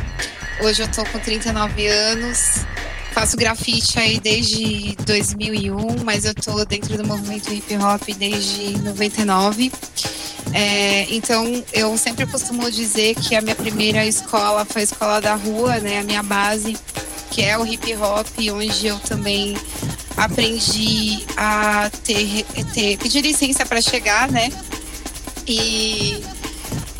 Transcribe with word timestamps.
Hoje 0.61 0.83
eu 0.83 0.87
tô 0.87 1.03
com 1.05 1.17
39 1.17 1.87
anos. 1.87 2.59
Faço 3.11 3.35
grafite 3.35 3.99
aí 3.99 4.19
desde 4.19 4.95
2001, 5.03 6.03
mas 6.03 6.25
eu 6.25 6.35
tô 6.35 6.63
dentro 6.63 6.95
do 6.95 7.05
movimento 7.05 7.51
hip 7.51 7.75
hop 7.77 8.03
desde 8.15 8.77
99. 8.77 9.71
É, 10.53 11.07
então, 11.09 11.63
eu 11.73 11.97
sempre 11.97 12.27
costumo 12.27 12.69
dizer 12.69 13.15
que 13.15 13.35
a 13.35 13.41
minha 13.41 13.55
primeira 13.55 14.05
escola 14.05 14.63
foi 14.63 14.81
a 14.81 14.85
escola 14.85 15.19
da 15.19 15.33
rua, 15.33 15.79
né? 15.79 15.99
A 15.99 16.03
minha 16.03 16.21
base 16.21 16.77
que 17.37 17.43
é 17.43 17.55
o 17.55 17.63
hip 17.65 17.95
hop, 17.95 18.27
onde 18.51 18.87
eu 18.87 18.97
também 18.99 19.55
aprendi 20.17 21.23
a 21.37 21.89
ter, 22.03 22.43
ter 22.73 22.97
pedir 22.97 23.21
licença 23.21 23.65
para 23.65 23.79
chegar, 23.79 24.29
né? 24.29 24.51
E 25.45 26.21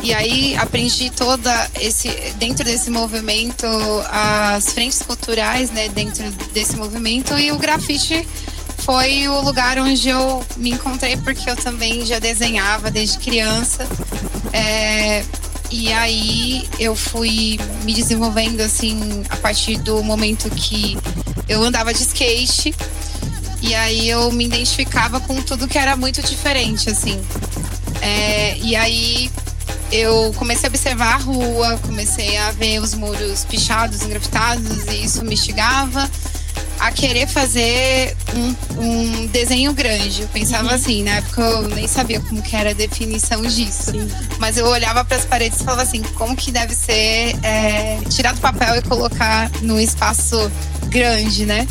e 0.00 0.14
aí 0.14 0.56
aprendi 0.56 1.10
toda 1.10 1.70
esse 1.80 2.08
dentro 2.36 2.64
desse 2.64 2.88
movimento 2.88 3.66
as 4.08 4.72
frentes 4.72 5.02
culturais, 5.02 5.70
né, 5.70 5.88
dentro 5.88 6.30
desse 6.52 6.76
movimento 6.76 7.36
e 7.36 7.50
o 7.50 7.58
grafite 7.58 8.26
foi 8.78 9.28
o 9.28 9.40
lugar 9.40 9.78
onde 9.78 10.08
eu 10.08 10.42
me 10.56 10.70
encontrei 10.70 11.16
porque 11.16 11.50
eu 11.50 11.56
também 11.56 12.06
já 12.06 12.18
desenhava 12.18 12.90
desde 12.90 13.18
criança. 13.18 13.86
É, 14.52 15.22
e 15.70 15.92
aí 15.92 16.66
eu 16.78 16.96
fui 16.96 17.60
me 17.84 17.92
desenvolvendo 17.92 18.60
assim 18.60 19.22
a 19.28 19.36
partir 19.36 19.76
do 19.78 20.02
momento 20.02 20.48
que 20.48 20.96
eu 21.48 21.62
andava 21.62 21.92
de 21.92 22.02
skate. 22.02 22.74
E 23.60 23.74
aí 23.74 24.08
eu 24.08 24.30
me 24.32 24.46
identificava 24.46 25.20
com 25.20 25.40
tudo 25.42 25.66
que 25.66 25.78
era 25.78 25.96
muito 25.96 26.22
diferente, 26.22 26.90
assim. 26.90 27.20
É, 28.00 28.56
e 28.58 28.76
aí 28.76 29.30
eu 29.90 30.32
comecei 30.36 30.66
a 30.66 30.70
observar 30.70 31.14
a 31.14 31.16
rua, 31.16 31.78
comecei 31.82 32.36
a 32.36 32.52
ver 32.52 32.80
os 32.80 32.94
muros 32.94 33.44
pichados, 33.44 34.02
engrafitados, 34.02 34.86
e 34.86 35.04
isso 35.04 35.24
me 35.24 35.34
instigava 35.34 36.08
a 36.80 36.92
querer 36.92 37.26
fazer 37.26 38.16
um, 38.34 38.80
um 38.80 39.26
desenho 39.26 39.72
grande. 39.72 40.22
Eu 40.22 40.28
pensava 40.28 40.68
uhum. 40.68 40.74
assim, 40.74 41.02
na 41.02 41.16
época 41.16 41.42
eu 41.42 41.68
nem 41.68 41.88
sabia 41.88 42.20
como 42.20 42.40
que 42.40 42.54
era 42.54 42.70
a 42.70 42.74
definição 42.74 43.42
disso. 43.42 43.90
Sim. 43.90 44.08
Mas 44.38 44.56
eu 44.56 44.66
olhava 44.66 45.04
para 45.04 45.16
as 45.16 45.24
paredes 45.24 45.60
e 45.60 45.64
falava 45.64 45.82
assim, 45.82 46.02
como 46.14 46.36
que 46.36 46.52
deve 46.52 46.74
ser 46.74 47.36
é, 47.42 47.98
tirar 48.08 48.32
do 48.32 48.40
papel 48.40 48.76
e 48.76 48.82
colocar 48.82 49.50
num 49.62 49.80
espaço 49.80 50.50
grande, 50.88 51.44
né? 51.44 51.66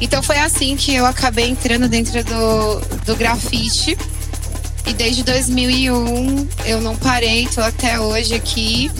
Então 0.00 0.22
foi 0.22 0.38
assim 0.38 0.76
que 0.76 0.94
eu 0.94 1.06
acabei 1.06 1.48
entrando 1.48 1.88
dentro 1.88 2.22
do, 2.24 2.80
do 3.04 3.16
grafite. 3.16 3.96
E 4.86 4.92
desde 4.92 5.24
2001 5.24 6.48
eu 6.64 6.80
não 6.80 6.96
parei, 6.96 7.48
tô 7.48 7.60
até 7.60 7.98
hoje 7.98 8.34
aqui. 8.34 8.90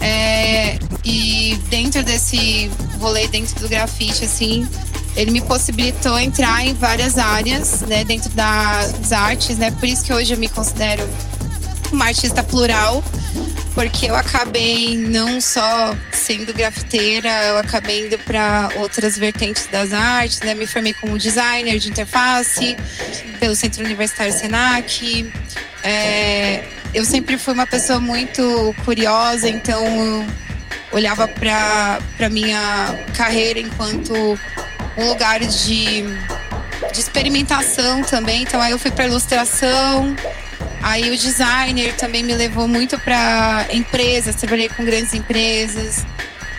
É, 0.00 0.78
e 1.04 1.58
dentro 1.68 2.02
desse 2.02 2.70
rolê, 3.00 3.26
dentro 3.28 3.60
do 3.60 3.68
grafite, 3.68 4.24
assim, 4.24 4.66
ele 5.16 5.30
me 5.30 5.40
possibilitou 5.40 6.18
entrar 6.18 6.64
em 6.64 6.74
várias 6.74 7.18
áreas, 7.18 7.80
né, 7.80 8.04
dentro 8.04 8.30
das 8.30 9.12
artes, 9.12 9.58
né? 9.58 9.70
Por 9.72 9.88
isso 9.88 10.04
que 10.04 10.12
hoje 10.12 10.34
eu 10.34 10.38
me 10.38 10.48
considero 10.48 11.08
uma 11.92 12.06
artista 12.06 12.42
plural, 12.42 13.02
porque 13.74 14.06
eu 14.06 14.16
acabei 14.16 14.96
não 14.96 15.40
só 15.40 15.94
sendo 16.12 16.52
grafiteira, 16.52 17.28
eu 17.44 17.58
acabei 17.58 18.06
indo 18.06 18.18
para 18.18 18.70
outras 18.76 19.16
vertentes 19.16 19.66
das 19.66 19.92
artes, 19.92 20.40
né? 20.40 20.54
Me 20.54 20.66
formei 20.66 20.92
como 20.94 21.16
designer 21.18 21.78
de 21.78 21.88
interface 21.88 22.76
pelo 23.38 23.54
Centro 23.54 23.84
Universitário 23.84 24.32
Senac. 24.32 25.32
É, 25.82 26.64
eu 26.92 27.04
sempre 27.04 27.38
fui 27.38 27.54
uma 27.54 27.66
pessoa 27.66 28.00
muito 28.00 28.74
curiosa, 28.84 29.48
então 29.48 30.26
olhava 30.90 31.28
para 31.28 32.00
para 32.16 32.28
minha 32.28 32.98
carreira 33.16 33.60
enquanto 33.60 34.12
um 34.96 35.08
lugar 35.08 35.38
de, 35.40 36.02
de 36.02 37.00
experimentação 37.00 38.02
também. 38.02 38.42
Então 38.42 38.60
aí 38.60 38.72
eu 38.72 38.78
fui 38.78 38.90
para 38.90 39.06
ilustração. 39.06 40.16
Aí 40.82 41.10
o 41.10 41.16
designer 41.16 41.94
também 41.96 42.22
me 42.22 42.34
levou 42.34 42.68
muito 42.68 42.98
para 43.00 43.66
empresas, 43.72 44.34
trabalhei 44.34 44.68
com 44.68 44.84
grandes 44.84 45.14
empresas. 45.14 46.04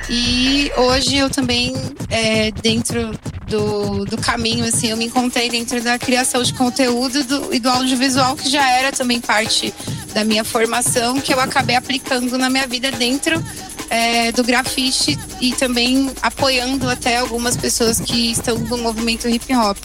E 0.09 0.71
hoje 0.75 1.17
eu 1.17 1.29
também, 1.29 1.73
é, 2.09 2.49
dentro 2.51 3.11
do, 3.47 4.05
do 4.05 4.17
caminho, 4.17 4.65
assim, 4.65 4.87
eu 4.87 4.97
me 4.97 5.05
encontrei 5.05 5.49
dentro 5.49 5.81
da 5.81 5.99
criação 5.99 6.41
de 6.41 6.53
conteúdo 6.53 7.23
do, 7.23 7.53
e 7.53 7.59
do 7.59 7.69
audiovisual, 7.69 8.35
que 8.35 8.49
já 8.49 8.67
era 8.71 8.91
também 8.91 9.21
parte 9.21 9.73
da 10.13 10.23
minha 10.23 10.43
formação, 10.43 11.21
que 11.21 11.31
eu 11.31 11.39
acabei 11.39 11.75
aplicando 11.75 12.37
na 12.39 12.49
minha 12.49 12.65
vida 12.65 12.91
dentro 12.91 13.43
é, 13.89 14.31
do 14.31 14.43
grafite 14.43 15.17
e 15.39 15.53
também 15.53 16.11
apoiando 16.21 16.89
até 16.89 17.17
algumas 17.17 17.55
pessoas 17.55 17.99
que 17.99 18.31
estão 18.31 18.57
no 18.57 18.77
movimento 18.79 19.27
hip 19.29 19.53
hop. 19.55 19.77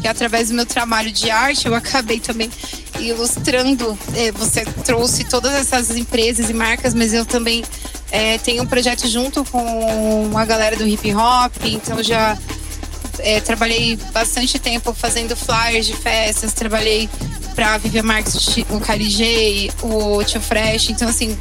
Que 0.00 0.08
através 0.08 0.48
do 0.48 0.54
meu 0.54 0.66
trabalho 0.66 1.10
de 1.10 1.30
arte 1.30 1.66
eu 1.66 1.74
acabei 1.74 2.20
também 2.20 2.50
ilustrando. 3.00 3.98
É, 4.14 4.32
você 4.32 4.64
trouxe 4.84 5.24
todas 5.24 5.54
essas 5.54 5.90
empresas 5.96 6.50
e 6.50 6.54
marcas, 6.54 6.94
mas 6.94 7.12
eu 7.12 7.24
também 7.24 7.64
é, 8.10 8.38
tenho 8.38 8.62
um 8.62 8.66
projeto 8.66 9.08
junto 9.08 9.44
com 9.44 10.30
a 10.36 10.44
galera 10.44 10.76
do 10.76 10.86
hip 10.86 11.12
hop, 11.14 11.54
então 11.64 12.02
já 12.02 12.36
é, 13.18 13.40
trabalhei 13.40 13.96
bastante 14.12 14.58
tempo 14.58 14.92
fazendo 14.92 15.36
flyers 15.36 15.86
de 15.86 15.94
festas, 15.94 16.52
trabalhei 16.52 17.08
para 17.54 17.78
Vivian 17.78 18.02
Marques, 18.02 18.58
o 18.70 18.80
Carijay, 18.80 19.70
o 19.82 20.22
Tio 20.24 20.40
Fresh, 20.40 20.90
então 20.90 21.08
assim 21.08 21.36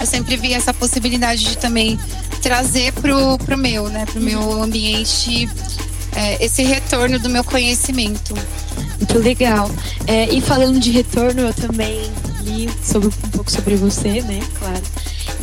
eu 0.00 0.06
sempre 0.06 0.36
vi 0.36 0.52
essa 0.52 0.72
possibilidade 0.74 1.44
de 1.44 1.58
também 1.58 1.98
trazer 2.42 2.92
pro, 2.92 3.38
pro 3.38 3.56
meu, 3.56 3.88
né, 3.88 4.04
pro 4.06 4.20
meu 4.20 4.62
ambiente 4.62 5.48
é, 6.14 6.44
esse 6.44 6.62
retorno 6.62 7.18
do 7.18 7.28
meu 7.28 7.44
conhecimento. 7.44 8.34
Muito 8.98 9.18
legal. 9.18 9.70
É, 10.06 10.28
e 10.28 10.40
falando 10.40 10.78
de 10.78 10.90
retorno, 10.90 11.42
eu 11.42 11.54
também 11.54 12.10
li 12.42 12.68
sobre, 12.82 13.08
um 13.08 13.30
pouco 13.30 13.50
sobre 13.50 13.76
você, 13.76 14.22
né? 14.22 14.40
Claro. 14.58 14.82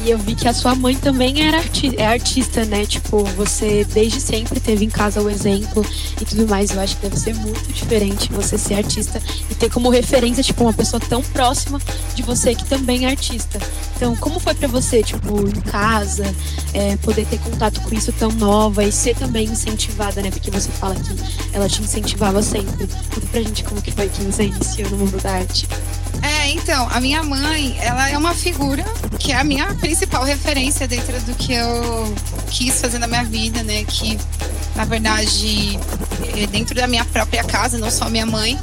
E 0.03 0.09
eu 0.09 0.18
vi 0.18 0.33
que 0.33 0.48
a 0.48 0.53
sua 0.53 0.74
mãe 0.74 0.95
também 0.95 1.48
era 1.48 1.57
arti 1.57 1.95
é 1.95 2.07
artista, 2.07 2.65
né? 2.65 2.86
Tipo, 2.88 3.24
você 3.24 3.86
desde 3.94 4.19
sempre 4.19 4.59
teve 4.59 4.83
em 4.83 4.89
casa 4.89 5.21
o 5.21 5.30
exemplo 5.30 5.86
e 6.19 6.25
tudo 6.25 6.48
mais. 6.48 6.71
Eu 6.71 6.81
acho 6.81 6.95
que 6.95 7.03
deve 7.03 7.19
ser 7.19 7.36
muito 7.36 7.71
diferente 7.71 8.31
você 8.33 8.57
ser 8.57 8.75
artista 8.75 9.21
e 9.50 9.53
ter 9.53 9.69
como 9.69 9.89
referência, 9.89 10.42
tipo, 10.42 10.63
uma 10.63 10.74
pessoa 10.74 11.00
tão 11.00 11.21
próxima 11.21 11.80
de 12.15 12.24
você 12.24 12.56
que 12.56 12.65
também 12.65 13.06
é 13.06 13.09
artista. 13.09 13.59
Então, 13.95 14.15
como 14.15 14.39
foi 14.39 14.56
para 14.56 14.68
você, 14.68 15.03
tipo, 15.03 15.48
em 15.48 15.62
casa, 15.62 16.25
é, 16.74 16.97
poder 16.97 17.27
ter 17.27 17.38
contato 17.38 17.80
com 17.81 17.94
isso 17.94 18.12
tão 18.12 18.31
nova 18.31 18.83
e 18.83 18.92
ser 18.92 19.15
também 19.15 19.45
incentivada, 19.45 20.19
né? 20.21 20.31
Porque 20.31 20.50
você 20.50 20.71
fala 20.71 20.95
que 20.95 21.15
ela 21.54 21.69
te 21.69 21.80
incentivava 21.80 22.42
sempre. 22.42 22.88
Conta 23.13 23.27
pra 23.31 23.42
gente 23.42 23.63
como 23.63 23.80
que 23.80 23.92
foi 23.92 24.09
que 24.09 24.24
você 24.24 24.45
iniciou 24.45 24.89
no 24.89 24.97
mundo 24.97 25.21
da 25.21 25.31
arte. 25.31 25.68
É, 26.21 26.49
então, 26.49 26.87
a 26.91 26.99
minha 26.99 27.23
mãe, 27.23 27.77
ela 27.81 28.09
é 28.09 28.17
uma 28.17 28.33
figura 28.33 28.83
que 29.19 29.31
é 29.31 29.37
a 29.37 29.43
minha 29.43 29.73
principal 29.75 30.23
referência 30.23 30.87
dentro 30.87 31.19
do 31.21 31.33
que 31.35 31.53
eu 31.53 32.15
quis 32.49 32.79
fazer 32.79 32.99
na 32.99 33.07
minha 33.07 33.23
vida, 33.23 33.63
né? 33.63 33.83
Que, 33.85 34.19
na 34.75 34.85
verdade, 34.85 35.79
é 36.37 36.47
dentro 36.47 36.75
da 36.75 36.87
minha 36.87 37.05
própria 37.05 37.43
casa, 37.43 37.77
não 37.77 37.89
só 37.89 38.09
minha 38.09 38.25
mãe, 38.25 38.59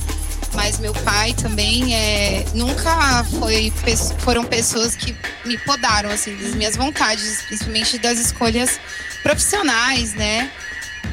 mas 0.54 0.78
meu 0.78 0.92
pai 0.92 1.34
também 1.34 1.94
é, 1.94 2.44
nunca 2.54 3.24
foi, 3.38 3.72
foram 4.18 4.44
pessoas 4.44 4.96
que 4.96 5.14
me 5.44 5.58
podaram, 5.58 6.10
assim, 6.10 6.36
das 6.36 6.54
minhas 6.54 6.76
vontades, 6.76 7.42
principalmente 7.42 7.98
das 7.98 8.18
escolhas 8.18 8.80
profissionais, 9.22 10.14
né? 10.14 10.50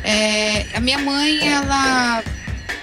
É, 0.03 0.65
a 0.73 0.79
minha 0.79 0.99
mãe, 0.99 1.47
ela, 1.47 2.23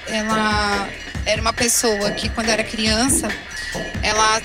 ela 0.09 0.89
era 1.25 1.41
uma 1.41 1.53
pessoa 1.53 2.11
que, 2.13 2.29
quando 2.29 2.49
era 2.49 2.65
criança, 2.65 3.29
ela 4.03 4.43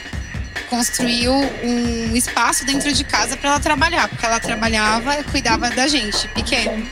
construiu 0.70 1.34
um 1.34 2.16
espaço 2.16 2.66
dentro 2.66 2.92
de 2.92 3.04
casa 3.04 3.38
para 3.38 3.52
ela 3.52 3.60
trabalhar, 3.60 4.08
porque 4.10 4.26
ela 4.26 4.40
trabalhava 4.40 5.20
e 5.20 5.24
cuidava 5.24 5.70
da 5.70 5.88
gente, 5.88 6.28
pequeno. 6.30 6.86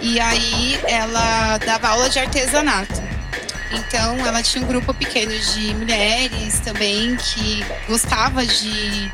E 0.00 0.18
aí 0.18 0.78
ela 0.86 1.58
dava 1.58 1.88
aula 1.88 2.08
de 2.08 2.18
artesanato. 2.18 3.02
Então 3.70 4.18
ela 4.26 4.42
tinha 4.42 4.62
um 4.64 4.66
grupo 4.66 4.92
pequeno 4.92 5.32
de 5.38 5.74
mulheres 5.74 6.60
também 6.60 7.16
que 7.16 7.64
gostava 7.88 8.44
de, 8.44 9.10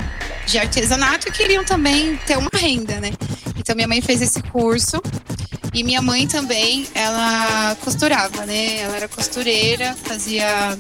de 0.47 0.59
artesanato 0.59 1.29
e 1.29 1.33
queriam 1.33 1.65
também 1.65 2.17
ter 2.27 2.37
uma 2.37 2.51
renda, 2.53 3.01
né? 3.01 3.13
Então 3.57 3.75
minha 3.77 3.87
mãe 3.87 4.01
fez 4.01 4.21
esse 4.21 4.43
curso 4.43 5.01
e 5.79 5.85
minha 5.85 6.03
mãe 6.03 6.27
também, 6.27 6.89
ela 6.93 7.77
costurava, 7.85 8.45
né? 8.45 8.79
Ela 8.79 8.97
era 8.97 9.09
costureira, 9.09 9.97
fazia 10.05 10.77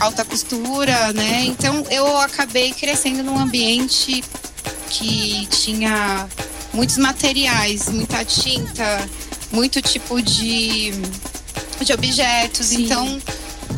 alta 0.00 0.24
costura, 0.24 1.12
né? 1.12 1.44
Então 1.44 1.84
eu 1.90 2.16
acabei 2.18 2.72
crescendo 2.72 3.22
num 3.22 3.38
ambiente 3.38 4.24
que 4.88 5.46
tinha 5.50 6.26
muitos 6.72 6.96
materiais, 6.96 7.88
muita 7.90 8.24
tinta, 8.24 9.06
muito 9.52 9.82
tipo 9.82 10.22
de, 10.22 10.92
de 11.82 11.92
objetos. 11.92 12.68
Sim. 12.68 12.84
Então 12.84 13.20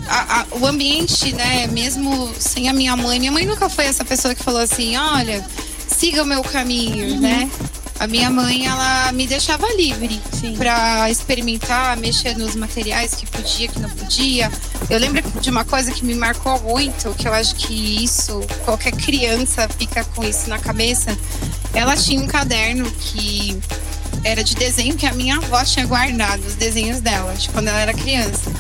a, 0.07 0.41
a, 0.41 0.47
o 0.53 0.67
ambiente, 0.67 1.35
né, 1.35 1.67
mesmo 1.67 2.33
sem 2.39 2.69
a 2.69 2.73
minha 2.73 2.97
mãe, 2.97 3.19
minha 3.19 3.33
mãe 3.33 3.45
nunca 3.45 3.69
foi 3.69 3.87
essa 3.87 4.05
pessoa 4.05 4.37
que 4.37 4.43
falou 4.43 4.61
assim, 4.61 4.97
olha, 4.97 5.45
siga 5.89 6.23
o 6.23 6.27
meu 6.27 6.45
caminho, 6.45 7.15
uhum. 7.15 7.21
né? 7.21 7.51
A 7.99 8.07
minha 8.07 8.29
mãe, 8.29 8.67
ela 8.67 9.13
me 9.13 9.27
deixava 9.27 9.67
livre 9.75 10.21
para 10.57 11.09
experimentar, 11.11 11.97
mexer 11.97 12.37
nos 12.37 12.55
materiais 12.55 13.15
que 13.15 13.27
podia, 13.27 13.69
que 13.69 13.79
não 13.79 13.89
podia. 13.91 14.51
Eu 14.91 14.99
lembro 14.99 15.23
de 15.41 15.51
uma 15.51 15.65
coisa 15.65 15.93
que 15.93 16.05
me 16.05 16.15
marcou 16.15 16.61
muito, 16.61 17.15
que 17.15 17.27
eu 17.27 17.33
acho 17.33 17.55
que 17.55 18.05
isso, 18.05 18.41
qualquer 18.65 18.93
criança 18.93 19.69
fica 19.79 20.05
com 20.05 20.25
isso 20.25 20.51
na 20.51 20.59
cabeça. 20.59 21.17
Ela 21.73 21.97
tinha 21.97 22.21
um 22.21 22.27
caderno 22.27 22.91
que 22.91 23.59
era 24.25 24.43
de 24.43 24.55
desenho 24.55 24.97
que 24.97 25.07
a 25.07 25.13
minha 25.13 25.37
avó 25.37 25.63
tinha 25.65 25.87
guardado, 25.87 26.45
os 26.47 26.55
desenhos 26.55 27.01
dela, 27.01 27.35
de 27.35 27.49
quando 27.51 27.69
ela 27.69 27.81
era 27.81 27.95
criança. 27.95 28.51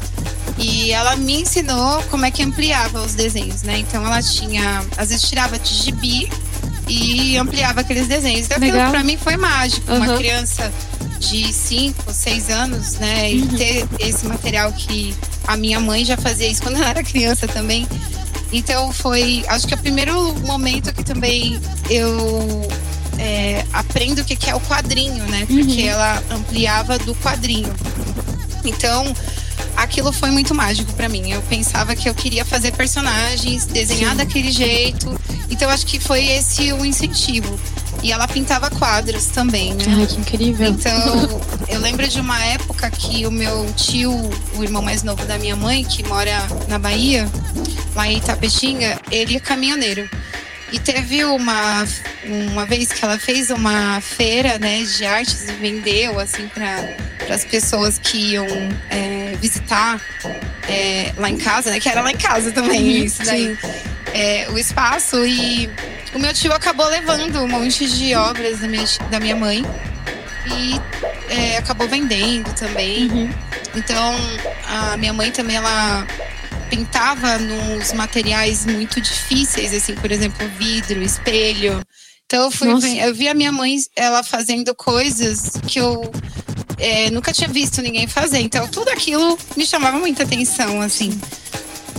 E 0.56 0.92
ela 0.92 1.16
me 1.16 1.42
ensinou 1.42 2.02
como 2.04 2.24
é 2.24 2.30
que 2.30 2.42
ampliava 2.42 3.02
os 3.02 3.14
desenhos, 3.14 3.62
né? 3.62 3.78
Então 3.78 4.04
ela 4.04 4.22
tinha, 4.22 4.84
às 4.96 5.08
vezes 5.08 5.28
tirava 5.28 5.58
de 5.58 5.74
gibi 5.74 6.30
e 6.88 7.36
ampliava 7.36 7.80
aqueles 7.80 8.06
desenhos. 8.06 8.46
Então, 8.46 8.58
aquilo 8.58 8.90
pra 8.90 9.02
mim 9.02 9.16
foi 9.16 9.36
mágico. 9.36 9.90
Uhum. 9.90 9.98
Uma 9.98 10.16
criança 10.16 10.72
de 11.18 11.52
5, 11.52 12.12
6 12.12 12.50
anos, 12.50 12.94
né? 12.94 13.32
E 13.32 13.42
uhum. 13.42 13.48
ter 13.56 13.88
esse 14.00 14.26
material 14.26 14.72
que 14.72 15.14
a 15.46 15.56
minha 15.56 15.80
mãe 15.80 16.04
já 16.04 16.16
fazia 16.16 16.48
isso 16.48 16.62
quando 16.62 16.76
ela 16.78 16.90
era 16.90 17.02
criança 17.02 17.46
também. 17.46 17.86
Então 18.52 18.92
foi, 18.92 19.44
acho 19.48 19.66
que 19.66 19.74
é 19.74 19.76
o 19.76 19.80
primeiro 19.80 20.34
momento 20.46 20.92
que 20.94 21.02
também 21.02 21.60
eu 21.90 22.68
é, 23.18 23.64
aprendo 23.72 24.20
o 24.20 24.24
que 24.24 24.48
é 24.48 24.54
o 24.54 24.60
quadrinho, 24.60 25.24
né? 25.24 25.44
Porque 25.46 25.82
uhum. 25.82 25.88
ela 25.88 26.22
ampliava 26.30 26.98
do 26.98 27.14
quadrinho. 27.16 27.72
Então, 28.64 29.14
aquilo 29.76 30.12
foi 30.12 30.30
muito 30.30 30.54
mágico 30.54 30.92
para 30.94 31.08
mim. 31.08 31.32
Eu 31.32 31.42
pensava 31.42 31.94
que 31.94 32.08
eu 32.08 32.14
queria 32.14 32.44
fazer 32.44 32.72
personagens, 32.72 33.66
desenhar 33.66 34.12
Sim. 34.12 34.16
daquele 34.16 34.50
jeito. 34.50 35.18
Então 35.50 35.70
acho 35.70 35.86
que 35.86 36.00
foi 36.00 36.24
esse 36.24 36.72
o 36.72 36.84
incentivo. 36.84 37.58
E 38.02 38.12
ela 38.12 38.28
pintava 38.28 38.70
quadros 38.70 39.26
também, 39.26 39.72
né? 39.72 39.84
Ai, 39.88 40.06
que 40.06 40.20
incrível. 40.20 40.68
Então, 40.68 41.40
eu 41.68 41.80
lembro 41.80 42.06
de 42.06 42.20
uma 42.20 42.38
época 42.44 42.90
que 42.90 43.26
o 43.26 43.30
meu 43.30 43.66
tio, 43.74 44.12
o 44.56 44.62
irmão 44.62 44.82
mais 44.82 45.02
novo 45.02 45.24
da 45.24 45.38
minha 45.38 45.56
mãe, 45.56 45.84
que 45.84 46.02
mora 46.06 46.46
na 46.68 46.78
Bahia, 46.78 47.26
lá 47.94 48.06
em 48.06 48.18
Itapetinga, 48.18 49.00
ele 49.10 49.36
é 49.36 49.40
caminhoneiro. 49.40 50.08
E 50.74 50.78
teve 50.80 51.24
uma, 51.24 51.86
uma 52.26 52.66
vez 52.66 52.92
que 52.92 53.04
ela 53.04 53.16
fez 53.16 53.48
uma 53.48 54.00
feira 54.00 54.58
né, 54.58 54.82
de 54.82 55.06
artes 55.06 55.48
e 55.48 55.52
vendeu 55.52 56.18
assim 56.18 56.48
para 56.48 57.32
as 57.32 57.44
pessoas 57.44 57.96
que 57.96 58.32
iam 58.32 58.44
é, 58.90 59.36
visitar 59.40 60.00
é, 60.68 61.12
lá 61.16 61.30
em 61.30 61.36
casa, 61.36 61.70
né? 61.70 61.78
Que 61.78 61.88
era 61.88 62.02
lá 62.02 62.10
em 62.10 62.16
casa 62.16 62.50
também, 62.50 62.98
uhum, 62.98 63.04
isso 63.04 63.24
daí. 63.24 63.56
É, 64.12 64.48
o 64.50 64.58
espaço. 64.58 65.24
E 65.24 65.70
o 66.12 66.18
meu 66.18 66.34
tio 66.34 66.52
acabou 66.52 66.88
levando 66.88 67.40
um 67.40 67.46
monte 67.46 67.88
de 67.88 68.12
obras 68.16 68.58
da 68.58 68.66
minha, 68.66 68.86
da 69.12 69.20
minha 69.20 69.36
mãe. 69.36 69.64
E 70.44 70.80
é, 71.32 71.58
acabou 71.58 71.88
vendendo 71.88 72.52
também. 72.54 73.08
Uhum. 73.12 73.30
Então, 73.76 74.16
a 74.66 74.96
minha 74.96 75.12
mãe 75.12 75.30
também, 75.30 75.54
ela 75.54 76.04
pintava 76.74 77.38
nos 77.38 77.92
materiais 77.92 78.66
muito 78.66 79.00
difíceis, 79.00 79.72
assim, 79.72 79.94
por 79.94 80.10
exemplo, 80.10 80.48
vidro, 80.58 81.00
espelho. 81.02 81.80
Então 82.26 82.44
eu 82.44 82.50
fui, 82.50 82.68
eu 83.00 83.14
vi 83.14 83.28
a 83.28 83.34
minha 83.34 83.52
mãe 83.52 83.76
ela 83.94 84.24
fazendo 84.24 84.74
coisas 84.74 85.52
que 85.68 85.78
eu 85.78 86.10
é, 86.78 87.10
nunca 87.10 87.32
tinha 87.32 87.48
visto 87.48 87.80
ninguém 87.80 88.08
fazer. 88.08 88.40
Então 88.40 88.66
tudo 88.66 88.88
aquilo 88.88 89.38
me 89.56 89.64
chamava 89.64 89.98
muita 89.98 90.24
atenção, 90.24 90.80
assim. 90.80 91.16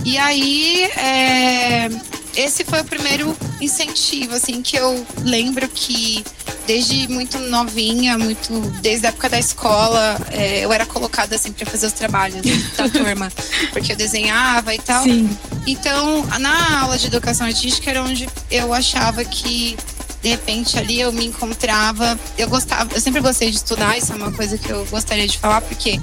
E 0.04 0.18
aí 0.18 0.84
é, 0.84 1.88
esse 2.36 2.64
foi 2.64 2.80
o 2.80 2.84
primeiro 2.84 3.36
incentivo, 3.60 4.34
assim, 4.34 4.62
que 4.62 4.76
eu 4.76 5.06
lembro 5.22 5.68
que 5.68 6.24
desde 6.66 7.08
muito 7.08 7.38
novinha, 7.38 8.18
muito 8.18 8.60
desde 8.80 9.06
a 9.06 9.08
época 9.08 9.28
da 9.28 9.38
escola, 9.38 10.18
é, 10.30 10.64
eu 10.64 10.72
era 10.72 10.84
colocada 10.84 11.36
assim 11.36 11.52
para 11.52 11.64
fazer 11.64 11.86
os 11.86 11.92
trabalhos 11.92 12.42
da 12.76 12.88
turma, 12.90 13.32
porque 13.72 13.92
eu 13.92 13.96
desenhava 13.96 14.74
e 14.74 14.78
tal. 14.78 15.04
Sim. 15.04 15.30
Então, 15.66 16.26
na 16.38 16.82
aula 16.82 16.98
de 16.98 17.06
educação 17.06 17.46
artística 17.46 17.90
era 17.90 18.02
onde 18.02 18.28
eu 18.50 18.72
achava 18.74 19.24
que 19.24 19.76
de 20.22 20.30
repente 20.30 20.76
ali 20.78 21.00
eu 21.00 21.12
me 21.12 21.24
encontrava. 21.24 22.18
Eu 22.36 22.48
gostava, 22.48 22.92
eu 22.94 23.00
sempre 23.00 23.20
gostei 23.20 23.50
de 23.50 23.56
estudar, 23.56 23.96
isso 23.96 24.12
é 24.12 24.16
uma 24.16 24.32
coisa 24.32 24.58
que 24.58 24.68
eu 24.68 24.84
gostaria 24.86 25.26
de 25.26 25.38
falar, 25.38 25.60
porque 25.60 26.00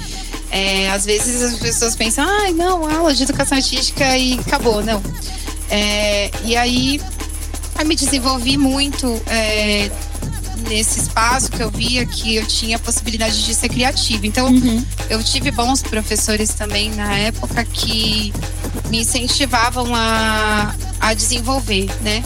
é, 0.49 0.89
às 0.91 1.05
vezes 1.05 1.41
as 1.41 1.59
pessoas 1.59 1.95
pensam, 1.95 2.25
ai, 2.27 2.51
ah, 2.51 2.53
não, 2.53 2.89
aula 2.89 3.13
de 3.13 3.23
educação 3.23 3.57
artística 3.57 4.17
e 4.17 4.39
acabou, 4.39 4.81
não. 4.81 5.01
É, 5.73 6.29
e 6.43 6.55
aí 6.55 7.01
eu 7.79 7.85
me 7.85 7.95
desenvolvi 7.95 8.57
muito 8.57 9.19
é, 9.25 9.89
nesse 10.69 10.99
espaço 10.99 11.49
que 11.49 11.63
eu 11.63 11.71
via 11.71 12.05
que 12.05 12.35
eu 12.35 12.45
tinha 12.45 12.75
a 12.75 12.79
possibilidade 12.79 13.43
de 13.43 13.55
ser 13.55 13.69
criativa. 13.69 14.27
Então, 14.27 14.49
uhum. 14.49 14.85
eu 15.09 15.23
tive 15.23 15.49
bons 15.49 15.81
professores 15.81 16.53
também 16.53 16.91
na 16.91 17.17
época 17.17 17.65
que 17.65 18.31
me 18.91 19.01
incentivavam 19.01 19.95
a, 19.95 20.75
a 20.99 21.15
desenvolver, 21.15 21.89
né? 22.01 22.23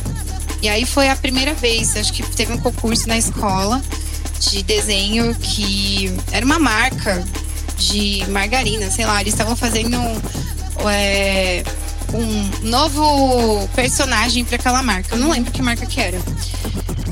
E 0.62 0.68
aí 0.68 0.86
foi 0.86 1.08
a 1.08 1.16
primeira 1.16 1.54
vez, 1.54 1.96
acho 1.96 2.12
que 2.12 2.24
teve 2.36 2.52
um 2.52 2.58
concurso 2.58 3.08
na 3.08 3.18
escola 3.18 3.82
de 4.42 4.62
desenho 4.62 5.34
que 5.36 6.14
era 6.34 6.46
uma 6.46 6.60
marca 6.60 7.24
de 7.78 8.26
margarina, 8.28 8.92
sei 8.92 9.06
lá, 9.06 9.22
eles 9.22 9.34
estavam 9.34 9.56
fazendo 9.56 9.98
é, 10.90 11.64
um 12.14 12.68
novo 12.68 13.68
personagem 13.76 14.46
para 14.46 14.56
aquela 14.56 14.82
marca. 14.82 15.16
Eu 15.16 15.20
não 15.20 15.32
lembro 15.32 15.52
que 15.52 15.62
marca 15.62 15.86
que 15.86 16.00
era. 16.00 16.20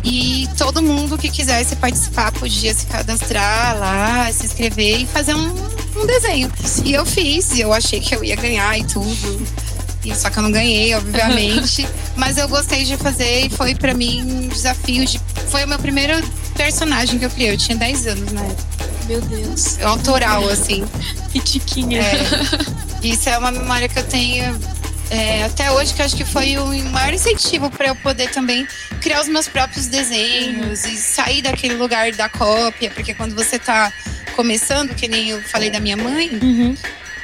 E 0.04 0.48
todo 0.58 0.84
mundo 0.84 1.18
que 1.18 1.30
quisesse 1.30 1.76
participar 1.78 2.32
podia 2.32 2.74
se 2.74 2.86
cadastrar 2.86 3.78
lá, 3.80 4.32
se 4.32 4.46
inscrever 4.46 5.02
e 5.02 5.06
fazer 5.08 5.34
um, 5.34 5.52
um 5.96 6.06
desenho. 6.06 6.52
E 6.84 6.94
eu 6.94 7.06
fiz, 7.06 7.52
e 7.54 7.62
eu 7.62 7.74
achei 7.74 8.00
que 8.00 8.16
eu 8.16 8.24
ia 8.24 8.36
ganhar 8.36 8.78
e 8.78 8.84
tudo. 8.84 9.42
E 10.06 10.14
só 10.16 10.30
que 10.30 10.38
eu 10.38 10.44
não 10.44 10.52
ganhei, 10.52 10.94
obviamente. 10.94 11.88
mas 12.16 12.38
eu 12.38 12.48
gostei 12.48 12.86
de 12.86 12.96
fazer 12.98 13.48
e 13.48 13.50
foi 13.50 13.74
para 13.74 13.96
mim 13.96 14.22
um 14.22 14.48
desafio 14.48 15.04
de. 15.06 15.20
Foi 15.50 15.64
o 15.64 15.68
meu 15.68 15.80
primeiro 15.80 16.14
personagem 16.56 17.18
que 17.18 17.26
eu 17.26 17.30
criei. 17.32 17.54
Eu 17.54 17.58
tinha 17.58 17.76
10 17.76 18.08
anos 18.08 18.32
na 18.32 18.42
época. 18.42 18.64
Meu 19.08 19.22
Deus. 19.22 19.82
Autoral, 19.82 20.48
assim. 20.50 20.86
Pitiquinha. 21.34 22.02
É, 22.02 22.18
isso 23.02 23.28
é 23.28 23.38
uma 23.38 23.52
memória 23.52 23.90
que 23.90 23.98
eu 23.98 24.04
tenho 24.04 24.56
é, 25.10 25.44
até 25.44 25.72
hoje, 25.72 25.94
que 25.94 26.02
acho 26.02 26.16
que 26.16 26.26
foi 26.26 26.58
o 26.58 26.66
maior 26.90 27.14
incentivo 27.14 27.70
para 27.70 27.88
eu 27.88 27.96
poder 27.96 28.32
também 28.32 28.68
criar 29.02 29.22
os 29.22 29.28
meus 29.28 29.48
próprios 29.48 29.88
desenhos 29.88 30.84
e 30.86 30.98
sair 30.98 31.42
daquele 31.42 31.76
lugar 31.76 32.12
da 32.14 32.28
cópia, 32.28 32.90
porque 32.90 33.14
quando 33.14 33.36
você 33.36 33.58
está 33.58 33.92
começando, 34.36 34.94
que 34.96 35.08
nem 35.08 35.30
eu 35.30 35.42
falei 35.44 35.70
da 35.70 35.80
minha 35.80 35.96
mãe, 35.96 36.30
uhum. 36.42 36.76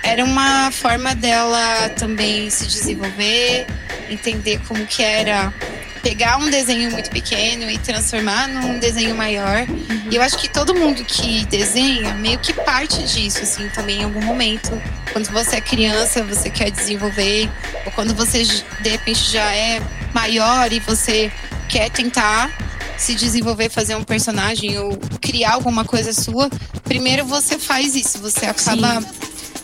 era 0.04 0.24
uma 0.24 0.72
forma 0.72 1.16
dela 1.16 1.90
também 1.90 2.50
se 2.50 2.68
desenvolver, 2.68 3.66
entender 4.10 4.60
como 4.68 4.86
que 4.86 5.04
era 5.04 5.54
pegar 6.02 6.38
um 6.38 6.50
desenho 6.50 6.92
muito 6.92 7.10
pequeno 7.10 7.70
e 7.70 7.78
transformar 7.78 8.48
num 8.48 8.80
desenho 8.80 9.16
maior. 9.16 9.66
Uhum. 9.70 10.10
E 10.12 10.16
eu 10.16 10.22
acho 10.22 10.38
que 10.38 10.50
todo 10.50 10.74
mundo 10.74 11.04
que 11.06 11.46
desenha 11.46 12.14
meio 12.16 12.40
que 12.40 12.54
parte 12.54 13.04
disso, 13.04 13.40
assim, 13.44 13.70
também 13.70 14.02
em 14.02 14.04
algum 14.04 14.24
momento. 14.24 14.70
Quando 15.12 15.30
você 15.32 15.58
é 15.58 15.62
criança, 15.62 16.24
você 16.24 16.50
quer 16.50 16.72
desenvolver, 16.72 17.50
ou 17.86 17.92
quando 17.92 18.14
você 18.14 18.44
de 18.44 18.90
repente 18.90 19.32
já 19.32 19.54
é 19.54 19.82
maior 20.14 20.72
e 20.72 20.80
você 20.80 21.32
quer 21.68 21.90
tentar 21.90 22.52
se 22.98 23.16
desenvolver, 23.16 23.70
fazer 23.70 23.96
um 23.96 24.04
personagem 24.04 24.78
ou 24.78 24.96
criar 25.20 25.54
alguma 25.54 25.84
coisa 25.84 26.14
sua, 26.14 26.50
primeiro 26.84 27.26
você 27.26 27.58
faz 27.58 27.96
isso, 27.96 28.20
você 28.20 28.46
acaba 28.46 29.02
Sim. 29.02 29.08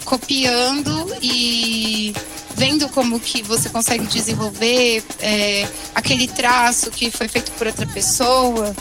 copiando 0.03 1.15
e 1.21 2.13
vendo 2.57 2.89
como 2.89 3.19
que 3.19 3.43
você 3.43 3.69
consegue 3.69 4.07
desenvolver 4.07 5.03
é, 5.19 5.67
aquele 5.93 6.27
traço 6.27 6.89
que 6.89 7.11
foi 7.11 7.27
feito 7.27 7.51
por 7.51 7.67
outra 7.67 7.85
pessoa. 7.85 8.75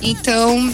Então, 0.00 0.72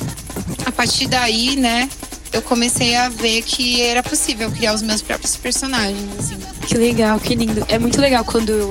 a 0.67 0.71
partir 0.71 1.07
daí, 1.07 1.57
né, 1.57 1.89
eu 2.35 2.43
comecei 2.43 2.95
a 2.95 3.09
ver 3.09 3.41
que 3.41 3.81
era 3.81 4.03
possível 4.03 4.51
criar 4.51 4.75
os 4.75 4.83
meus 4.83 5.01
próprios 5.01 5.35
personagens, 5.37 5.99
assim. 6.19 6.37
Que 6.67 6.77
legal, 6.77 7.19
que 7.19 7.35
lindo. 7.35 7.65
É 7.69 7.79
muito 7.79 7.99
legal 7.99 8.23
quando 8.23 8.71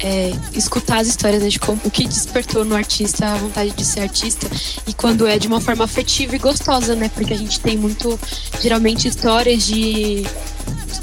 é, 0.00 0.32
escutar 0.52 0.98
as 0.98 1.08
histórias 1.08 1.42
né, 1.42 1.48
de 1.48 1.58
como, 1.58 1.80
o 1.82 1.90
que 1.90 2.06
despertou 2.06 2.66
no 2.66 2.76
artista 2.76 3.28
a 3.28 3.36
vontade 3.36 3.70
de 3.70 3.84
ser 3.84 4.00
artista 4.00 4.46
e 4.86 4.92
quando 4.92 5.26
é 5.26 5.38
de 5.38 5.48
uma 5.48 5.60
forma 5.60 5.84
afetiva 5.84 6.36
e 6.36 6.38
gostosa, 6.38 6.94
né? 6.94 7.10
Porque 7.14 7.32
a 7.32 7.38
gente 7.38 7.60
tem 7.60 7.78
muito, 7.78 8.20
geralmente, 8.60 9.08
histórias 9.08 9.64
de 9.64 10.26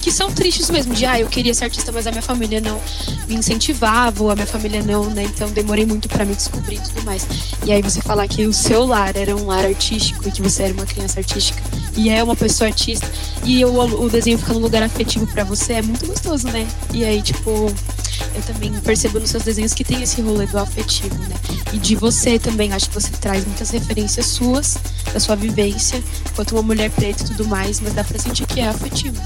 que 0.02 0.12
são 0.12 0.32
tristes 0.32 0.70
mesmo, 0.70 0.94
de 0.94 1.06
ah, 1.06 1.20
eu 1.20 1.28
queria 1.28 1.54
ser 1.54 1.66
artista, 1.66 1.92
mas 1.92 2.08
a 2.08 2.12
minha 2.12 2.22
família 2.22 2.62
não 2.62 2.80
me 3.28 3.36
incentivava, 3.36 4.24
ou 4.24 4.32
a 4.32 4.36
minha 4.36 4.48
família 4.48 4.82
não, 4.82 5.10
né? 5.10 5.24
Então 5.24 5.50
demorei 5.50 5.86
muito 5.86 6.08
para 6.08 6.24
me 6.24 6.34
descobrir 6.36 6.76
e 6.76 6.80
tudo 6.80 7.04
mais. 7.04 7.28
E 7.66 7.72
aí 7.72 7.82
você 7.82 8.02
falar 8.02 8.28
que 8.28 8.46
o 8.46 8.54
seu 8.54 8.86
lar 8.86 9.16
era 9.18 9.36
um 9.36 9.48
lar 9.48 9.66
artístico 9.66 10.28
e 10.28 10.32
que 10.32 10.42
você 10.42 10.64
era 10.64 10.74
uma 10.74 10.86
criança 10.86 11.20
artística 11.20 11.62
e 11.96 12.10
é 12.10 12.24
uma 12.24 12.36
pessoa 12.36 12.70
artista 12.70 13.10
e 13.44 13.66
o, 13.66 14.04
o 14.04 14.10
desenho 14.10 14.38
fica 14.38 14.54
num 14.54 14.60
lugar 14.60 14.84
afetivo 14.84 15.26
para 15.28 15.44
você 15.44 15.74
é 15.74 15.82
muito 15.82 16.06
gostoso, 16.06 16.48
né? 16.48 16.66
E 16.94 17.04
aí, 17.04 17.22
tipo, 17.22 17.50
eu 18.34 18.42
também 18.44 18.72
percebo 18.82 19.20
nos 19.20 19.30
seus 19.30 19.44
desenhos 19.44 19.74
que 19.74 19.84
tem 19.84 20.02
esse 20.02 20.22
rolê 20.22 20.46
do 20.46 20.58
afetivo, 20.58 21.18
né? 21.24 21.36
E 21.74 21.78
de 21.78 21.96
você 21.96 22.40
também, 22.40 22.72
acho 22.72 22.88
que 22.90 22.96
você 22.96 23.10
traz 23.12 23.46
muitas 23.46 23.72
referências 23.72 24.28
suas, 24.28 24.78
da 25.12 25.20
sua 25.20 25.36
vivência, 25.36 26.02
enquanto 26.32 26.52
uma 26.52 26.62
mulher 26.62 26.90
preta 26.92 27.24
e 27.24 27.28
tudo 27.28 27.48
mais, 27.48 27.80
mas 27.80 27.94
dá 27.94 28.04
pra 28.04 28.18
sentir 28.20 28.46
que 28.46 28.60
é 28.60 28.68
afetivo 28.68 29.20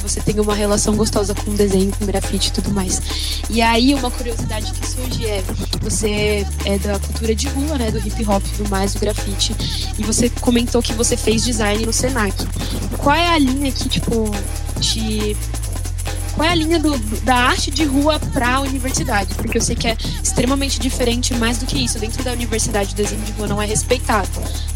você 0.00 0.20
tem 0.20 0.38
uma 0.40 0.54
relação 0.54 0.96
gostosa 0.96 1.34
com 1.34 1.54
desenho, 1.54 1.92
com 1.98 2.06
grafite 2.06 2.48
e 2.48 2.52
tudo 2.52 2.70
mais. 2.72 3.00
E 3.50 3.60
aí, 3.60 3.94
uma 3.94 4.10
curiosidade 4.10 4.72
que 4.72 4.86
surge 4.86 5.26
é: 5.26 5.42
você 5.80 6.46
é 6.64 6.78
da 6.78 6.98
cultura 6.98 7.34
de 7.34 7.48
rua, 7.48 7.78
né? 7.78 7.90
Do 7.90 7.98
hip 7.98 8.24
hop 8.28 8.42
tudo 8.56 8.68
mais, 8.70 8.94
do 8.94 9.00
grafite. 9.00 9.54
E 9.98 10.02
você 10.02 10.28
comentou 10.28 10.82
que 10.82 10.92
você 10.92 11.16
fez 11.16 11.44
design 11.44 11.84
no 11.86 11.92
Senac. 11.92 12.34
Qual 12.98 13.14
é 13.14 13.28
a 13.28 13.38
linha 13.38 13.70
que, 13.70 13.88
tipo, 13.88 14.30
te 14.80 15.36
qual 16.34 16.48
é 16.48 16.52
a 16.52 16.54
linha 16.54 16.78
do, 16.78 16.96
da 17.22 17.36
arte 17.36 17.70
de 17.70 17.84
rua 17.84 18.18
para 18.32 18.56
a 18.56 18.60
universidade? 18.60 19.34
Porque 19.34 19.56
eu 19.56 19.62
sei 19.62 19.76
que 19.76 19.86
é 19.86 19.96
extremamente 20.22 20.80
diferente, 20.80 21.32
mais 21.34 21.58
do 21.58 21.66
que 21.66 21.82
isso. 21.82 21.98
Dentro 21.98 22.22
da 22.24 22.32
universidade, 22.32 22.92
o 22.92 22.96
desenho 22.96 23.22
de 23.22 23.32
rua 23.32 23.46
não 23.46 23.62
é 23.62 23.66
respeitado, 23.66 24.28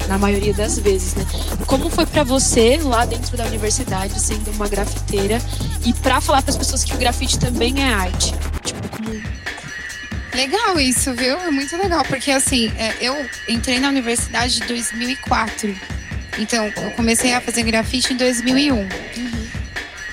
na 0.07 0.17
maioria 0.17 0.55
das 0.55 0.79
vezes, 0.79 1.15
né? 1.15 1.27
Como 1.67 1.91
foi 1.91 2.07
para 2.07 2.23
você, 2.23 2.79
lá 2.83 3.05
dentro 3.05 3.37
da 3.37 3.45
universidade, 3.45 4.21
sendo 4.21 4.51
uma 4.53 4.69
grafiteira, 4.69 5.41
e 5.85 5.93
para 5.93 6.21
falar 6.21 6.43
para 6.43 6.53
as 6.53 6.57
pessoas 6.57 6.85
que 6.85 6.95
o 6.95 6.99
grafite 6.99 7.39
também 7.39 7.83
é 7.83 7.93
arte? 7.93 8.35
Tipo, 8.65 8.89
como 8.89 9.39
Legal 10.35 10.79
isso, 10.79 11.13
viu? 11.15 11.37
É 11.39 11.51
muito 11.51 11.77
legal, 11.77 12.05
porque 12.05 12.31
assim, 12.31 12.71
é, 12.77 12.95
eu 13.01 13.17
entrei 13.49 13.81
na 13.81 13.89
universidade 13.89 14.63
em 14.63 14.67
2004. 14.67 15.75
Então, 16.39 16.73
eu 16.77 16.93
comecei 16.93 17.35
a 17.35 17.41
fazer 17.41 17.65
grafite 17.65 18.13
em 18.13 18.17
2001. 18.17 18.77
Uhum 18.77 19.38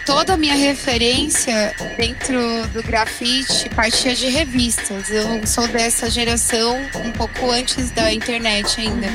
toda 0.05 0.33
a 0.33 0.37
minha 0.37 0.55
referência 0.55 1.73
dentro 1.97 2.39
do 2.67 2.83
grafite 2.83 3.67
partia 3.69 4.15
de 4.15 4.27
revistas. 4.27 5.09
Eu 5.09 5.45
sou 5.47 5.67
dessa 5.67 6.09
geração 6.09 6.77
um 7.03 7.11
pouco 7.11 7.49
antes 7.49 7.89
da 7.91 8.13
internet 8.13 8.79
ainda. 8.79 9.07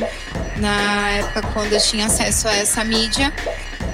Na 0.56 1.10
época 1.10 1.42
quando 1.52 1.72
eu 1.72 1.80
tinha 1.80 2.06
acesso 2.06 2.48
a 2.48 2.56
essa 2.56 2.82
mídia, 2.82 3.32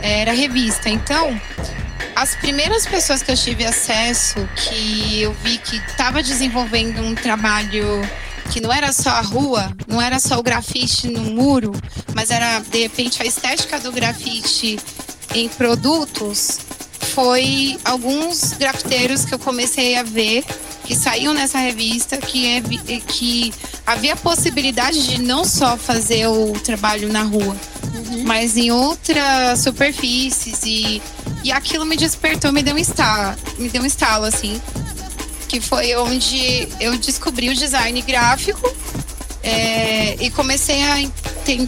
era 0.02 0.32
revista. 0.32 0.88
Então, 0.88 1.38
as 2.14 2.34
primeiras 2.34 2.86
pessoas 2.86 3.22
que 3.22 3.30
eu 3.30 3.36
tive 3.36 3.64
acesso, 3.64 4.48
que 4.56 5.20
eu 5.20 5.34
vi 5.44 5.58
que 5.58 5.76
estava 5.76 6.22
desenvolvendo 6.22 7.02
um 7.02 7.14
trabalho 7.14 8.00
que 8.50 8.60
não 8.60 8.72
era 8.72 8.92
só 8.92 9.10
a 9.10 9.20
rua, 9.20 9.70
não 9.86 10.00
era 10.00 10.18
só 10.18 10.38
o 10.38 10.42
grafite 10.42 11.08
no 11.08 11.20
muro, 11.20 11.72
mas 12.14 12.30
era 12.30 12.60
de 12.60 12.82
repente 12.82 13.20
a 13.22 13.26
estética 13.26 13.78
do 13.78 13.92
grafite 13.92 14.78
em 15.34 15.48
produtos, 15.48 16.60
foi 17.16 17.78
alguns 17.82 18.52
grafiteiros 18.52 19.24
que 19.24 19.32
eu 19.32 19.38
comecei 19.38 19.96
a 19.96 20.02
ver 20.02 20.44
que 20.84 20.94
saíam 20.94 21.32
nessa 21.32 21.56
revista, 21.56 22.18
que, 22.18 22.46
é, 22.46 22.60
que 23.06 23.54
havia 23.86 24.14
possibilidade 24.14 25.02
de 25.02 25.22
não 25.22 25.42
só 25.42 25.78
fazer 25.78 26.26
o 26.26 26.52
trabalho 26.60 27.10
na 27.10 27.22
rua, 27.22 27.56
uhum. 27.94 28.22
mas 28.26 28.58
em 28.58 28.70
outras 28.70 29.62
superfícies 29.62 30.60
e, 30.66 31.00
e 31.42 31.50
aquilo 31.50 31.86
me 31.86 31.96
despertou, 31.96 32.52
me 32.52 32.62
deu 32.62 32.74
um 32.74 32.78
estalo, 32.78 33.34
me 33.58 33.70
deu 33.70 33.82
um 33.82 33.86
estalo 33.86 34.26
assim, 34.26 34.60
que 35.48 35.58
foi 35.58 35.96
onde 35.96 36.68
eu 36.78 36.98
descobri 36.98 37.48
o 37.48 37.54
design 37.54 37.98
gráfico 38.02 38.70
é, 39.42 40.22
e 40.22 40.28
comecei 40.28 40.82
a 40.82 40.96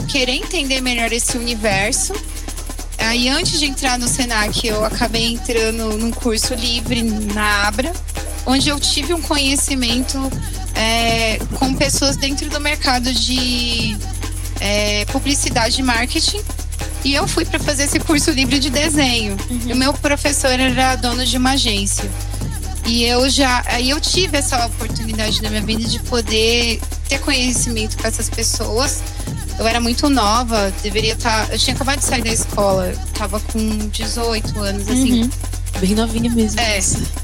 querer 0.09 0.33
entender 0.33 0.83
melhor 0.83 1.11
esse 1.11 1.38
universo 1.38 2.12
Aí, 3.09 3.27
antes 3.31 3.59
de 3.59 3.65
entrar 3.65 3.99
no 3.99 4.07
Senac, 4.07 4.67
eu 4.67 4.85
acabei 4.85 5.33
entrando 5.33 5.97
num 5.97 6.11
curso 6.11 6.53
livre 6.55 7.03
na 7.03 7.67
Abra, 7.67 7.91
onde 8.45 8.69
eu 8.69 8.79
tive 8.79 9.15
um 9.15 9.23
conhecimento 9.23 10.31
é, 10.75 11.38
com 11.55 11.75
pessoas 11.75 12.19
dentro 12.19 12.50
do 12.50 12.61
mercado 12.61 13.11
de 13.11 13.97
é, 14.61 15.07
publicidade 15.07 15.81
e 15.81 15.83
marketing. 15.83 16.43
E 17.03 17.15
eu 17.15 17.27
fui 17.27 17.47
para 17.47 17.59
fazer 17.59 17.85
esse 17.85 17.99
curso 17.99 18.31
livre 18.31 18.59
de 18.59 18.69
desenho. 18.69 19.38
Uhum. 19.49 19.73
O 19.73 19.77
meu 19.77 19.95
professor 19.95 20.61
era 20.61 20.95
dono 20.97 21.25
de 21.25 21.38
uma 21.38 21.53
agência. 21.53 22.11
E 22.85 23.05
eu 23.05 23.27
já, 23.31 23.65
aí 23.69 23.88
eu 23.88 23.99
tive 24.03 24.37
essa 24.37 24.67
oportunidade 24.67 25.43
na 25.43 25.49
minha 25.49 25.62
vida 25.62 25.83
de 25.83 25.99
poder 26.00 26.79
ter 27.09 27.21
conhecimento 27.21 27.97
com 27.97 28.07
essas 28.07 28.29
pessoas 28.29 29.03
eu 29.59 29.67
era 29.67 29.81
muito 29.81 30.09
nova, 30.09 30.73
deveria 30.83 31.15
estar. 31.15 31.47
Tá, 31.47 31.53
eu 31.53 31.59
tinha 31.59 31.75
acabado 31.75 31.99
de 31.99 32.05
sair 32.05 32.23
da 32.23 32.33
escola, 32.33 32.93
tava 33.15 33.41
com 33.41 33.88
18 33.88 34.61
anos, 34.61 34.88
assim. 34.88 35.23
Uhum. 35.23 35.31
Bem 35.81 35.95
novinha 35.95 36.31
mesmo. 36.31 36.61
É. 36.61 36.81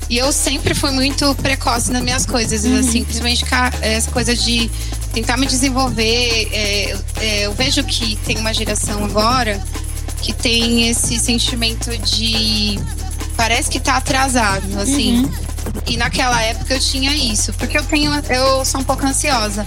E 0.09 0.19
eu 0.19 0.33
sempre 0.33 0.75
fui 0.75 0.91
muito 0.91 1.35
precoce 1.37 1.91
nas 1.91 2.03
minhas 2.03 2.27
coisas, 2.27 2.65
uhum. 2.65 2.79
assim, 2.79 3.03
principalmente 3.03 3.45
essa 3.81 4.11
coisa 4.11 4.35
de 4.35 4.71
tentar 5.13 5.37
me 5.37 5.47
desenvolver. 5.47 6.49
É, 6.53 6.97
é, 7.21 7.47
eu 7.47 7.53
vejo 7.55 7.83
que 7.85 8.17
tem 8.17 8.37
uma 8.39 8.53
geração 8.53 9.05
agora 9.05 9.61
que 10.21 10.33
tem 10.33 10.89
esse 10.89 11.19
sentimento 11.19 11.97
de. 11.99 12.79
Parece 13.37 13.69
que 13.71 13.81
tá 13.81 13.97
atrasado, 13.97 14.79
assim. 14.79 15.25
Uhum. 15.25 15.33
E 15.87 15.97
naquela 15.97 16.41
época 16.43 16.75
eu 16.75 16.81
tinha 16.81 17.15
isso, 17.15 17.53
porque 17.55 17.77
eu 17.77 17.85
tenho. 17.85 18.13
Eu 18.29 18.65
sou 18.65 18.81
um 18.81 18.85
pouco 18.85 19.05
ansiosa. 19.07 19.67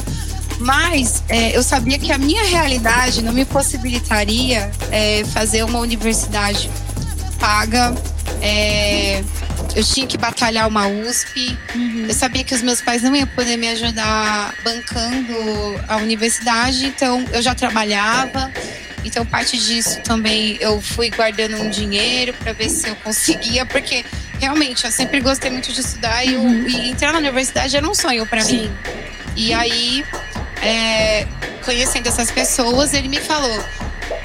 Mas 0.60 1.24
é, 1.30 1.56
eu 1.56 1.64
sabia 1.64 1.98
que 2.00 2.12
a 2.12 2.18
minha 2.18 2.44
realidade 2.44 3.22
não 3.24 3.32
me 3.32 3.46
possibilitaria 3.46 4.72
é, 4.92 5.24
fazer 5.26 5.64
uma 5.64 5.80
universidade 5.80 6.70
paga. 7.40 7.96
É, 8.42 9.24
eu 9.76 9.84
tinha 9.84 10.08
que 10.08 10.18
batalhar 10.18 10.68
uma 10.68 10.88
USP. 10.88 11.58
Uhum. 11.76 12.06
Eu 12.08 12.14
sabia 12.14 12.44
que 12.44 12.54
os 12.54 12.62
meus 12.62 12.82
pais 12.82 13.02
não 13.02 13.16
iam 13.16 13.28
poder 13.28 13.58
me 13.58 13.70
ajudar 13.70 14.54
bancando 14.64 15.36
a 15.88 15.98
universidade, 15.98 16.88
então 16.88 17.24
eu 17.32 17.42
já 17.42 17.54
trabalhava. 17.54 18.52
Então, 19.06 19.26
parte 19.26 19.58
disso 19.58 20.02
também 20.02 20.58
eu 20.60 20.82
fui 20.82 21.10
guardando 21.10 21.62
um 21.62 21.70
dinheiro 21.70 22.34
para 22.34 22.52
ver 22.52 22.70
se 22.70 22.90
eu 22.90 22.96
conseguia, 22.98 23.66
porque 23.66 24.04
realmente 24.40 24.86
eu 24.86 24.92
sempre 24.92 25.22
gostei 25.22 25.50
muito 25.50 25.72
de 25.72 25.80
estudar 25.80 26.26
e, 26.26 26.36
uhum. 26.36 26.68
e 26.68 26.90
entrar 26.90 27.14
na 27.14 27.20
universidade 27.20 27.78
era 27.78 27.88
um 27.88 27.94
sonho 27.94 28.26
para 28.26 28.44
mim. 28.44 28.70
E 29.36 29.54
aí, 29.54 30.04
é, 30.62 31.28
conhecendo 31.64 32.08
essas 32.08 32.32
pessoas, 32.32 32.94
ele 32.94 33.08
me 33.08 33.20
falou: 33.20 33.64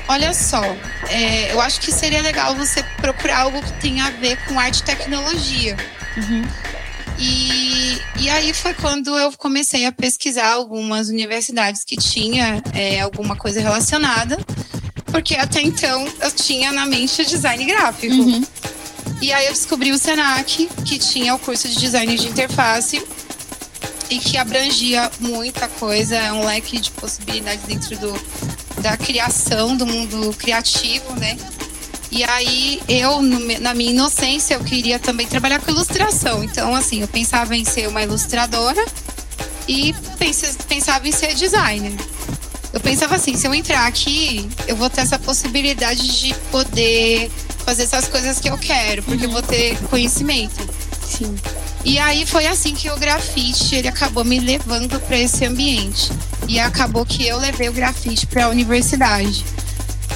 Olha 0.08 0.32
só, 0.34 0.62
é, 1.08 1.52
eu 1.52 1.60
acho 1.60 1.80
que 1.80 1.92
seria 1.92 2.22
legal 2.22 2.54
você 2.54 2.82
procurar 3.00 3.40
algo 3.40 3.62
que 3.62 3.72
tenha 3.74 4.06
a 4.06 4.10
ver 4.10 4.36
com 4.46 4.58
arte 4.58 4.80
e 4.80 4.84
tecnologia. 4.84 5.76
Uhum. 6.16 6.44
E, 7.18 8.00
e 8.20 8.30
aí 8.30 8.52
foi 8.52 8.74
quando 8.74 9.16
eu 9.16 9.32
comecei 9.32 9.86
a 9.86 9.92
pesquisar 9.92 10.52
algumas 10.52 11.08
universidades 11.08 11.84
que 11.84 11.96
tinha 11.96 12.62
é, 12.74 13.00
alguma 13.00 13.36
coisa 13.36 13.60
relacionada, 13.60 14.38
porque 15.06 15.34
até 15.36 15.60
então 15.60 16.06
eu 16.20 16.30
tinha 16.30 16.72
na 16.72 16.86
mente 16.86 17.24
design 17.24 17.64
gráfico. 17.64 18.14
Uhum. 18.14 18.44
E 19.20 19.32
aí 19.32 19.46
eu 19.46 19.52
descobri 19.52 19.92
o 19.92 19.98
Senac, 19.98 20.68
que 20.84 20.98
tinha 20.98 21.34
o 21.34 21.38
curso 21.38 21.68
de 21.68 21.76
design 21.78 22.16
de 22.16 22.28
interface 22.28 23.00
e 24.12 24.18
que 24.18 24.36
abrangia 24.36 25.10
muita 25.18 25.66
coisa, 25.68 26.16
é 26.16 26.32
um 26.32 26.44
leque 26.44 26.78
de 26.78 26.90
possibilidades 26.90 27.64
dentro 27.64 27.96
do, 27.96 28.12
da 28.82 28.94
criação, 28.94 29.74
do 29.74 29.86
mundo 29.86 30.34
criativo, 30.36 31.18
né? 31.18 31.38
E 32.10 32.22
aí 32.22 32.82
eu, 32.86 33.22
na 33.22 33.72
minha 33.72 33.90
inocência, 33.90 34.54
eu 34.54 34.60
queria 34.62 34.98
também 34.98 35.26
trabalhar 35.26 35.60
com 35.60 35.70
ilustração. 35.70 36.44
Então, 36.44 36.74
assim, 36.74 37.00
eu 37.00 37.08
pensava 37.08 37.56
em 37.56 37.64
ser 37.64 37.88
uma 37.88 38.02
ilustradora 38.02 38.84
e 39.66 39.94
pensava 40.68 41.08
em 41.08 41.12
ser 41.12 41.34
designer. 41.34 41.94
Eu 42.70 42.80
pensava 42.80 43.16
assim, 43.16 43.34
se 43.34 43.46
eu 43.46 43.54
entrar 43.54 43.86
aqui, 43.86 44.46
eu 44.66 44.76
vou 44.76 44.90
ter 44.90 45.00
essa 45.00 45.18
possibilidade 45.18 46.20
de 46.20 46.34
poder 46.50 47.30
fazer 47.64 47.84
essas 47.84 48.08
coisas 48.08 48.38
que 48.38 48.50
eu 48.50 48.58
quero, 48.58 49.02
porque 49.04 49.24
uhum. 49.24 49.30
eu 49.30 49.32
vou 49.32 49.42
ter 49.42 49.78
conhecimento. 49.88 50.68
Sim. 51.08 51.34
E 51.84 51.98
aí 51.98 52.24
foi 52.24 52.46
assim 52.46 52.74
que 52.74 52.90
o 52.90 52.96
grafite 52.96 53.74
ele 53.74 53.88
acabou 53.88 54.24
me 54.24 54.38
levando 54.38 55.00
para 55.00 55.18
esse 55.18 55.44
ambiente. 55.44 56.10
E 56.48 56.58
acabou 56.58 57.04
que 57.04 57.26
eu 57.26 57.38
levei 57.38 57.68
o 57.68 57.72
grafite 57.72 58.26
para 58.26 58.46
a 58.46 58.48
universidade 58.48 59.44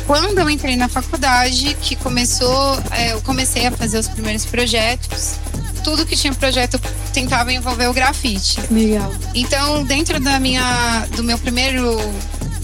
quando 0.06 0.38
eu 0.38 0.48
entrei 0.48 0.76
na 0.76 0.88
faculdade, 0.88 1.76
que 1.82 1.96
começou, 1.96 2.78
é, 2.92 3.12
eu 3.12 3.20
comecei 3.22 3.66
a 3.66 3.72
fazer 3.72 3.98
os 3.98 4.08
primeiros 4.08 4.46
projetos. 4.46 5.34
Tudo 5.82 6.06
que 6.06 6.16
tinha 6.16 6.32
projeto 6.32 6.80
tentava 7.12 7.52
envolver 7.52 7.88
o 7.88 7.92
grafite. 7.92 8.60
Legal. 8.70 9.12
Então, 9.34 9.84
dentro 9.84 10.20
da 10.20 10.38
minha, 10.38 11.06
do 11.16 11.24
meu 11.24 11.38
primeiro, 11.38 11.98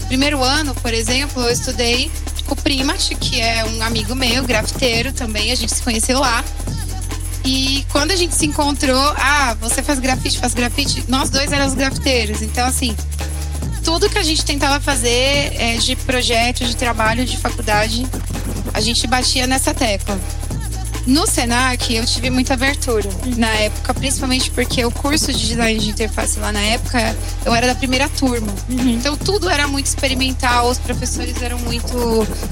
primeiro 0.07 0.41
ano, 0.41 0.73
por 0.75 0.93
exemplo, 0.93 1.43
eu 1.43 1.51
estudei 1.51 2.09
com 2.45 2.53
o 2.53 2.57
Primat, 2.57 3.09
que 3.15 3.39
é 3.39 3.63
um 3.65 3.81
amigo 3.81 4.15
meu, 4.15 4.43
grafiteiro 4.43 5.11
também. 5.11 5.51
A 5.51 5.55
gente 5.55 5.73
se 5.73 5.81
conheceu 5.81 6.19
lá. 6.19 6.43
E 7.45 7.85
quando 7.91 8.11
a 8.11 8.15
gente 8.15 8.35
se 8.35 8.45
encontrou, 8.45 9.13
ah, 9.17 9.55
você 9.59 9.83
faz 9.83 9.99
grafite, 9.99 10.39
faz 10.39 10.53
grafite, 10.53 11.03
nós 11.07 11.29
dois 11.29 11.51
éramos 11.51 11.73
grafiteiros. 11.73 12.41
Então, 12.41 12.65
assim, 12.65 12.95
tudo 13.83 14.09
que 14.09 14.17
a 14.17 14.23
gente 14.23 14.45
tentava 14.45 14.79
fazer 14.79 15.53
é, 15.55 15.77
de 15.77 15.95
projeto, 15.95 16.63
de 16.63 16.75
trabalho, 16.75 17.25
de 17.25 17.37
faculdade, 17.37 18.07
a 18.73 18.79
gente 18.79 19.05
batia 19.07 19.45
nessa 19.45 19.73
tecla. 19.73 20.17
No 21.05 21.27
Senac, 21.27 21.93
eu 21.93 22.05
tive 22.05 22.29
muita 22.29 22.53
abertura 22.53 23.09
na 23.35 23.49
época, 23.49 23.93
principalmente 23.93 24.49
porque 24.51 24.85
o 24.85 24.91
curso 24.91 25.33
de 25.33 25.47
design 25.47 25.79
de 25.79 25.89
interface 25.89 26.39
lá 26.39 26.51
na 26.51 26.61
época, 26.61 27.15
eu 27.45 27.53
era 27.53 27.67
da 27.67 27.75
primeira 27.75 28.07
turma. 28.07 28.53
Uhum. 28.69 28.95
Então 28.95 29.17
tudo 29.17 29.49
era 29.49 29.67
muito 29.67 29.85
experimental, 29.85 30.69
os 30.69 30.77
professores 30.77 31.41
eram 31.41 31.59
muito 31.59 31.93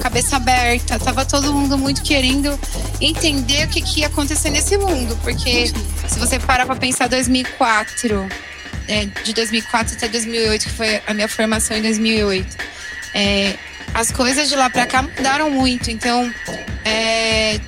cabeça 0.02 0.36
aberta, 0.36 1.00
tava 1.00 1.26
todo 1.26 1.54
mundo 1.54 1.78
muito 1.78 2.02
querendo 2.02 2.60
entender 3.00 3.68
o 3.68 3.70
que, 3.70 3.82
que 3.82 4.02
ia 4.02 4.08
acontecer 4.08 4.50
nesse 4.50 4.78
mundo, 4.78 5.18
porque 5.24 5.72
se 6.08 6.20
você 6.20 6.38
parar 6.38 6.66
para 6.66 6.76
pensar 6.76 7.08
2004, 7.08 8.28
é, 8.88 9.06
de 9.24 9.34
2004 9.34 9.96
até 9.96 10.08
2008, 10.10 10.64
que 10.66 10.72
foi 10.72 11.02
a 11.08 11.14
minha 11.14 11.28
formação 11.28 11.78
em 11.78 11.82
2008. 11.82 12.58
É, 13.14 13.56
as 13.94 14.12
coisas 14.12 14.50
de 14.50 14.56
lá 14.56 14.70
para 14.70 14.86
cá 14.86 15.02
mudaram 15.02 15.50
muito, 15.50 15.92
então 15.92 16.34
é, 16.86 17.60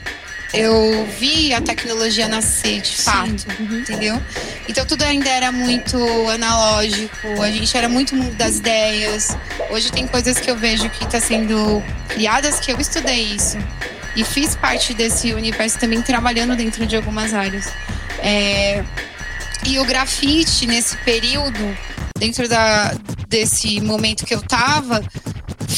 eu 0.54 1.08
vi 1.20 1.54
a 1.54 1.60
tecnologia 1.60 2.28
nascer 2.28 2.82
de 2.82 2.96
fato, 2.98 3.48
uhum. 3.60 3.80
entendeu? 3.80 4.22
Então 4.70 4.86
tudo 4.86 5.04
ainda 5.04 5.30
era 5.30 5.52
muito 5.52 5.98
analógico, 6.30 7.42
a 7.42 7.50
gente 7.50 7.76
era 7.76 7.90
muito 7.90 8.16
mundo 8.16 8.36
das 8.36 8.58
ideias. 8.58 9.36
Hoje 9.72 9.92
tem 9.92 10.08
coisas 10.08 10.40
que 10.40 10.50
eu 10.50 10.56
vejo 10.56 10.90
que 10.90 11.04
está 11.04 11.20
sendo 11.20 11.82
criadas 12.08 12.60
que 12.60 12.72
eu 12.72 12.80
estudei 12.80 13.24
isso 13.24 13.58
e 14.16 14.24
fiz 14.24 14.56
parte 14.56 14.94
desse 14.94 15.34
universo 15.34 15.80
também 15.80 16.02
trabalhando 16.02 16.56
dentro 16.56 16.86
de 16.86 16.96
algumas 16.96 17.34
áreas. 17.34 17.68
É, 18.20 18.84
e 19.66 19.80
o 19.80 19.86
grafite, 19.86 20.68
nesse 20.68 20.96
período, 20.98 21.78
dentro 22.18 22.48
da, 22.48 22.94
desse 23.28 23.82
momento 23.82 24.26
que 24.26 24.36
eu 24.36 24.42
tava, 24.42 25.02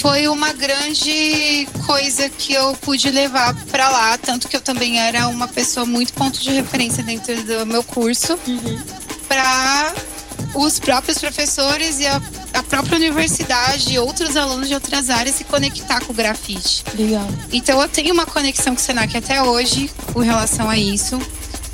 foi 0.01 0.27
uma 0.27 0.53
grande 0.53 1.67
coisa 1.85 2.29
que 2.29 2.53
eu 2.53 2.73
pude 2.81 3.09
levar 3.09 3.55
para 3.71 3.89
lá, 3.89 4.17
tanto 4.17 4.47
que 4.47 4.55
eu 4.55 4.61
também 4.61 4.99
era 4.99 5.27
uma 5.27 5.47
pessoa 5.47 5.85
muito 5.85 6.13
ponto 6.13 6.39
de 6.39 6.51
referência 6.51 7.03
dentro 7.03 7.41
do 7.43 7.65
meu 7.65 7.83
curso, 7.83 8.37
uhum. 8.47 8.79
para 9.27 9.93
os 10.53 10.79
próprios 10.79 11.17
professores 11.17 11.99
e 11.99 12.07
a, 12.07 12.21
a, 12.53 12.63
própria 12.63 12.97
universidade 12.97 13.93
e 13.93 13.99
outros 13.99 14.37
alunos 14.37 14.67
de 14.67 14.73
outras 14.73 15.09
áreas 15.09 15.35
se 15.35 15.43
conectar 15.43 15.99
com 16.01 16.13
o 16.13 16.15
grafite. 16.15 16.83
Legal. 16.97 17.27
Então 17.51 17.81
eu 17.81 17.87
tenho 17.87 18.13
uma 18.13 18.25
conexão 18.25 18.75
com 18.75 18.81
o 18.81 18.83
Senac 18.83 19.15
até 19.15 19.41
hoje 19.41 19.89
com 20.13 20.19
relação 20.19 20.69
a 20.69 20.77
isso. 20.77 21.19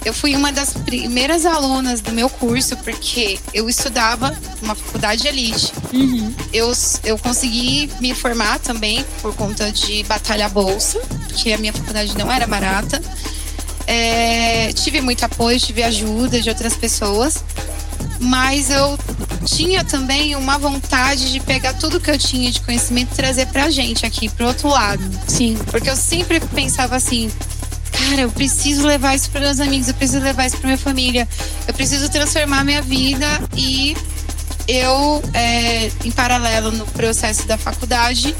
Eu 0.03 0.13
fui 0.13 0.35
uma 0.35 0.51
das 0.51 0.73
primeiras 0.73 1.45
alunas 1.45 2.01
do 2.01 2.11
meu 2.11 2.27
curso, 2.29 2.75
porque 2.77 3.39
eu 3.53 3.69
estudava 3.69 4.35
numa 4.61 4.73
faculdade 4.73 5.21
de 5.21 5.27
elite. 5.27 5.71
Uhum. 5.93 6.33
Eu, 6.51 6.71
eu 7.03 7.17
consegui 7.19 7.89
me 7.99 8.13
formar 8.15 8.57
também 8.59 9.05
por 9.21 9.35
conta 9.35 9.71
de 9.71 10.03
batalhar 10.03 10.49
bolsa, 10.49 10.99
porque 11.27 11.53
a 11.53 11.57
minha 11.57 11.71
faculdade 11.71 12.17
não 12.17 12.31
era 12.31 12.47
barata. 12.47 13.01
É, 13.85 14.73
tive 14.73 15.01
muito 15.01 15.23
apoio, 15.23 15.59
tive 15.59 15.83
ajuda 15.83 16.41
de 16.41 16.49
outras 16.49 16.75
pessoas, 16.75 17.43
mas 18.19 18.69
eu 18.69 18.97
tinha 19.45 19.83
também 19.83 20.35
uma 20.35 20.57
vontade 20.57 21.31
de 21.31 21.39
pegar 21.39 21.73
tudo 21.73 21.99
que 21.99 22.09
eu 22.09 22.17
tinha 22.17 22.51
de 22.51 22.61
conhecimento 22.61 23.13
e 23.13 23.15
trazer 23.15 23.47
pra 23.47 23.69
gente 23.69 24.05
aqui, 24.05 24.29
pro 24.29 24.47
outro 24.47 24.69
lado. 24.69 25.03
Sim. 25.27 25.57
Porque 25.69 25.89
eu 25.89 25.95
sempre 25.95 26.39
pensava 26.39 26.95
assim, 26.95 27.31
cara, 28.09 28.21
eu 28.21 28.31
preciso 28.31 28.85
levar 28.85 29.15
isso 29.15 29.29
para 29.29 29.41
meus 29.41 29.59
amigos, 29.59 29.87
eu 29.87 29.93
preciso 29.93 30.19
levar 30.19 30.47
isso 30.47 30.57
para 30.57 30.67
minha 30.67 30.77
família, 30.77 31.27
eu 31.67 31.73
preciso 31.73 32.09
transformar 32.09 32.63
minha 32.63 32.81
vida 32.81 33.27
e 33.55 33.95
eu, 34.67 35.21
é, 35.33 35.91
em 36.03 36.11
paralelo 36.11 36.71
no 36.71 36.85
processo 36.87 37.47
da 37.47 37.57
faculdade, 37.57 38.35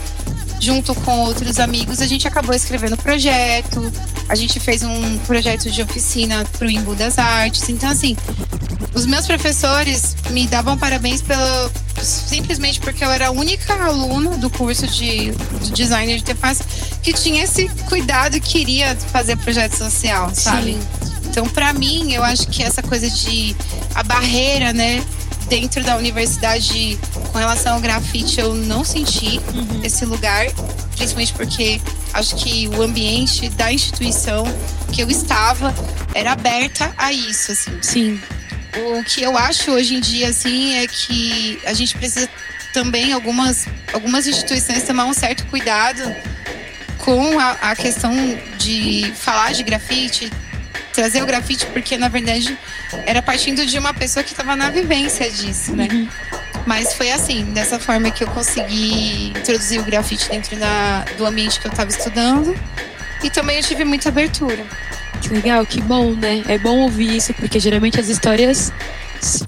junto 0.60 0.94
com 0.96 1.20
outros 1.22 1.60
amigos, 1.60 2.02
a 2.02 2.08
gente 2.08 2.28
acabou 2.28 2.56
escrevendo 2.56 2.98
projeto, 2.98 3.92
a 4.30 4.36
gente 4.36 4.60
fez 4.60 4.84
um 4.84 5.18
projeto 5.20 5.70
de 5.70 5.82
oficina 5.82 6.46
para 6.58 6.68
o 6.68 6.70
Imbu 6.70 6.96
das 6.96 7.18
Artes. 7.18 7.68
Então, 7.70 7.90
assim, 7.90 8.16
os 8.94 9.06
meus 9.06 9.26
professores 9.26 10.16
me 10.32 10.48
davam 10.48 10.78
parabéns 10.78 11.22
pelo, 11.22 11.72
simplesmente 12.02 12.80
porque 12.80 13.04
eu 13.04 13.12
era 13.12 13.28
a 13.28 13.32
única 13.32 13.74
aluna 13.74 14.38
do 14.38 14.50
curso 14.50 14.88
de, 14.88 15.32
de 15.32 15.72
design 15.72 16.14
de 16.14 16.22
interface 16.22 16.64
que 17.02 17.14
tinha 17.14 17.44
esse 17.44 17.70
cuidado 17.88 18.36
e 18.36 18.40
queria 18.42 18.96
fazer 18.96 19.38
projeto 19.38 19.78
social, 19.78 20.32
sabe? 20.34 20.74
Sim. 20.74 20.80
Então, 21.26 21.48
para 21.48 21.72
mim, 21.72 22.12
eu 22.12 22.24
acho 22.24 22.48
que 22.48 22.62
essa 22.62 22.84
coisa 22.84 23.10
de 23.10 23.56
a 23.96 24.04
barreira, 24.04 24.74
né, 24.74 25.02
dentro 25.48 25.82
da 25.84 25.96
universidade 25.96 27.00
com 27.32 27.38
relação 27.38 27.76
ao 27.76 27.80
grafite, 27.80 28.40
eu 28.40 28.54
não 28.54 28.84
senti 28.84 29.40
uhum. 29.54 29.82
esse 29.84 30.06
lugar, 30.06 30.48
principalmente 30.96 31.34
porque 31.34 31.82
acho 32.14 32.36
que 32.36 32.68
o 32.70 32.82
ambiente 32.82 33.50
da 33.50 33.72
instituição 33.72 34.44
que 34.92 35.02
eu 35.02 35.10
estava 35.10 35.74
era 36.14 36.34
aberta 36.34 36.94
a 36.98 37.14
isso, 37.14 37.54
assim. 37.54 37.72
Sim. 37.82 38.22
O 38.78 39.04
que 39.04 39.22
eu 39.22 39.38
acho 39.38 39.72
hoje 39.72 39.96
em 39.96 40.00
dia, 40.00 40.30
assim, 40.30 40.76
é 40.76 40.88
que 40.88 41.60
a 41.66 41.74
gente 41.74 41.96
precisa 41.98 42.30
também, 42.74 43.12
algumas, 43.12 43.68
algumas 43.94 44.28
instituições, 44.28 44.84
tomar 44.84 45.06
um 45.06 45.14
certo 45.14 45.46
cuidado 45.48 46.16
com 46.98 47.40
a, 47.40 47.52
a 47.52 47.76
questão 47.76 48.14
de 48.58 49.12
falar 49.16 49.52
de 49.52 49.64
grafite, 49.64 50.32
trazer 50.94 51.22
o 51.22 51.26
grafite, 51.26 51.66
porque 51.68 51.98
na 51.98 52.08
verdade 52.08 52.58
era 53.06 53.22
partindo 53.22 53.66
de 53.66 53.78
uma 53.78 53.94
pessoa 53.94 54.24
que 54.24 54.32
estava 54.32 54.56
na 54.56 54.70
vivência 54.70 55.30
disso, 55.30 55.76
né? 55.76 55.88
Uhum. 55.92 56.08
Mas 56.66 56.94
foi 56.94 57.12
assim, 57.12 57.44
dessa 57.46 57.80
forma 57.80 58.12
que 58.12 58.24
eu 58.24 58.28
consegui 58.28 59.30
introduzir 59.30 59.80
o 59.80 59.84
grafite 59.84 60.30
dentro 60.30 60.56
da, 60.58 61.06
do 61.18 61.26
ambiente 61.26 61.60
que 61.60 61.68
eu 61.68 61.72
estava 61.72 61.90
estudando. 61.90 62.56
E 63.24 63.30
também 63.30 63.58
eu 63.58 63.64
tive 63.64 63.84
muita 63.84 64.10
abertura. 64.10 64.66
Que 65.22 65.30
legal, 65.30 65.66
que 65.66 65.82
bom, 65.82 66.14
né? 66.14 66.44
É 66.48 66.58
bom 66.58 66.80
ouvir 66.80 67.16
isso, 67.16 67.34
porque 67.36 67.60
geralmente 67.60 68.00
as 68.00 68.10
histórias 68.10 68.74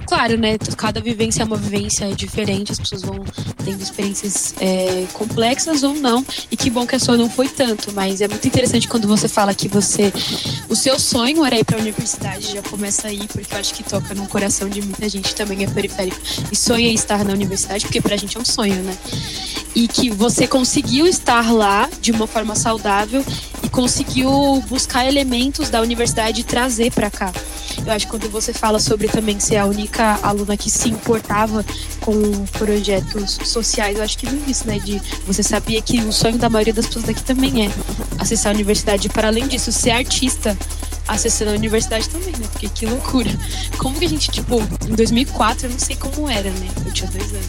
claro, 0.05 0.37
né? 0.37 0.57
Cada 0.77 1.01
vivência 1.01 1.41
é 1.41 1.45
uma 1.45 1.57
vivência 1.57 2.13
diferente, 2.13 2.71
as 2.71 2.79
pessoas 2.79 3.01
vão 3.01 3.23
tendo 3.63 3.81
experiências 3.81 4.53
é, 4.59 5.05
complexas 5.13 5.83
ou 5.83 5.93
não. 5.95 6.25
E 6.51 6.57
que 6.57 6.69
bom 6.69 6.85
que 6.85 6.95
a 6.95 6.99
sua 6.99 7.17
não 7.17 7.29
foi 7.29 7.47
tanto, 7.47 7.91
mas 7.93 8.21
é 8.21 8.27
muito 8.27 8.47
interessante 8.47 8.87
quando 8.87 9.07
você 9.07 9.27
fala 9.27 9.53
que 9.53 9.67
você. 9.67 10.11
O 10.69 10.75
seu 10.75 10.99
sonho 10.99 11.43
era 11.45 11.57
ir 11.57 11.65
para 11.65 11.77
a 11.77 11.81
universidade, 11.81 12.53
já 12.53 12.61
começa 12.61 13.07
aí, 13.07 13.27
porque 13.27 13.53
eu 13.53 13.59
acho 13.59 13.73
que 13.73 13.83
toca 13.83 14.13
no 14.13 14.27
coração 14.27 14.69
de 14.69 14.81
muita 14.81 15.07
gente 15.09 15.33
também 15.35 15.63
é 15.63 15.67
periférico 15.67 16.17
e 16.51 16.55
sonha 16.55 16.87
em 16.89 16.93
estar 16.93 17.23
na 17.23 17.33
universidade, 17.33 17.85
porque 17.85 18.01
pra 18.01 18.15
gente 18.15 18.37
é 18.37 18.39
um 18.39 18.45
sonho, 18.45 18.81
né? 18.83 18.97
E 19.75 19.87
que 19.87 20.09
você 20.09 20.47
conseguiu 20.47 21.07
estar 21.07 21.51
lá 21.51 21.89
de 21.99 22.11
uma 22.11 22.27
forma 22.27 22.55
saudável 22.55 23.25
e 23.63 23.69
conseguiu 23.69 24.63
buscar 24.67 25.07
elementos 25.07 25.69
da 25.69 25.81
universidade 25.81 26.41
e 26.41 26.43
trazer 26.43 26.91
para 26.91 27.09
cá. 27.09 27.31
Eu 27.85 27.91
acho 27.91 28.05
que 28.05 28.11
quando 28.11 28.29
você 28.29 28.53
fala 28.53 28.79
sobre 28.79 29.07
também 29.07 29.39
ser 29.39 29.57
a 29.63 29.65
única 29.65 30.19
aluna 30.21 30.57
que 30.57 30.69
se 30.69 30.89
importava 30.89 31.65
com 32.01 32.45
projetos 32.47 33.39
sociais, 33.45 33.97
eu 33.97 34.03
acho 34.03 34.17
que 34.17 34.25
vem 34.25 34.41
isso, 34.47 34.67
né? 34.67 34.77
De 34.77 35.01
você 35.25 35.41
sabia 35.41 35.81
que 35.81 35.99
o 36.01 36.11
sonho 36.11 36.37
da 36.37 36.49
maioria 36.49 36.73
das 36.73 36.85
pessoas 36.85 37.05
daqui 37.05 37.23
também 37.23 37.65
é 37.65 37.71
acessar 38.19 38.51
a 38.51 38.55
universidade. 38.55 39.07
Para 39.07 39.29
além 39.29 39.47
disso, 39.47 39.71
ser 39.71 39.91
artista 39.91 40.57
acessando 41.07 41.51
a 41.51 41.53
universidade 41.53 42.09
também, 42.09 42.31
né? 42.31 42.47
Porque 42.51 42.67
que 42.67 42.85
loucura. 42.85 43.31
Como 43.77 43.97
que 43.97 44.05
a 44.05 44.09
gente, 44.09 44.29
tipo, 44.29 44.61
em 44.87 44.95
2004, 44.95 45.67
eu 45.67 45.71
não 45.71 45.79
sei 45.79 45.95
como 45.95 46.29
era, 46.29 46.49
né? 46.49 46.67
Eu 46.85 46.91
tinha 46.91 47.09
dois 47.09 47.31
anos. 47.33 47.47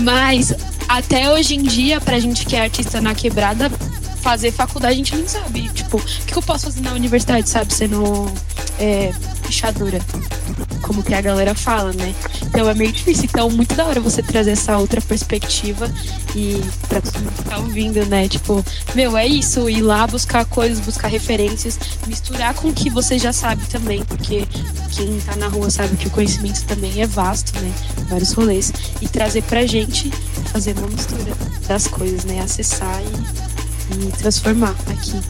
Mas 0.00 0.54
até 0.88 1.30
hoje 1.30 1.54
em 1.54 1.62
dia, 1.62 2.00
pra 2.00 2.18
gente 2.18 2.46
que 2.46 2.56
é 2.56 2.62
artista 2.62 3.00
na 3.00 3.14
quebrada, 3.14 3.70
fazer 4.22 4.52
faculdade 4.52 4.94
a 4.94 4.96
gente 4.96 5.14
nem 5.14 5.28
sabe. 5.28 5.68
Tipo, 5.68 5.98
o 5.98 6.26
que 6.26 6.34
eu 6.34 6.42
posso 6.42 6.64
fazer 6.64 6.80
na 6.80 6.92
universidade, 6.92 7.48
sabe? 7.50 7.74
Sendo 7.74 8.32
é. 8.78 9.12
Como 10.92 11.02
que 11.02 11.14
a 11.14 11.22
galera 11.22 11.54
fala, 11.54 11.90
né? 11.94 12.14
Então 12.42 12.68
é 12.68 12.74
meio 12.74 12.92
difícil. 12.92 13.24
Então, 13.24 13.48
muito 13.48 13.74
da 13.74 13.86
hora 13.86 13.98
você 13.98 14.22
trazer 14.22 14.50
essa 14.50 14.76
outra 14.76 15.00
perspectiva 15.00 15.90
e 16.36 16.60
pra 16.86 17.00
todo 17.00 17.18
mundo 17.18 17.32
que 17.32 17.44
tá 17.44 17.56
ouvindo, 17.56 18.04
né? 18.04 18.28
Tipo, 18.28 18.62
meu, 18.94 19.16
é 19.16 19.26
isso, 19.26 19.70
ir 19.70 19.80
lá 19.80 20.06
buscar 20.06 20.44
coisas, 20.44 20.80
buscar 20.80 21.08
referências, 21.08 21.78
misturar 22.06 22.52
com 22.52 22.68
o 22.68 22.74
que 22.74 22.90
você 22.90 23.18
já 23.18 23.32
sabe 23.32 23.64
também, 23.68 24.04
porque 24.04 24.46
quem 24.90 25.18
tá 25.20 25.34
na 25.36 25.48
rua 25.48 25.70
sabe 25.70 25.96
que 25.96 26.08
o 26.08 26.10
conhecimento 26.10 26.62
também 26.66 27.00
é 27.00 27.06
vasto, 27.06 27.58
né? 27.58 27.72
Vários 28.10 28.32
rolês. 28.32 28.70
E 29.00 29.08
trazer 29.08 29.42
pra 29.44 29.64
gente 29.64 30.10
fazer 30.52 30.76
uma 30.76 30.88
mistura 30.88 31.32
das 31.66 31.88
coisas, 31.88 32.26
né? 32.26 32.40
Acessar 32.40 33.00
e 33.00 33.51
transformar 34.10 34.74
aqui. 34.88 35.20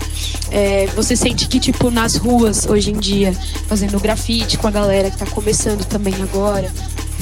É, 0.51 0.87
você 0.95 1.17
sente 1.17 1.49
que, 1.49 1.59
tipo, 1.59 1.91
nas 1.91 2.17
ruas 2.17 2.67
hoje 2.67 2.91
em 2.91 2.99
dia, 2.99 3.33
fazendo 3.69 3.99
grafite 3.99 4.59
com 4.59 4.67
a 4.67 4.71
galera 4.71 5.11
que 5.11 5.19
tá 5.19 5.27
começando 5.27 5.85
também 5.85 6.15
agora, 6.23 6.71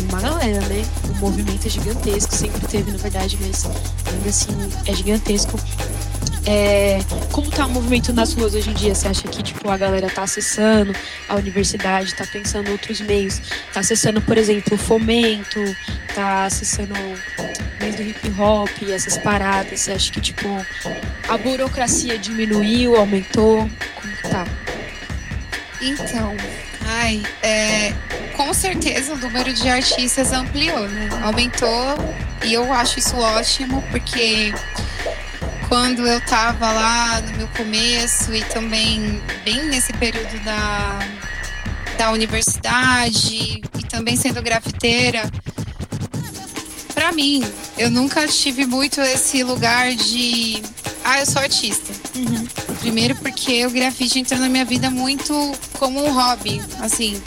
uma 0.09 0.21
galera, 0.21 0.61
né? 0.67 0.85
O 1.05 1.21
movimento 1.21 1.67
é 1.67 1.71
gigantesco, 1.71 2.35
sempre 2.35 2.67
teve, 2.67 2.91
na 2.91 2.99
verdade, 2.99 3.39
mas 3.41 3.67
ainda 4.07 4.29
assim 4.29 4.49
é 4.87 4.95
gigantesco. 4.95 5.59
É, 6.47 7.01
como 7.33 7.51
tá 7.51 7.67
o 7.67 7.71
movimento 7.71 8.13
nas 8.13 8.33
ruas 8.33 8.55
hoje 8.55 8.71
em 8.71 8.73
dia? 8.73 8.95
Você 8.95 9.09
acha 9.09 9.29
que 9.29 9.43
tipo, 9.43 9.69
a 9.69 9.77
galera 9.77 10.09
tá 10.09 10.23
acessando 10.23 10.95
a 11.29 11.37
universidade, 11.37 12.15
tá 12.15 12.27
pensando 12.27 12.71
outros 12.71 13.01
meios, 13.01 13.41
tá 13.73 13.81
acessando, 13.81 14.23
por 14.23 14.39
exemplo, 14.39 14.77
fomento, 14.79 15.61
tá 16.15 16.47
acessando 16.47 16.95
do 17.93 18.03
hip 18.03 18.31
hop, 18.39 18.71
essas 18.89 19.19
paradas? 19.19 19.81
Você 19.81 19.93
acha 19.93 20.13
que 20.13 20.21
tipo, 20.21 20.49
a 21.29 21.39
burocracia 21.39 22.19
diminuiu, 22.19 22.97
aumentou? 22.97 23.69
Como 23.95 24.17
que 24.17 24.29
tá? 24.29 24.45
Então, 25.81 26.37
ai, 26.87 27.23
é, 27.43 27.93
com 28.37 28.53
certeza 28.53 29.15
o 29.15 29.17
número 29.17 29.53
de 29.53 29.69
artistas 29.69 30.33
ampliou, 30.33 30.89
né? 30.89 31.09
Aumentou 31.23 31.97
e 32.45 32.55
eu 32.55 32.73
acho 32.73 32.99
isso 32.99 33.17
ótimo 33.17 33.83
porque 33.91 34.53
quando 35.69 36.07
eu 36.07 36.19
estava 36.19 36.73
lá 36.73 37.21
no 37.21 37.37
meu 37.37 37.49
começo 37.49 38.35
e 38.35 38.43
também 38.45 39.23
bem 39.45 39.67
nesse 39.67 39.93
período 39.93 40.39
da, 40.45 40.99
da 41.97 42.11
universidade 42.11 43.63
e 43.79 43.83
também 43.89 44.17
sendo 44.17 44.43
grafiteira, 44.43 45.31
para 46.93 47.13
mim, 47.13 47.45
eu 47.81 47.91
nunca 47.91 48.29
tive 48.29 48.67
muito 48.67 49.01
esse 49.01 49.43
lugar 49.43 49.95
de. 49.95 50.63
Ah, 51.03 51.19
eu 51.21 51.25
sou 51.25 51.41
artista. 51.41 51.91
Uhum. 52.15 52.47
Primeiro 52.79 53.17
porque 53.17 53.65
o 53.65 53.71
grafite 53.71 54.19
entrou 54.19 54.39
na 54.39 54.51
minha 54.51 54.67
vida 54.67 54.91
muito 54.91 55.33
como 55.79 56.05
um 56.05 56.13
hobby. 56.13 56.61
Assim, 56.79 57.21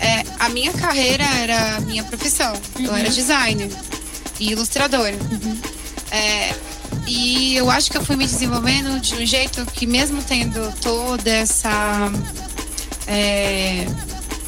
é, 0.00 0.24
a 0.40 0.48
minha 0.48 0.72
carreira 0.72 1.22
era 1.40 1.76
a 1.76 1.80
minha 1.80 2.02
profissão. 2.02 2.52
Uhum. 2.76 2.86
Eu 2.86 2.96
era 2.96 3.08
uhum. 3.08 3.14
designer 3.14 3.70
e 4.40 4.50
ilustradora. 4.50 5.14
Uhum. 5.30 5.56
É, 6.10 6.54
e 7.06 7.54
eu 7.54 7.70
acho 7.70 7.88
que 7.88 7.96
eu 7.96 8.04
fui 8.04 8.16
me 8.16 8.26
desenvolvendo 8.26 9.00
de 9.00 9.14
um 9.14 9.24
jeito 9.24 9.64
que, 9.66 9.86
mesmo 9.86 10.20
tendo 10.24 10.74
toda 10.80 11.30
essa 11.30 12.10
é, 13.06 13.86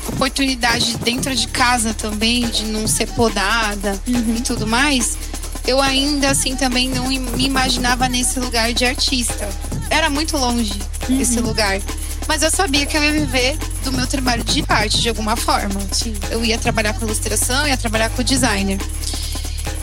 oportunidade 0.08 0.96
dentro 0.98 1.34
de 1.34 1.48
casa 1.48 1.94
também, 1.94 2.48
de 2.48 2.64
não 2.66 2.86
ser 2.86 3.06
podada 3.08 4.00
uhum. 4.06 4.36
e 4.36 4.40
tudo 4.40 4.66
mais, 4.66 5.16
eu 5.66 5.80
ainda 5.80 6.30
assim 6.30 6.56
também 6.56 6.88
não 6.88 7.08
me 7.08 7.44
imaginava 7.44 8.08
nesse 8.08 8.38
lugar 8.38 8.72
de 8.72 8.84
artista. 8.84 9.48
Era 9.90 10.10
muito 10.10 10.36
longe 10.36 10.74
uhum. 11.08 11.20
esse 11.20 11.40
lugar. 11.40 11.80
Mas 12.26 12.42
eu 12.42 12.50
sabia 12.50 12.86
que 12.86 12.96
eu 12.96 13.02
ia 13.02 13.12
viver 13.12 13.56
do 13.84 13.92
meu 13.92 14.06
trabalho 14.06 14.42
de 14.44 14.64
arte 14.68 15.00
de 15.00 15.08
alguma 15.08 15.36
forma. 15.36 15.80
Sim. 15.92 16.14
Eu 16.30 16.44
ia 16.44 16.58
trabalhar 16.58 16.94
com 16.94 17.04
ilustração, 17.04 17.66
ia 17.66 17.76
trabalhar 17.76 18.10
com 18.10 18.22
designer. 18.22 18.78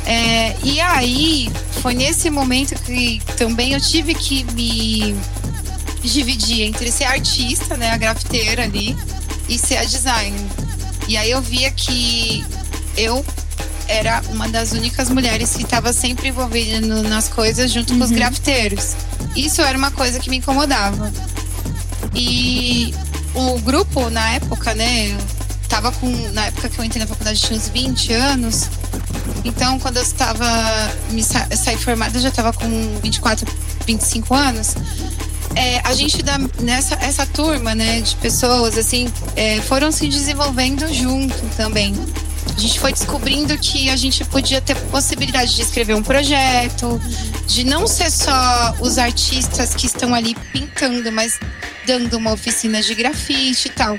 É, 0.06 0.56
e 0.64 0.80
aí, 0.80 1.52
foi 1.82 1.94
nesse 1.94 2.30
momento 2.30 2.76
que 2.84 3.22
também 3.38 3.74
eu 3.74 3.82
tive 3.82 4.16
que 4.16 4.44
me 4.54 5.16
dividir 6.04 6.64
entre 6.64 6.92
ser 6.92 7.06
artista, 7.06 7.78
né, 7.78 7.92
a 7.92 7.98
grafiteira 7.98 8.64
ali, 8.64 8.98
e 9.52 9.60
ser 9.60 9.78
a 9.78 9.84
designer. 9.84 10.40
E 11.08 11.18
aí 11.18 11.30
eu 11.30 11.42
via 11.42 11.70
que 11.72 12.44
eu 12.96 13.24
era 13.88 14.22
uma 14.30 14.48
das 14.48 14.72
únicas 14.72 15.10
mulheres 15.10 15.54
que 15.54 15.64
estava 15.64 15.92
sempre 15.92 16.30
envolvida 16.30 16.80
no, 16.80 17.04
nas 17.04 17.28
coisas 17.28 17.70
junto 17.70 17.92
uhum. 17.92 18.00
com 18.00 18.06
os 18.06 18.12
uhum. 18.12 18.16
grafiteiros. 18.16 18.96
Isso 19.36 19.62
era 19.62 19.78
uma 19.78 19.92
coisa 19.92 20.20
que 20.20 20.30
me 20.30 20.38
incomodava. 20.38 21.12
E 22.16 22.94
o 23.34 23.60
grupo, 23.60 24.10
na 24.10 24.32
época, 24.32 24.74
né, 24.74 25.18
tava 25.68 25.92
com. 25.92 26.08
Na 26.32 26.46
época 26.46 26.70
que 26.70 26.80
eu 26.80 26.86
entrei 26.86 27.02
na 27.02 27.08
faculdade, 27.08 27.42
tinha 27.42 27.58
uns 27.58 27.68
20 27.68 28.14
anos. 28.14 28.70
Então, 29.44 29.80
quando 29.80 29.98
eu 29.98 30.04
estava 30.04 30.48
me 31.10 31.24
sa 31.24 31.46
saí 31.56 31.78
formada, 31.78 32.18
eu 32.18 32.22
já 32.22 32.30
estava 32.30 32.54
com 32.54 33.00
24, 33.02 33.46
25 33.86 34.34
anos. 34.34 34.76
É, 35.56 35.82
a 35.84 35.94
gente 35.94 36.20
nessa 36.62 36.96
essa 36.96 37.26
turma, 37.26 37.76
né, 37.76 38.02
de 38.02 38.16
pessoas 38.16 38.78
assim, 38.78 39.12
é, 39.36 39.60
foram 39.62 39.92
se 39.92 40.08
desenvolvendo 40.08 40.92
junto 40.94 41.38
também. 41.56 41.94
A 42.56 42.60
gente 42.60 42.80
foi 42.80 42.92
descobrindo 42.92 43.58
que 43.58 43.90
a 43.90 43.96
gente 43.96 44.24
podia 44.26 44.62
ter 44.62 44.76
possibilidade 44.76 45.56
de 45.56 45.62
escrever 45.62 45.96
um 45.96 46.04
projeto, 46.04 47.02
de 47.48 47.64
não 47.64 47.88
ser 47.88 48.12
só 48.12 48.76
os 48.80 48.98
artistas 48.98 49.74
que 49.74 49.86
estão 49.86 50.14
ali 50.14 50.36
pintando, 50.52 51.12
mas 51.12 51.40
dando 51.86 52.18
uma 52.18 52.32
oficina 52.32 52.82
de 52.82 52.94
grafite 52.94 53.68
e 53.68 53.72
tal. 53.72 53.98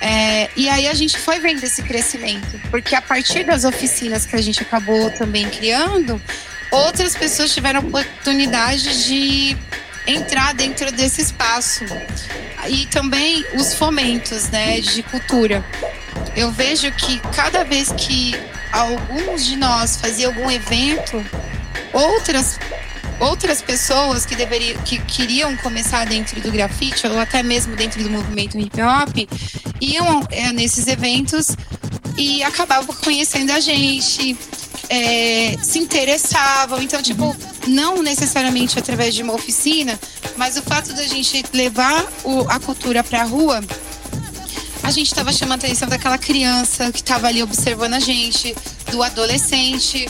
É, 0.00 0.50
e 0.56 0.68
aí 0.68 0.86
a 0.86 0.94
gente 0.94 1.18
foi 1.18 1.38
vendo 1.40 1.62
esse 1.64 1.82
crescimento, 1.82 2.60
porque 2.70 2.94
a 2.94 3.02
partir 3.02 3.44
das 3.44 3.64
oficinas 3.64 4.26
que 4.26 4.36
a 4.36 4.42
gente 4.42 4.62
acabou 4.62 5.10
também 5.12 5.48
criando, 5.48 6.20
outras 6.70 7.14
pessoas 7.14 7.52
tiveram 7.52 7.80
oportunidade 7.80 9.06
de 9.06 9.56
entrar 10.06 10.54
dentro 10.54 10.90
desse 10.92 11.22
espaço. 11.22 11.84
E 12.68 12.86
também 12.86 13.44
os 13.54 13.74
fomentos 13.74 14.48
né, 14.50 14.80
de 14.80 15.02
cultura. 15.02 15.64
Eu 16.36 16.50
vejo 16.50 16.90
que 16.92 17.18
cada 17.34 17.64
vez 17.64 17.92
que 17.96 18.34
alguns 18.72 19.44
de 19.44 19.56
nós 19.56 19.96
faziam 19.96 20.32
algum 20.32 20.50
evento, 20.50 21.24
outras 21.92 22.58
outras 23.20 23.62
pessoas 23.62 24.26
que 24.26 24.34
deveriam 24.34 24.76
que 24.82 24.98
queriam 24.98 25.56
começar 25.58 26.04
dentro 26.04 26.40
do 26.40 26.50
grafite 26.50 27.06
ou 27.06 27.18
até 27.18 27.44
mesmo 27.44 27.76
dentro 27.76 28.02
do 28.02 28.10
movimento 28.10 28.58
hip 28.58 28.76
hop 28.82 29.16
iam 29.80 30.26
é, 30.32 30.52
nesses 30.52 30.88
eventos 30.88 31.56
e 32.16 32.42
acabavam 32.42 32.94
conhecendo 32.96 33.52
a 33.52 33.60
gente 33.60 34.36
é, 34.88 35.56
se 35.62 35.78
interessavam 35.78 36.82
então 36.82 37.02
tipo 37.02 37.34
não 37.66 38.02
necessariamente 38.02 38.78
através 38.78 39.14
de 39.14 39.22
uma 39.22 39.32
oficina 39.32 39.98
mas 40.36 40.56
o 40.56 40.62
fato 40.62 40.92
da 40.92 41.04
gente 41.04 41.44
levar 41.52 42.04
o, 42.24 42.40
a 42.48 42.58
cultura 42.60 43.02
para 43.02 43.22
a 43.22 43.24
rua 43.24 43.62
a 44.84 44.90
gente 44.90 45.06
estava 45.06 45.32
chamando 45.32 45.64
a 45.64 45.66
atenção 45.66 45.88
daquela 45.88 46.18
criança 46.18 46.92
que 46.92 46.98
estava 46.98 47.26
ali 47.26 47.42
observando 47.42 47.94
a 47.94 47.98
gente, 47.98 48.54
do 48.90 49.02
adolescente, 49.02 50.06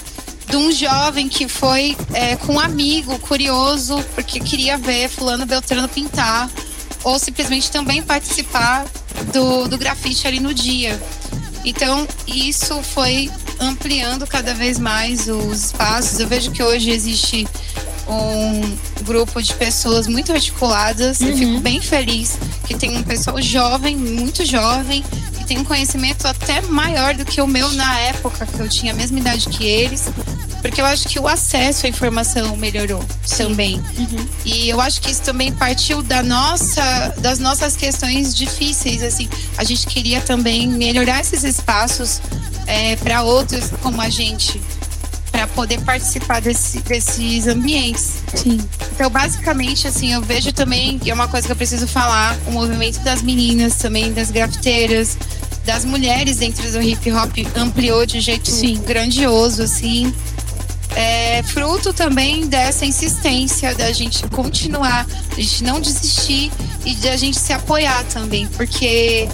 de 0.49 0.57
um 0.57 0.73
jovem 0.73 1.29
que 1.29 1.47
foi 1.47 1.97
é, 2.13 2.35
com 2.35 2.55
um 2.55 2.61
amigo 2.61 3.17
curioso 3.21 4.05
porque 4.17 4.41
queria 4.41 4.77
ver 4.77 5.09
fulano 5.09 5.47
Beltrano 5.47 5.89
pintar 5.89 6.51
ou 7.05 7.21
simplesmente 7.21 7.71
também 7.71 8.03
participar 8.03 8.85
do, 9.33 9.69
do 9.69 9.79
grafite 9.79 10.27
ali 10.27 10.41
no 10.41 10.53
dia. 10.53 11.01
Então, 11.65 12.07
isso 12.27 12.83
foi 12.83 13.31
ampliando 13.61 14.27
cada 14.27 14.55
vez 14.55 14.79
mais 14.79 15.29
os 15.29 15.67
espaços. 15.67 16.21
Eu 16.21 16.29
vejo 16.29 16.51
que 16.51 16.63
hoje 16.63 16.91
existe 16.91 17.47
um 18.09 18.77
grupo 19.05 19.43
de 19.43 19.55
pessoas 19.55 20.07
muito 20.07 20.33
articuladas. 20.33 21.21
Uhum. 21.21 21.29
Eu 21.29 21.37
fico 21.37 21.61
bem 21.61 21.81
feliz 21.81 22.39
que 22.67 22.75
tem 22.75 22.97
um 22.97 23.03
pessoal 23.03 23.41
jovem, 23.41 23.97
muito 23.97 24.45
jovem, 24.45 25.05
que 25.39 25.45
tem 25.45 25.59
um 25.59 25.65
conhecimento 25.65 26.27
até 26.27 26.61
maior 26.63 27.15
do 27.15 27.25
que 27.25 27.41
o 27.41 27.47
meu 27.47 27.71
na 27.73 27.99
época, 28.01 28.47
que 28.47 28.61
eu 28.61 28.69
tinha 28.69 28.93
a 28.93 28.97
mesma 28.97 29.19
idade 29.19 29.49
que 29.49 29.65
eles. 29.65 30.09
Porque 30.63 30.81
eu 30.81 30.87
acho 30.87 31.07
que 31.09 31.21
o 31.21 31.29
acesso 31.29 31.85
à 31.85 31.91
informação 31.91 32.57
melhorou 32.57 33.05
Sim. 33.23 33.37
também. 33.37 33.77
Uhum. 33.99 34.27
E 34.47 34.71
eu 34.71 34.81
acho 34.81 34.99
que 35.03 35.11
isso 35.11 35.21
também 35.21 35.53
partiu 35.53 36.03
da 36.03 36.23
nossa, 36.23 37.15
das 37.19 37.39
nossas 37.39 37.77
questões 37.77 38.35
difíceis. 38.35 39.03
Assim, 39.03 39.29
a 39.59 39.65
gente 39.65 39.87
queria 39.87 40.23
também 40.23 40.67
melhorar 40.67 41.21
esses 41.21 41.45
espaços 41.45 42.23
é, 42.67 42.97
para 42.97 43.23
outros 43.23 43.71
como 43.83 44.01
a 44.01 44.09
gente 44.09 44.61
para 45.35 45.49
poder 45.49 45.81
participar 45.81 46.41
desse, 46.41 46.81
desses 46.83 47.49
ambientes. 47.49 48.23
Sim. 48.37 48.61
Então, 48.93 49.11
basicamente, 49.11 49.89
assim, 49.89 50.13
eu 50.13 50.23
vejo 50.23 50.53
também, 50.53 51.01
e 51.05 51.11
é 51.11 51.15
uma 51.15 51.27
coisa 51.27 51.45
que 51.45 51.51
eu 51.51 51.57
preciso 51.57 51.89
falar, 51.89 52.39
o 52.47 52.53
movimento 52.53 53.01
das 53.01 53.21
meninas 53.21 53.75
também, 53.75 54.13
das 54.13 54.31
grafiteiras, 54.31 55.19
das 55.65 55.85
mulheres 55.85 56.37
dentro 56.37 56.71
do 56.71 56.81
hip 56.81 57.11
hop 57.11 57.33
ampliou 57.57 58.07
de 58.07 58.19
um 58.19 58.21
jeito 58.21 58.49
Sim. 58.49 58.81
grandioso, 58.87 59.63
assim. 59.63 60.15
É 60.95 61.43
fruto 61.43 61.93
também 61.93 62.47
dessa 62.47 62.87
insistência 62.87 63.75
da 63.75 63.91
gente 63.91 64.23
continuar, 64.29 65.05
da 65.05 65.37
gente 65.43 65.65
não 65.65 65.81
desistir 65.81 66.53
e 66.85 66.95
de 66.95 67.09
a 67.09 67.17
gente 67.17 67.37
se 67.37 67.53
apoiar 67.53 68.05
também, 68.05 68.47
porque 68.47 69.29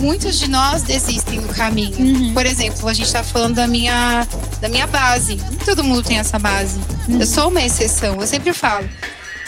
muitos 0.00 0.38
de 0.38 0.48
nós 0.48 0.82
desistem 0.82 1.40
no 1.40 1.48
caminho. 1.48 1.96
Uhum. 1.98 2.34
Por 2.34 2.46
exemplo, 2.46 2.88
a 2.88 2.92
gente 2.92 3.06
está 3.06 3.22
falando 3.22 3.56
da 3.56 3.66
minha, 3.66 4.26
da 4.60 4.68
minha 4.68 4.86
base. 4.86 5.36
Nem 5.36 5.58
todo 5.58 5.84
mundo 5.84 6.02
tem 6.02 6.18
essa 6.18 6.38
base. 6.38 6.80
Uhum. 7.08 7.20
Eu 7.20 7.26
sou 7.26 7.48
uma 7.48 7.62
exceção. 7.62 8.20
Eu 8.20 8.26
sempre 8.26 8.52
falo. 8.52 8.88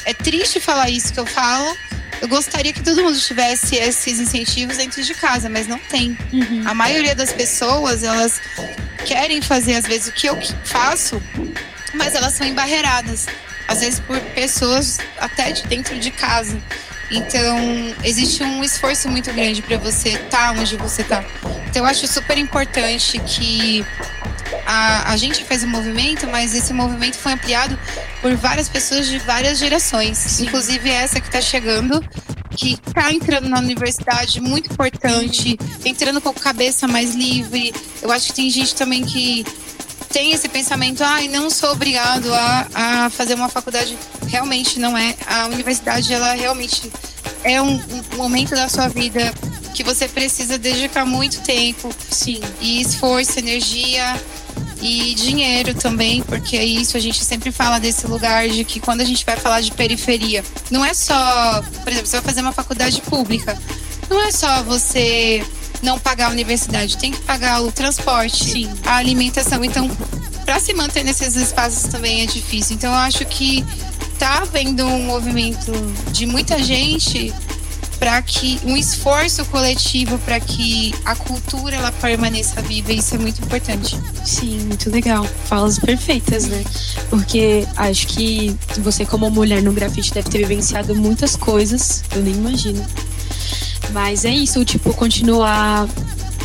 É 0.05 0.13
triste 0.13 0.61
falar 0.61 0.91
isso 0.91 1.13
que 1.13 1.21
eu 1.21 1.27
falo. 1.27 1.77
Eu 2.21 2.29
gostaria 2.29 2.73
que 2.73 2.83
todo 2.83 3.03
mundo 3.03 3.19
tivesse 3.19 3.75
esses 3.77 4.21
incentivos 4.21 4.77
dentro 4.77 5.03
de 5.03 5.15
casa, 5.15 5.49
mas 5.49 5.67
não 5.67 5.79
tem. 5.79 6.17
Uhum. 6.33 6.63
A 6.67 6.75
maioria 6.75 7.15
das 7.17 7.33
pessoas, 7.33 8.05
elas 8.05 8.41
querem 9.05 9.43
fazer, 9.43 9.75
às 9.75 9.87
vezes, 9.87 10.09
o 10.09 10.13
que 10.13 10.29
eu 10.29 10.39
faço, 10.65 11.21
mas 11.95 12.15
elas 12.15 12.35
são 12.35 12.47
embarreiradas. 12.47 13.27
Às 13.67 13.81
vezes 13.81 14.01
por 14.01 14.21
pessoas 14.35 14.99
até 15.19 15.51
de 15.51 15.67
dentro 15.67 15.99
de 15.99 16.11
casa. 16.11 16.57
Então, 17.13 17.95
existe 18.03 18.43
um 18.43 18.65
esforço 18.65 19.09
muito 19.09 19.33
grande 19.33 19.61
para 19.61 19.77
você 19.77 20.11
estar 20.11 20.29
tá 20.31 20.53
onde 20.53 20.77
você 20.77 21.03
está. 21.03 21.23
Então, 21.69 21.83
eu 21.83 21.85
acho 21.85 22.07
super 22.07 22.39
importante 22.39 23.19
que 23.21 23.85
a, 24.67 25.13
a 25.13 25.17
gente 25.17 25.45
fez 25.45 25.63
o 25.63 25.67
um 25.67 25.71
movimento, 25.71 26.27
mas 26.27 26.55
esse 26.55 26.73
movimento 26.73 27.17
foi 27.17 27.33
ampliado 27.33 27.79
por 28.21 28.35
várias 28.37 28.69
pessoas 28.69 29.07
de 29.07 29.19
várias 29.19 29.59
gerações, 29.59 30.17
Sim. 30.17 30.47
inclusive 30.47 30.91
essa 30.91 31.21
que 31.21 31.27
está 31.27 31.41
chegando, 31.41 32.03
que 32.57 32.75
está 32.87 33.13
entrando 33.13 33.49
na 33.49 33.59
universidade, 33.59 34.41
muito 34.41 34.73
importante, 34.73 35.59
entrando 35.85 36.21
com 36.21 36.31
a 36.31 36.35
cabeça 36.35 36.87
mais 36.87 37.15
livre. 37.15 37.75
Eu 38.01 38.11
acho 38.11 38.29
que 38.29 38.35
tem 38.35 38.51
gente 38.51 38.75
também 38.75 39.05
que 39.05 39.45
tem 40.13 40.33
esse 40.33 40.49
pensamento, 40.49 41.03
ah, 41.03 41.21
não 41.31 41.49
sou 41.49 41.73
obrigado 41.73 42.33
a, 42.33 42.69
a 42.75 43.11
fazer 43.11 43.35
uma 43.35 43.49
faculdade. 43.49 43.97
Realmente 44.27 44.79
não 44.79 44.97
é. 44.97 45.17
A 45.27 45.47
universidade, 45.47 46.13
ela 46.13 46.35
realmente 46.35 46.93
é 47.43 47.61
um, 47.61 47.75
um 47.75 48.17
momento 48.17 48.51
da 48.51 48.69
sua 48.69 48.89
vida 48.89 49.33
que 49.75 49.83
você 49.83 50.07
precisa 50.07 50.59
dedicar 50.59 51.07
muito 51.07 51.41
tempo. 51.41 51.91
Sim. 52.11 52.41
E 52.61 52.83
esforço, 52.83 53.39
energia 53.39 54.21
e 54.83 55.15
dinheiro 55.15 55.75
também, 55.75 56.23
porque 56.23 56.57
é 56.57 56.65
isso 56.65 56.97
a 56.97 57.01
gente 57.01 57.25
sempre 57.25 57.51
fala 57.51 57.79
desse 57.79 58.07
lugar 58.07 58.49
de 58.49 58.65
que 58.65 58.81
quando 58.81 59.01
a 59.01 59.05
gente 59.05 59.25
vai 59.25 59.37
falar 59.37 59.61
de 59.61 59.71
periferia, 59.71 60.45
não 60.71 60.85
é 60.85 60.93
só, 60.93 61.63
por 61.83 61.89
exemplo, 61.89 62.09
você 62.09 62.17
vai 62.17 62.25
fazer 62.25 62.41
uma 62.41 62.53
faculdade 62.53 63.01
pública, 63.01 63.57
não 64.11 64.21
é 64.21 64.33
só 64.33 64.63
você 64.65 65.43
não 65.83 65.99
pagar 65.99 66.29
a 66.29 66.31
universidade, 66.31 66.97
tem 66.97 67.11
que 67.11 67.21
pagar 67.21 67.61
o 67.61 67.73
transporte, 67.73 68.45
Sim. 68.45 68.71
a 68.87 68.97
alimentação. 68.97 69.65
Então, 69.65 69.91
para 70.45 70.61
se 70.61 70.73
manter 70.73 71.05
nesses 71.05 71.35
espaços 71.35 71.91
também 71.91 72.23
é 72.23 72.27
difícil. 72.27 72.77
Então, 72.77 72.93
eu 72.93 72.99
acho 72.99 73.25
que 73.27 73.65
tá 74.19 74.39
havendo 74.39 74.87
um 74.87 75.03
movimento 75.03 75.73
de 76.13 76.27
muita 76.27 76.63
gente 76.63 77.35
para 78.03 78.21
que 78.21 78.59
um 78.65 78.77
esforço 78.77 79.45
coletivo 79.45 80.19
para 80.19 80.41
que 80.41 80.93
a 81.05 81.15
cultura 81.15 81.77
ela 81.77 81.93
permaneça 81.93 82.61
viva, 82.61 82.93
isso 82.93 83.15
é 83.15 83.19
muito 83.19 83.41
importante. 83.41 83.97
Sim, 84.25 84.59
muito 84.67 84.91
legal. 84.91 85.25
Falas 85.45 85.79
perfeitas, 85.79 86.47
né? 86.47 86.65
Porque 87.09 87.65
acho 87.77 88.09
que 88.09 88.57
você 88.79 89.07
como 89.07 89.31
mulher 89.31 89.63
no 89.63 89.73
grafite 89.73 90.13
deve 90.13 90.29
ter 90.29 90.39
vivenciado 90.39 90.97
muitas 90.97 91.37
coisas, 91.37 92.03
eu 92.11 92.23
nem 92.23 92.35
imagino. 92.35 92.85
Mas 93.91 94.25
é 94.25 94.31
isso, 94.31 94.65
tipo, 94.65 94.93
continuar 94.95 95.89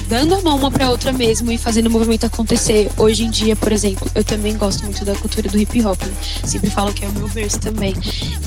dando 0.08 0.36
a 0.36 0.42
mão 0.42 0.58
uma 0.58 0.72
para 0.72 0.90
outra 0.90 1.12
mesmo 1.12 1.52
e 1.52 1.58
fazendo 1.58 1.88
o 1.88 1.92
movimento 1.92 2.26
acontecer. 2.26 2.90
Hoje 2.98 3.26
em 3.26 3.30
dia, 3.30 3.56
por 3.56 3.72
exemplo, 3.72 4.10
eu 4.16 4.24
também 4.24 4.56
gosto 4.58 4.84
muito 4.84 5.04
da 5.04 5.14
cultura 5.16 5.50
do 5.50 5.60
hip 5.60 5.84
hop. 5.86 6.02
Né? 6.02 6.14
Sempre 6.46 6.70
falo 6.70 6.94
que 6.94 7.04
é 7.04 7.08
o 7.08 7.12
meu 7.12 7.28
verso 7.28 7.60
também. 7.60 7.94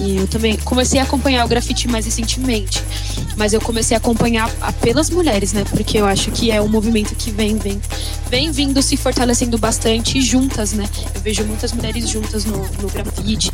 E 0.00 0.16
eu 0.16 0.26
também 0.26 0.56
comecei 0.58 0.98
a 1.00 1.02
acompanhar 1.02 1.44
o 1.44 1.48
grafite 1.48 1.86
mais 1.88 2.04
recentemente. 2.06 2.82
Mas 3.36 3.52
eu 3.52 3.60
comecei 3.60 3.94
a 3.94 3.98
acompanhar 3.98 4.50
pelas 4.80 5.10
mulheres, 5.10 5.52
né? 5.52 5.64
Porque 5.68 5.98
eu 5.98 6.06
acho 6.06 6.30
que 6.30 6.50
é 6.50 6.60
um 6.60 6.68
movimento 6.68 7.14
que 7.14 7.30
vem, 7.30 7.56
vem, 7.56 7.80
vem 8.28 8.50
vindo 8.50 8.82
se 8.82 8.96
fortalecendo 8.96 9.58
bastante 9.58 10.20
juntas, 10.20 10.72
né? 10.72 10.88
Eu 11.14 11.20
vejo 11.20 11.44
muitas 11.44 11.72
mulheres 11.72 12.08
juntas 12.08 12.44
no, 12.44 12.58
no 12.80 12.88
grafite 12.88 13.50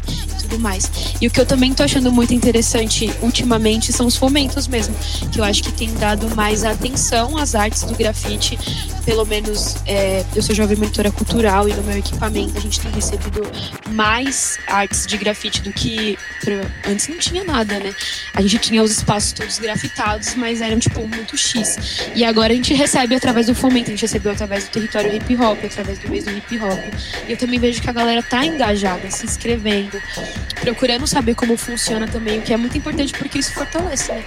tudo 0.46 0.58
mais. 0.58 0.90
E 1.20 1.26
o 1.26 1.30
que 1.30 1.40
eu 1.40 1.46
também 1.46 1.74
tô 1.74 1.82
achando 1.82 2.10
muito 2.12 2.32
interessante 2.32 3.12
ultimamente 3.20 3.92
são 3.92 4.06
os 4.06 4.16
fomentos 4.16 4.66
mesmo. 4.66 4.94
Que 5.30 5.40
eu 5.40 5.44
acho 5.44 5.62
que 5.62 5.72
tem 5.72 5.92
dado 5.94 6.34
mais 6.34 6.64
atenção 6.64 7.36
às 7.36 7.54
artes 7.54 7.82
do 7.82 7.94
grafite, 7.94 8.58
pelo 9.04 9.24
menos 9.24 9.76
é, 9.86 10.24
eu 10.34 10.42
sou 10.42 10.54
jovem 10.54 10.76
mentora 10.76 11.10
cultural 11.10 11.68
e 11.68 11.72
no 11.72 11.82
meu 11.82 11.98
equipamento 11.98 12.56
a 12.56 12.60
gente 12.60 12.80
tem 12.80 12.90
recebido 12.92 13.42
mais 13.88 14.58
artes 14.66 15.06
de 15.06 15.16
grafite 15.16 15.60
do 15.62 15.72
que 15.72 16.18
antes 16.88 17.08
não 17.08 17.18
tinha 17.18 17.44
nada, 17.44 17.78
né? 17.78 17.94
A 18.34 18.42
gente 18.42 18.58
tinha 18.58 18.82
os 18.82 18.90
espaços 18.90 19.32
todos 19.32 19.58
grafitados, 19.58 20.34
mas 20.34 20.60
eram 20.60 20.78
tipo 20.78 21.06
muito 21.06 21.36
X. 21.36 22.08
E 22.14 22.24
agora 22.24 22.52
a 22.52 22.56
gente 22.56 22.74
recebe 22.74 23.14
através 23.14 23.46
do 23.46 23.54
fomento, 23.54 23.88
a 23.88 23.90
gente 23.90 24.02
recebeu 24.02 24.32
através 24.32 24.64
do 24.64 24.70
território 24.70 25.14
hip 25.14 25.36
hop, 25.36 25.58
através 25.64 25.98
do 25.98 26.08
mês 26.08 26.24
do 26.24 26.30
hip 26.30 26.58
hop. 26.58 26.78
E 27.28 27.32
eu 27.32 27.36
também 27.36 27.58
vejo 27.58 27.80
que 27.80 27.90
a 27.90 27.92
galera 27.92 28.22
tá 28.22 28.44
engajada, 28.44 29.10
se 29.10 29.24
inscrevendo, 29.24 30.00
procurando 30.60 31.06
saber 31.06 31.34
como 31.34 31.56
funciona 31.56 32.06
também, 32.06 32.38
o 32.38 32.42
que 32.42 32.52
é 32.52 32.56
muito 32.56 32.76
importante 32.76 33.12
porque 33.12 33.38
isso 33.38 33.52
fortalece, 33.52 34.12
né? 34.12 34.24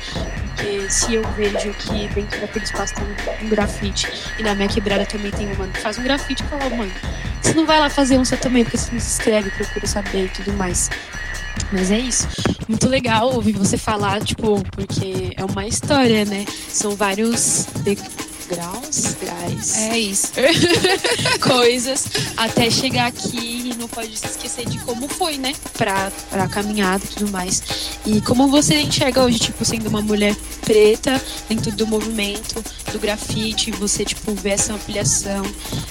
Porque 0.55 0.89
se 0.89 1.13
eu 1.13 1.23
vejo 1.37 1.73
que 1.73 2.07
dentro 2.13 2.39
daquele 2.41 2.65
espaço 2.65 2.93
tem 2.95 3.05
um 3.41 3.49
grafite 3.49 4.07
e 4.37 4.43
na 4.43 4.55
minha 4.55 4.67
quebrada 4.67 5.05
também 5.05 5.31
tem 5.31 5.47
um 5.47 5.55
mano 5.55 5.71
que 5.71 5.79
faz 5.79 5.97
um 5.97 6.03
grafite, 6.03 6.43
eu 6.43 6.49
falo, 6.49 6.75
mano, 6.75 6.91
você 7.41 7.53
não 7.53 7.65
vai 7.65 7.79
lá 7.79 7.89
fazer 7.89 8.17
um 8.17 8.25
seu 8.25 8.37
também, 8.37 8.63
porque 8.63 8.77
você 8.77 8.91
não 8.91 8.99
se 8.99 9.07
inscreve, 9.07 9.48
procura 9.51 9.87
saber 9.87 10.25
e 10.25 10.29
tudo 10.29 10.53
mais. 10.53 10.89
Mas 11.71 11.91
é 11.91 11.99
isso. 11.99 12.27
Muito 12.67 12.87
legal 12.87 13.33
ouvir 13.33 13.53
você 13.53 13.77
falar, 13.77 14.21
tipo, 14.23 14.63
porque 14.71 15.33
é 15.35 15.43
uma 15.43 15.67
história, 15.67 16.25
né? 16.25 16.45
São 16.67 16.95
vários 16.95 17.65
graus, 18.49 19.15
graus. 19.21 19.77
É 19.77 19.97
isso. 19.97 20.31
Coisas 21.39 22.07
até 22.35 22.69
chegar 22.69 23.07
aqui 23.07 23.69
e 23.69 23.75
não 23.77 23.87
pode 23.87 24.17
se 24.17 24.25
esquecer 24.25 24.67
de 24.67 24.79
como 24.79 25.07
foi, 25.07 25.37
né? 25.37 25.53
Pra, 25.77 26.11
pra 26.29 26.47
caminhada 26.47 27.03
e 27.05 27.07
tudo 27.07 27.31
mais. 27.31 27.61
E 28.05 28.19
como 28.21 28.47
você 28.47 28.81
enxerga 28.81 29.23
hoje, 29.23 29.39
tipo, 29.39 29.63
sendo 29.63 29.87
uma 29.87 30.01
mulher 30.01 30.35
preta 30.61 31.21
dentro 31.47 31.71
do 31.71 31.85
movimento 31.85 32.63
do 32.91 32.99
grafite, 32.99 33.71
você, 33.71 34.03
tipo, 34.03 34.33
vê 34.33 34.49
essa 34.49 34.73
ampliação. 34.73 35.45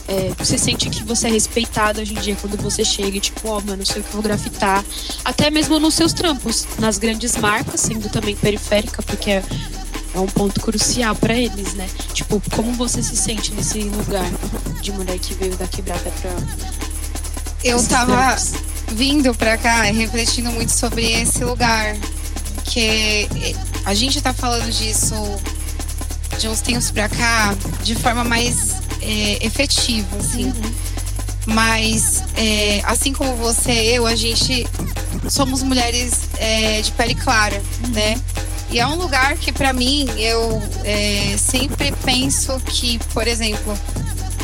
É, 0.09 0.33
você 0.37 0.59
sente 0.59 0.91
que 0.91 1.05
você 1.05 1.29
é 1.29 1.31
respeitado 1.31 2.01
hoje 2.01 2.13
em 2.15 2.21
dia 2.21 2.37
quando 2.41 2.61
você 2.61 2.85
chega 2.85 3.17
e, 3.17 3.21
tipo, 3.21 3.49
ó, 3.49 3.59
oh, 3.59 3.61
mano, 3.61 3.87
sei 3.87 4.01
o 4.01 4.05
que 4.05 4.13
vou 4.13 4.23
grafitar. 4.23 4.85
Até 5.25 5.51
mesmo 5.51 5.79
nos 5.79 5.95
seus 5.95 6.13
trampos, 6.13 6.67
nas 6.79 6.99
grandes 6.99 7.37
marcas, 7.37 7.81
sendo 7.81 8.09
também 8.09 8.35
periférica, 8.35 9.03
porque 9.03 9.31
é 9.31 9.43
é 10.15 10.21
um 10.21 10.27
ponto 10.27 10.61
crucial 10.61 11.15
para 11.15 11.35
eles, 11.35 11.75
né? 11.75 11.89
Tipo, 12.13 12.43
como 12.55 12.73
você 12.73 13.03
se 13.03 13.17
sente 13.17 13.53
nesse 13.53 13.81
lugar 13.81 14.29
de 14.81 14.93
mulher 14.93 15.19
que 15.19 15.35
veio 15.35 15.57
da 15.57 15.67
quebrada 15.67 16.11
pra. 16.21 16.31
Eu 17.63 17.85
tava 17.87 18.37
vindo 18.93 19.35
pra 19.35 19.59
cá 19.59 19.83
refletindo 19.83 20.51
muito 20.51 20.73
sobre 20.73 21.11
esse 21.13 21.45
lugar. 21.45 21.97
Que 22.65 23.29
a 23.85 23.95
gente 23.95 24.21
tá 24.21 24.35
falando 24.35 24.71
disso 24.71 25.15
de 26.39 26.49
uns 26.49 26.61
tempos 26.61 26.91
pra 26.91 27.09
cá 27.09 27.55
de 27.83 27.95
forma 27.95 28.25
mais 28.25 28.77
é, 29.01 29.45
efetiva, 29.45 30.17
assim. 30.19 30.47
Uhum. 30.47 30.75
Mas, 31.47 32.23
é, 32.37 32.83
assim 32.85 33.13
como 33.13 33.35
você, 33.37 33.73
eu, 33.73 34.07
a 34.07 34.15
gente 34.15 34.67
somos 35.31 35.63
mulheres 35.63 36.29
é, 36.37 36.83
de 36.83 36.93
pele 36.93 37.15
clara, 37.15 37.63
uhum. 37.85 37.91
né? 37.93 38.21
E 38.71 38.79
é 38.79 38.87
um 38.87 38.97
lugar 38.97 39.37
que, 39.37 39.51
para 39.51 39.73
mim, 39.73 40.09
eu 40.19 40.63
é, 40.85 41.37
sempre 41.39 41.93
penso 42.05 42.61
que, 42.67 42.99
por 43.13 43.27
exemplo, 43.27 43.77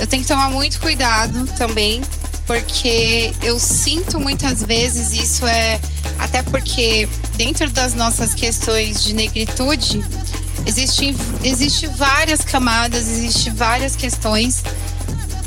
eu 0.00 0.06
tenho 0.06 0.22
que 0.22 0.28
tomar 0.28 0.50
muito 0.50 0.80
cuidado 0.80 1.46
também, 1.58 2.00
porque 2.46 3.32
eu 3.42 3.58
sinto 3.58 4.18
muitas 4.18 4.62
vezes 4.62 5.12
isso 5.12 5.46
é 5.46 5.80
até 6.18 6.42
porque 6.42 7.08
dentro 7.36 7.68
das 7.70 7.94
nossas 7.94 8.34
questões 8.34 9.02
de 9.02 9.14
negritude 9.14 10.04
existe 10.66 11.14
existe 11.42 11.86
várias 11.86 12.42
camadas, 12.42 13.08
existe 13.08 13.50
várias 13.50 13.96
questões 13.96 14.62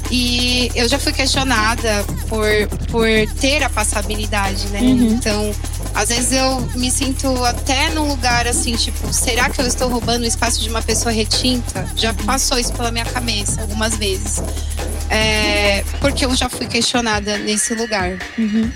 e 0.10 0.72
eu 0.74 0.88
já 0.88 0.98
fui 0.98 1.12
questionada 1.12 2.04
por, 2.30 2.46
por 2.90 3.08
ter 3.40 3.64
a 3.64 3.70
passabilidade, 3.70 4.68
né? 4.68 4.80
Uhum. 4.80 5.10
Então, 5.10 5.52
às 5.98 6.10
vezes 6.10 6.32
eu 6.32 6.62
me 6.76 6.92
sinto 6.92 7.44
até 7.44 7.90
num 7.90 8.08
lugar 8.08 8.48
assim, 8.48 8.76
tipo, 8.76 9.12
será 9.12 9.50
que 9.50 9.60
eu 9.60 9.66
estou 9.66 9.90
roubando 9.90 10.22
o 10.22 10.28
espaço 10.28 10.62
de 10.62 10.70
uma 10.70 10.80
pessoa 10.80 11.12
retinta? 11.12 11.90
Já 11.96 12.14
passou 12.14 12.60
isso 12.60 12.72
pela 12.74 12.92
minha 12.92 13.06
cabeça 13.06 13.62
algumas 13.62 13.98
vezes. 13.98 14.40
É, 15.10 15.84
porque 16.00 16.24
eu 16.24 16.36
já 16.36 16.50
fui 16.50 16.68
questionada 16.68 17.40
nesse 17.40 17.74
lugar. 17.74 18.16
Uhum. 18.38 18.72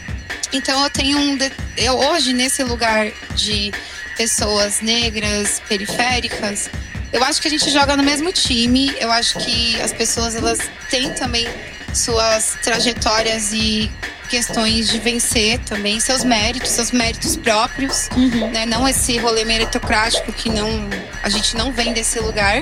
Então 0.51 0.83
eu 0.83 0.89
tenho 0.89 1.15
um. 1.15 1.37
Eu, 1.77 1.99
hoje, 1.99 2.33
nesse 2.33 2.63
lugar 2.63 3.11
de 3.35 3.71
pessoas 4.17 4.81
negras, 4.81 5.61
periféricas, 5.69 6.71
eu 7.13 7.23
acho 7.23 7.39
que 7.39 7.47
a 7.47 7.51
gente 7.51 7.69
joga 7.69 7.95
no 7.95 8.01
mesmo 8.01 8.31
time. 8.33 8.95
Eu 8.99 9.11
acho 9.11 9.37
que 9.37 9.79
as 9.79 9.93
pessoas 9.93 10.33
elas 10.33 10.57
têm 10.89 11.13
também 11.13 11.47
suas 11.93 12.57
trajetórias 12.63 13.53
e 13.53 13.91
questões 14.31 14.87
de 14.87 14.97
vencer 14.97 15.59
também 15.59 15.99
seus 15.99 16.23
méritos, 16.23 16.71
seus 16.71 16.89
méritos 16.91 17.35
próprios, 17.35 18.07
uhum. 18.15 18.49
né? 18.49 18.65
Não 18.65 18.87
esse 18.87 19.17
rolê 19.17 19.43
meritocrático 19.43 20.31
que 20.31 20.49
não 20.49 20.89
a 21.21 21.27
gente 21.27 21.57
não 21.57 21.73
vem 21.73 21.91
desse 21.91 22.17
lugar. 22.21 22.61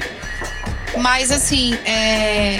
Mas 0.98 1.30
assim, 1.32 1.76
é, 1.86 2.60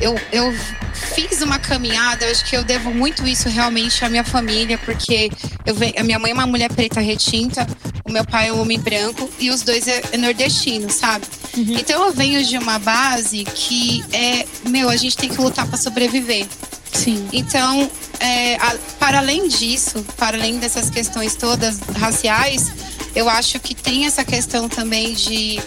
eu, 0.00 0.18
eu 0.32 0.52
fiz 0.92 1.40
uma 1.40 1.60
caminhada, 1.60 2.24
eu 2.24 2.32
acho 2.32 2.44
que 2.44 2.56
eu 2.56 2.64
devo 2.64 2.92
muito 2.92 3.24
isso 3.28 3.48
realmente 3.48 4.04
à 4.04 4.08
minha 4.08 4.24
família, 4.24 4.76
porque 4.78 5.30
eu, 5.64 5.76
a 5.96 6.02
minha 6.02 6.18
mãe 6.18 6.32
é 6.32 6.34
uma 6.34 6.46
mulher 6.46 6.70
preta 6.72 7.00
retinta, 7.00 7.64
o 8.04 8.10
meu 8.10 8.24
pai 8.24 8.48
é 8.48 8.52
um 8.52 8.60
homem 8.60 8.80
branco 8.80 9.30
e 9.38 9.50
os 9.50 9.62
dois 9.62 9.86
é, 9.86 10.02
é 10.10 10.16
nordestino, 10.16 10.90
sabe? 10.90 11.24
Uhum. 11.56 11.76
Então 11.78 12.04
eu 12.04 12.12
venho 12.12 12.44
de 12.44 12.58
uma 12.58 12.80
base 12.80 13.44
que 13.44 14.04
é, 14.12 14.44
meu, 14.68 14.88
a 14.88 14.96
gente 14.96 15.16
tem 15.16 15.28
que 15.28 15.40
lutar 15.40 15.64
para 15.68 15.78
sobreviver. 15.78 16.44
Sim. 16.92 17.26
Então, 17.32 17.90
é, 18.22 18.54
a, 18.56 18.76
para 18.98 19.18
além 19.18 19.48
disso, 19.48 20.04
para 20.16 20.36
além 20.36 20.58
dessas 20.58 20.88
questões 20.88 21.34
todas 21.34 21.80
raciais, 21.98 22.72
eu 23.14 23.28
acho 23.28 23.58
que 23.58 23.74
tem 23.74 24.06
essa 24.06 24.24
questão 24.24 24.68
também 24.68 25.12
de 25.12 25.60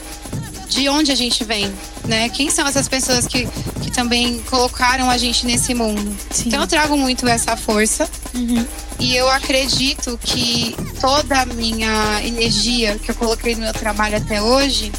de 0.67 0.89
onde 0.89 1.11
a 1.11 1.15
gente 1.15 1.43
vem, 1.43 1.71
né? 2.05 2.27
Quem 2.29 2.49
são 2.49 2.67
essas 2.67 2.87
pessoas 2.87 3.27
que, 3.27 3.47
que 3.81 3.91
também 3.91 4.39
colocaram 4.49 5.09
a 5.09 5.17
gente 5.17 5.45
nesse 5.45 5.75
mundo? 5.75 6.15
Sim. 6.31 6.45
Então 6.47 6.61
eu 6.61 6.67
trago 6.67 6.97
muito 6.97 7.27
essa 7.27 7.55
força. 7.55 8.09
Uhum. 8.33 8.65
E 8.99 9.15
eu 9.15 9.29
acredito 9.29 10.19
que 10.21 10.75
toda 10.99 11.41
a 11.41 11.45
minha 11.45 12.19
energia 12.23 12.97
que 12.97 13.11
eu 13.11 13.15
coloquei 13.15 13.53
no 13.53 13.61
meu 13.61 13.73
trabalho 13.73 14.17
até 14.17 14.41
hoje 14.41 14.91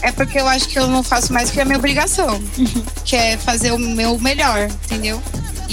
é 0.00 0.12
porque 0.12 0.38
eu 0.38 0.46
acho 0.46 0.68
que 0.68 0.78
eu 0.78 0.86
não 0.86 1.02
faço 1.02 1.32
mais 1.32 1.50
que 1.50 1.60
a 1.60 1.64
minha 1.64 1.78
obrigação, 1.78 2.36
uhum. 2.56 2.84
que 3.04 3.16
é 3.16 3.36
fazer 3.36 3.72
o 3.72 3.78
meu 3.78 4.18
melhor, 4.18 4.68
entendeu? 4.84 5.20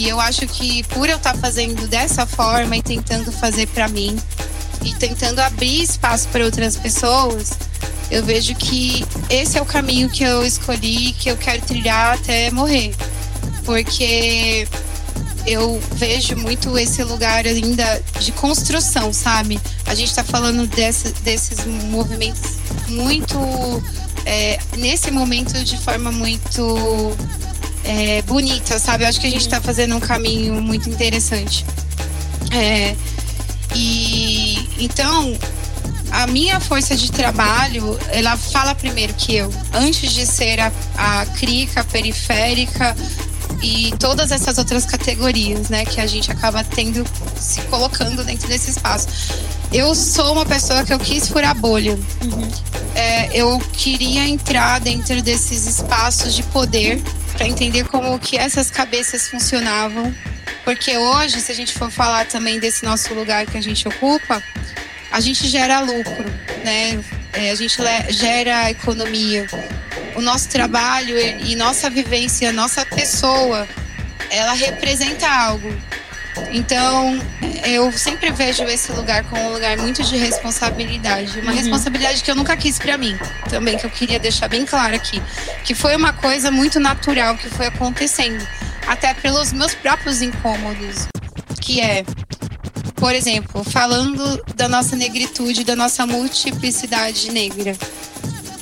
E 0.01 0.09
eu 0.09 0.19
acho 0.19 0.47
que 0.47 0.81
por 0.85 1.07
eu 1.07 1.17
estar 1.17 1.33
tá 1.33 1.37
fazendo 1.37 1.87
dessa 1.87 2.25
forma 2.25 2.75
e 2.75 2.81
tentando 2.81 3.31
fazer 3.31 3.67
para 3.67 3.87
mim 3.87 4.17
e 4.83 4.95
tentando 4.95 5.37
abrir 5.37 5.83
espaço 5.83 6.27
para 6.29 6.43
outras 6.43 6.75
pessoas, 6.75 7.51
eu 8.09 8.25
vejo 8.25 8.55
que 8.55 9.05
esse 9.29 9.59
é 9.59 9.61
o 9.61 9.65
caminho 9.65 10.09
que 10.09 10.23
eu 10.23 10.43
escolhi, 10.43 11.13
que 11.13 11.29
eu 11.29 11.37
quero 11.37 11.61
trilhar 11.61 12.15
até 12.15 12.49
morrer. 12.49 12.95
Porque 13.63 14.67
eu 15.45 15.79
vejo 15.93 16.35
muito 16.35 16.75
esse 16.79 17.03
lugar 17.03 17.45
ainda 17.45 18.01
de 18.19 18.31
construção, 18.31 19.13
sabe? 19.13 19.61
A 19.85 19.93
gente 19.93 20.09
está 20.09 20.23
falando 20.23 20.65
desse, 20.65 21.11
desses 21.21 21.63
movimentos 21.63 22.57
muito. 22.87 23.37
É, 24.25 24.59
nesse 24.77 25.11
momento 25.11 25.63
de 25.63 25.77
forma 25.77 26.11
muito 26.11 27.15
é, 27.83 28.21
bonita, 28.23 28.79
sabe? 28.79 29.03
Eu 29.03 29.09
acho 29.09 29.19
que 29.19 29.27
a 29.27 29.31
gente 29.31 29.41
está 29.41 29.61
fazendo 29.61 29.95
um 29.95 29.99
caminho 29.99 30.61
muito 30.61 30.89
interessante. 30.89 31.65
É, 32.51 32.95
e 33.75 34.69
então 34.77 35.37
a 36.11 36.27
minha 36.27 36.59
força 36.59 36.95
de 36.95 37.11
trabalho, 37.11 37.97
ela 38.09 38.35
fala 38.35 38.75
primeiro 38.75 39.13
que 39.13 39.35
eu, 39.35 39.51
antes 39.73 40.11
de 40.11 40.25
ser 40.25 40.59
a, 40.59 40.71
a 40.97 41.25
crica 41.25 41.83
periférica 41.85 42.95
e 43.61 43.93
todas 43.97 44.31
essas 44.31 44.57
outras 44.57 44.85
categorias, 44.85 45.69
né, 45.69 45.85
que 45.85 46.01
a 46.01 46.07
gente 46.07 46.31
acaba 46.31 46.63
tendo, 46.63 47.05
se 47.39 47.61
colocando 47.63 48.23
dentro 48.23 48.47
desse 48.47 48.71
espaço. 48.71 49.07
Eu 49.71 49.95
sou 49.95 50.33
uma 50.33 50.45
pessoa 50.45 50.83
que 50.83 50.93
eu 50.93 50.99
quis 50.99 51.29
furar 51.29 51.55
bolha. 51.55 51.97
Uhum. 52.21 52.51
É, 52.93 53.29
eu 53.33 53.57
queria 53.71 54.27
entrar 54.27 54.81
dentro 54.81 55.21
desses 55.21 55.65
espaços 55.65 56.33
de 56.33 56.43
poder 56.43 57.01
para 57.41 57.49
entender 57.49 57.85
como 57.85 58.19
que 58.19 58.37
essas 58.37 58.69
cabeças 58.69 59.27
funcionavam. 59.27 60.15
Porque 60.63 60.95
hoje, 60.95 61.41
se 61.41 61.51
a 61.51 61.55
gente 61.55 61.73
for 61.73 61.89
falar 61.89 62.27
também 62.27 62.59
desse 62.59 62.85
nosso 62.85 63.11
lugar 63.15 63.47
que 63.47 63.57
a 63.57 63.61
gente 63.61 63.87
ocupa, 63.87 64.43
a 65.11 65.19
gente 65.19 65.47
gera 65.47 65.79
lucro, 65.79 66.23
né? 66.63 67.03
É, 67.33 67.49
a 67.49 67.55
gente 67.55 67.77
gera 68.09 68.69
economia. 68.69 69.47
O 70.15 70.21
nosso 70.21 70.49
trabalho 70.49 71.17
e 71.17 71.55
nossa 71.55 71.89
vivência, 71.89 72.53
nossa 72.53 72.85
pessoa, 72.85 73.67
ela 74.29 74.53
representa 74.53 75.27
algo. 75.27 75.75
Então, 76.51 77.19
eu 77.65 77.91
sempre 77.91 78.31
vejo 78.31 78.63
esse 78.63 78.91
lugar 78.91 79.23
como 79.25 79.41
um 79.41 79.53
lugar 79.53 79.77
muito 79.77 80.03
de 80.03 80.17
responsabilidade. 80.17 81.39
Uma 81.39 81.51
uhum. 81.51 81.57
responsabilidade 81.57 82.23
que 82.23 82.31
eu 82.31 82.35
nunca 82.35 82.55
quis 82.55 82.77
para 82.77 82.97
mim, 82.97 83.17
também, 83.49 83.77
que 83.77 83.85
eu 83.85 83.89
queria 83.89 84.19
deixar 84.19 84.47
bem 84.47 84.65
claro 84.65 84.95
aqui. 84.95 85.21
Que 85.63 85.75
foi 85.75 85.95
uma 85.95 86.13
coisa 86.13 86.49
muito 86.51 86.79
natural 86.79 87.35
que 87.37 87.49
foi 87.49 87.67
acontecendo. 87.67 88.45
Até 88.87 89.13
pelos 89.13 89.53
meus 89.53 89.73
próprios 89.75 90.21
incômodos. 90.21 91.07
Que 91.61 91.81
é, 91.81 92.03
por 92.95 93.13
exemplo, 93.13 93.63
falando 93.63 94.43
da 94.55 94.67
nossa 94.67 94.95
negritude, 94.95 95.63
da 95.63 95.75
nossa 95.75 96.05
multiplicidade 96.05 97.31
negra. 97.31 97.75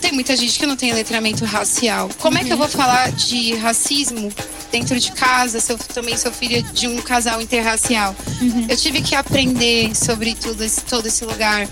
Tem 0.02 0.12
muita 0.12 0.36
gente 0.36 0.58
que 0.58 0.66
não 0.66 0.76
tem 0.76 0.94
letramento 0.94 1.46
racial. 1.46 2.10
Como 2.20 2.36
uhum. 2.36 2.44
é 2.44 2.46
que 2.46 2.54
eu 2.54 2.58
vou 2.58 2.68
falar 2.68 3.12
de 3.12 3.56
racismo 3.56 4.32
dentro 4.72 5.00
de 5.00 5.12
casa 5.12 5.60
se 5.60 5.72
eu 5.72 5.78
também 5.78 6.18
sou 6.18 6.32
filha 6.32 6.62
de 6.62 6.88
um 6.88 7.02
casal 7.02 7.42
interracial? 7.42 8.16
Uhum. 8.42 8.66
Eu 8.70 8.78
tive 8.78 9.02
que 9.02 9.16
aprender 9.16 9.96
sobre 9.96 10.36
tudo 10.36 10.64
esse, 10.64 10.82
todo 10.82 11.06
esse 11.08 11.24
lugar. 11.26 11.68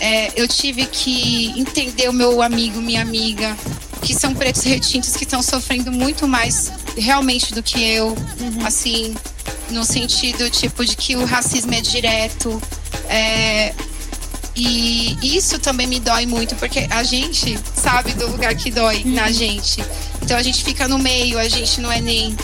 É, 0.00 0.32
eu 0.36 0.46
tive 0.46 0.86
que 0.86 1.58
entender 1.58 2.08
o 2.08 2.12
meu 2.12 2.40
amigo, 2.40 2.80
minha 2.80 3.02
amiga, 3.02 3.56
que 4.00 4.14
são 4.14 4.34
pretos 4.34 4.62
retintos 4.62 5.16
que 5.16 5.24
estão 5.24 5.42
sofrendo 5.42 5.90
muito 5.90 6.26
mais 6.26 6.72
realmente 6.96 7.52
do 7.54 7.62
que 7.62 7.82
eu. 7.82 8.08
Uhum. 8.08 8.66
Assim, 8.66 9.14
no 9.70 9.84
sentido 9.84 10.48
tipo 10.50 10.84
de 10.84 10.96
que 10.96 11.16
o 11.16 11.24
racismo 11.24 11.74
é 11.74 11.80
direto. 11.80 12.60
É, 13.08 13.74
e 14.66 15.36
isso 15.36 15.58
também 15.58 15.86
me 15.86 16.00
dói 16.00 16.26
muito, 16.26 16.56
porque 16.56 16.86
a 16.90 17.02
gente 17.02 17.58
sabe 17.74 18.12
do 18.14 18.26
lugar 18.26 18.54
que 18.54 18.70
dói 18.70 19.02
uhum. 19.04 19.14
na 19.14 19.30
gente. 19.30 19.84
Então 20.22 20.36
a 20.36 20.42
gente 20.42 20.64
fica 20.64 20.88
no 20.88 20.98
meio, 20.98 21.38
a 21.38 21.48
gente 21.48 21.80
não 21.80 21.90
é 21.90 22.00
nem. 22.00 22.36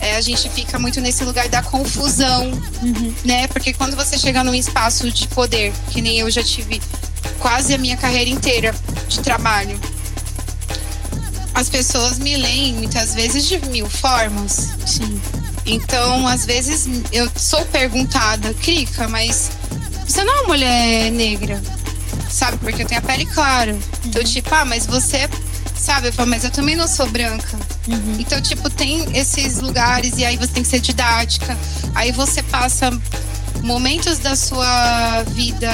É, 0.00 0.16
a 0.16 0.20
gente 0.20 0.48
fica 0.50 0.78
muito 0.78 1.00
nesse 1.00 1.24
lugar 1.24 1.48
da 1.48 1.62
confusão, 1.62 2.50
uhum. 2.82 3.14
né? 3.24 3.48
Porque 3.48 3.72
quando 3.72 3.96
você 3.96 4.18
chega 4.18 4.44
num 4.44 4.54
espaço 4.54 5.10
de 5.10 5.26
poder, 5.28 5.72
que 5.90 6.02
nem 6.02 6.18
eu 6.18 6.30
já 6.30 6.42
tive 6.42 6.80
quase 7.38 7.74
a 7.74 7.78
minha 7.78 7.96
carreira 7.96 8.30
inteira 8.30 8.74
de 9.08 9.20
trabalho, 9.20 9.80
as 11.54 11.70
pessoas 11.70 12.18
me 12.18 12.36
leem 12.36 12.74
muitas 12.74 13.14
vezes 13.14 13.46
de 13.46 13.58
mil 13.68 13.88
formas. 13.88 14.68
Sim. 14.86 15.20
Então, 15.64 16.28
às 16.28 16.44
vezes, 16.44 16.86
eu 17.10 17.28
sou 17.34 17.64
perguntada, 17.66 18.54
Crica, 18.54 19.08
mas 19.08 19.50
você 20.06 20.24
não 20.24 20.32
é 20.32 20.40
uma 20.40 20.48
mulher 20.48 21.10
negra, 21.10 21.60
sabe? 22.30 22.58
Porque 22.58 22.82
eu 22.82 22.86
tenho 22.86 23.00
a 23.00 23.02
pele 23.02 23.26
clara. 23.26 23.72
Uhum. 23.72 23.80
Então, 24.04 24.22
tipo, 24.24 24.54
ah, 24.54 24.64
mas 24.64 24.86
você. 24.86 25.28
Sabe? 25.76 26.08
Eu 26.08 26.12
falo, 26.12 26.30
mas 26.30 26.42
eu 26.42 26.50
também 26.50 26.74
não 26.74 26.88
sou 26.88 27.06
branca. 27.08 27.58
Uhum. 27.86 28.16
Então, 28.18 28.40
tipo, 28.40 28.68
tem 28.70 29.16
esses 29.16 29.60
lugares 29.60 30.16
e 30.16 30.24
aí 30.24 30.36
você 30.36 30.52
tem 30.52 30.62
que 30.62 30.68
ser 30.68 30.80
didática. 30.80 31.56
Aí 31.94 32.12
você 32.12 32.42
passa 32.42 32.90
momentos 33.62 34.18
da 34.18 34.34
sua 34.34 35.22
vida 35.28 35.70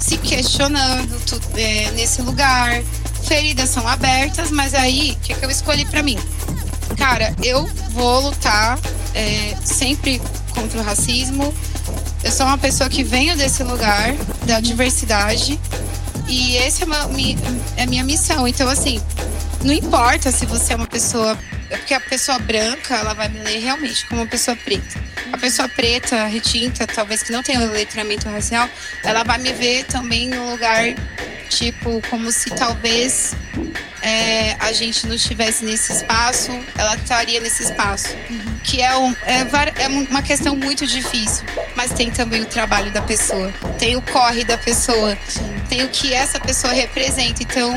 se 0.00 0.16
questionando 0.18 1.18
tu, 1.24 1.40
é, 1.56 1.90
nesse 1.92 2.22
lugar. 2.22 2.82
Feridas 3.24 3.70
são 3.70 3.86
abertas, 3.86 4.50
mas 4.50 4.74
aí, 4.74 5.12
o 5.12 5.20
que, 5.20 5.34
que 5.34 5.44
eu 5.44 5.50
escolhi 5.50 5.84
para 5.84 6.02
mim? 6.02 6.18
Cara, 6.96 7.34
eu 7.42 7.66
vou 7.90 8.20
lutar 8.20 8.78
é, 9.14 9.56
sempre 9.64 10.20
contra 10.54 10.80
o 10.80 10.82
racismo. 10.82 11.54
Eu 12.24 12.30
sou 12.30 12.46
uma 12.46 12.58
pessoa 12.58 12.88
que 12.88 13.02
venho 13.02 13.36
desse 13.36 13.62
lugar 13.64 14.14
da 14.46 14.60
diversidade 14.60 15.58
E 16.28 16.56
essa 16.56 16.84
é, 16.84 16.86
uma, 16.86 17.10
é 17.76 17.82
a 17.82 17.86
minha 17.86 18.04
missão. 18.04 18.46
Então, 18.46 18.68
assim, 18.68 19.02
não 19.64 19.72
importa 19.72 20.30
se 20.30 20.46
você 20.46 20.72
é 20.72 20.76
uma 20.76 20.86
pessoa. 20.86 21.36
É 21.68 21.76
porque 21.76 21.94
a 21.94 22.00
pessoa 22.00 22.38
branca, 22.38 22.94
ela 22.94 23.14
vai 23.14 23.28
me 23.28 23.40
ler 23.40 23.58
realmente 23.60 24.06
como 24.06 24.20
uma 24.20 24.26
pessoa 24.26 24.56
preta. 24.56 25.00
A 25.32 25.38
pessoa 25.38 25.68
preta, 25.68 26.26
retinta, 26.26 26.86
talvez 26.86 27.22
que 27.22 27.32
não 27.32 27.42
tenha 27.42 27.58
letramento 27.60 28.28
racial, 28.28 28.68
ela 29.02 29.24
vai 29.24 29.38
me 29.38 29.52
ver 29.52 29.84
também 29.86 30.28
no 30.28 30.50
lugar, 30.50 30.94
tipo, 31.48 32.02
como 32.10 32.30
se 32.30 32.50
talvez 32.50 33.34
é, 34.02 34.56
a 34.58 34.72
gente 34.72 35.06
não 35.06 35.14
estivesse 35.14 35.64
nesse 35.64 35.92
espaço, 35.92 36.50
ela 36.76 36.96
estaria 36.96 37.40
nesse 37.40 37.62
espaço. 37.62 38.08
Uhum. 38.28 38.58
Que 38.64 38.82
é, 38.82 38.96
um, 38.96 39.12
é, 39.24 39.84
é, 39.84 39.88
uma 39.88 40.22
questão 40.22 40.56
muito 40.56 40.86
difícil. 40.86 41.44
Mas 41.76 41.92
tem 41.92 42.10
também 42.10 42.42
o 42.42 42.46
trabalho 42.46 42.90
da 42.90 43.00
pessoa, 43.00 43.52
tem 43.78 43.96
o 43.96 44.02
corre 44.02 44.44
da 44.44 44.58
pessoa, 44.58 45.16
Sim. 45.28 45.54
tem 45.68 45.84
o 45.84 45.88
que 45.88 46.12
essa 46.12 46.38
pessoa 46.40 46.72
representa. 46.72 47.42
Então, 47.42 47.74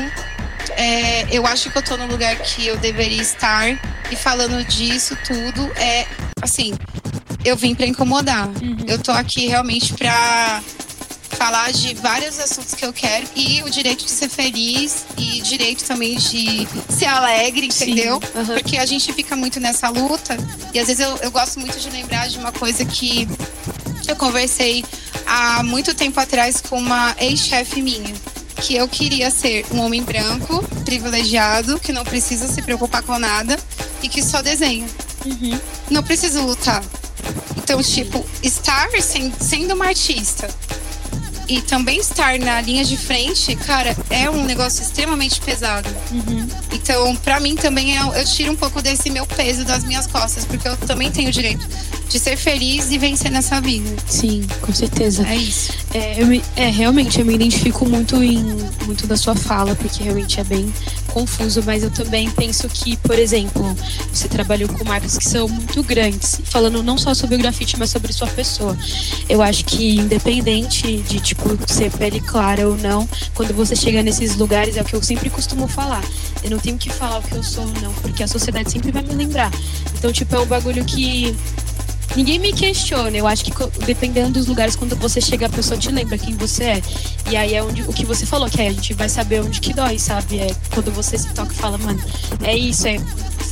é, 0.76 1.26
eu 1.30 1.46
acho 1.46 1.70
que 1.70 1.78
eu 1.78 1.82
tô 1.82 1.96
no 1.96 2.06
lugar 2.06 2.36
que 2.36 2.66
eu 2.66 2.76
deveria 2.76 3.22
estar. 3.22 3.78
E 4.10 4.14
falando 4.14 4.62
disso 4.64 5.16
tudo, 5.24 5.72
é 5.76 6.06
assim, 6.40 6.74
eu 7.44 7.56
vim 7.56 7.74
para 7.74 7.86
incomodar. 7.86 8.48
Uhum. 8.48 8.84
Eu 8.86 8.98
tô 8.98 9.12
aqui 9.12 9.46
realmente 9.46 9.92
para 9.94 10.62
falar 11.36 11.70
de 11.72 11.94
vários 11.94 12.38
assuntos 12.38 12.74
que 12.74 12.84
eu 12.84 12.92
quero 12.92 13.26
e 13.36 13.62
o 13.62 13.70
direito 13.70 14.04
de 14.04 14.10
ser 14.10 14.28
feliz 14.28 15.04
e 15.18 15.42
direito 15.42 15.84
também 15.84 16.16
de 16.16 16.66
ser 16.88 17.06
alegre, 17.06 17.66
entendeu? 17.66 18.14
Uhum. 18.34 18.46
Porque 18.46 18.78
a 18.78 18.86
gente 18.86 19.12
fica 19.12 19.36
muito 19.36 19.60
nessa 19.60 19.88
luta 19.88 20.36
e 20.72 20.78
às 20.78 20.86
vezes 20.86 21.00
eu, 21.00 21.16
eu 21.18 21.30
gosto 21.30 21.60
muito 21.60 21.78
de 21.78 21.90
lembrar 21.90 22.28
de 22.28 22.38
uma 22.38 22.52
coisa 22.52 22.84
que 22.84 23.28
eu 24.08 24.16
conversei 24.16 24.84
há 25.26 25.62
muito 25.62 25.94
tempo 25.94 26.18
atrás 26.18 26.60
com 26.60 26.78
uma 26.78 27.14
ex-chefe 27.18 27.82
minha. 27.82 28.14
Que 28.56 28.74
eu 28.74 28.88
queria 28.88 29.30
ser 29.30 29.66
um 29.70 29.80
homem 29.80 30.02
branco, 30.02 30.62
privilegiado, 30.84 31.78
que 31.78 31.92
não 31.92 32.04
precisa 32.04 32.48
se 32.48 32.62
preocupar 32.62 33.02
com 33.02 33.18
nada 33.18 33.58
e 34.02 34.08
que 34.08 34.22
só 34.22 34.40
desenha. 34.40 34.86
Uhum. 35.26 35.60
Não 35.90 36.02
preciso 36.02 36.40
lutar. 36.40 36.82
Então, 37.58 37.82
tipo, 37.82 38.24
estar 38.42 38.88
sendo 39.38 39.74
uma 39.74 39.86
artista 39.86 40.48
e 41.48 41.60
também 41.60 41.98
estar 41.98 42.38
na 42.38 42.60
linha 42.60 42.84
de 42.84 42.96
frente, 42.96 43.54
cara, 43.56 43.96
é 44.10 44.28
um 44.28 44.44
negócio 44.44 44.82
extremamente 44.82 45.40
pesado. 45.40 45.88
Uhum. 46.10 46.46
Então, 46.72 47.14
para 47.16 47.38
mim 47.40 47.54
também 47.54 47.96
é, 47.96 48.20
eu 48.20 48.24
tiro 48.24 48.52
um 48.52 48.56
pouco 48.56 48.80
desse 48.82 49.10
meu 49.10 49.26
peso 49.26 49.64
das 49.64 49.84
minhas 49.84 50.06
costas, 50.06 50.44
porque 50.44 50.66
eu 50.66 50.76
também 50.76 51.10
tenho 51.10 51.28
o 51.28 51.32
direito 51.32 51.66
de 52.08 52.18
ser 52.18 52.36
feliz 52.36 52.90
e 52.90 52.98
vencer 52.98 53.30
nessa 53.30 53.60
vida. 53.60 53.90
Sim, 54.06 54.46
com 54.60 54.72
certeza. 54.72 55.26
É 55.26 55.36
isso. 55.36 55.72
É, 55.92 56.22
eu 56.22 56.26
me, 56.26 56.42
é 56.54 56.68
realmente, 56.68 57.18
eu 57.18 57.26
me 57.26 57.34
identifico 57.34 57.86
muito 57.86 58.22
em 58.22 58.42
muito 58.86 59.06
da 59.06 59.16
sua 59.16 59.34
fala, 59.34 59.74
porque 59.74 60.02
realmente 60.02 60.38
é 60.40 60.44
bem 60.44 60.72
confuso, 61.08 61.62
mas 61.64 61.82
eu 61.82 61.90
também 61.90 62.30
penso 62.30 62.68
que, 62.68 62.96
por 62.98 63.18
exemplo, 63.18 63.76
você 64.12 64.28
trabalhou 64.28 64.68
com 64.68 64.84
marcas 64.84 65.18
que 65.18 65.24
são 65.24 65.48
muito 65.48 65.82
grandes, 65.82 66.40
falando 66.44 66.82
não 66.82 66.96
só 66.96 67.14
sobre 67.14 67.36
o 67.36 67.38
grafite, 67.38 67.78
mas 67.78 67.90
sobre 67.90 68.12
sua 68.12 68.28
pessoa. 68.28 68.76
Eu 69.28 69.42
acho 69.42 69.64
que 69.64 69.96
independente 69.96 70.98
de 70.98 71.20
tipo 71.20 71.35
ser 71.66 71.90
pele 71.92 72.20
clara 72.20 72.66
ou 72.68 72.76
não, 72.76 73.08
quando 73.34 73.54
você 73.54 73.76
chega 73.76 74.02
nesses 74.02 74.36
lugares 74.36 74.76
é 74.76 74.82
o 74.82 74.84
que 74.84 74.94
eu 74.94 75.02
sempre 75.02 75.30
costumo 75.30 75.68
falar. 75.68 76.02
Eu 76.42 76.50
não 76.50 76.58
tenho 76.58 76.78
que 76.78 76.90
falar 76.90 77.18
o 77.18 77.22
que 77.22 77.34
eu 77.34 77.42
sou 77.42 77.64
ou 77.64 77.72
não, 77.80 77.92
porque 77.94 78.22
a 78.22 78.28
sociedade 78.28 78.70
sempre 78.70 78.90
vai 78.90 79.02
me 79.02 79.14
lembrar. 79.14 79.50
Então, 79.98 80.12
tipo, 80.12 80.34
é 80.34 80.40
um 80.40 80.46
bagulho 80.46 80.84
que 80.84 81.36
ninguém 82.14 82.38
me 82.38 82.52
questiona. 82.52 83.16
Eu 83.16 83.26
acho 83.26 83.44
que 83.44 83.52
dependendo 83.84 84.32
dos 84.32 84.46
lugares, 84.46 84.76
quando 84.76 84.96
você 84.96 85.20
chega, 85.20 85.46
a 85.46 85.50
pessoa 85.50 85.78
te 85.78 85.90
lembra 85.90 86.16
quem 86.16 86.34
você 86.36 86.64
é. 86.64 86.82
E 87.30 87.36
aí 87.36 87.54
é 87.54 87.62
onde 87.62 87.82
o 87.82 87.92
que 87.92 88.04
você 88.04 88.24
falou, 88.24 88.48
que 88.48 88.60
é, 88.60 88.68
a 88.68 88.72
gente 88.72 88.94
vai 88.94 89.08
saber 89.08 89.42
onde 89.42 89.60
que 89.60 89.72
dói, 89.72 89.98
sabe? 89.98 90.38
É 90.38 90.54
quando 90.72 90.92
você 90.92 91.18
se 91.18 91.28
toca 91.34 91.52
e 91.52 91.56
fala, 91.56 91.78
mano, 91.78 92.02
é 92.42 92.56
isso, 92.56 92.86
é 92.86 92.98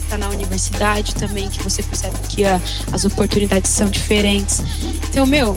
você 0.05 0.11
tá 0.11 0.19
na 0.19 0.29
universidade 0.29 1.15
também, 1.15 1.49
que 1.49 1.63
você 1.63 1.83
percebe 1.83 2.17
que 2.29 2.45
a, 2.45 2.61
as 2.93 3.05
oportunidades 3.05 3.71
são 3.71 3.89
diferentes. 3.89 4.63
Então, 5.09 5.27
meu, 5.27 5.57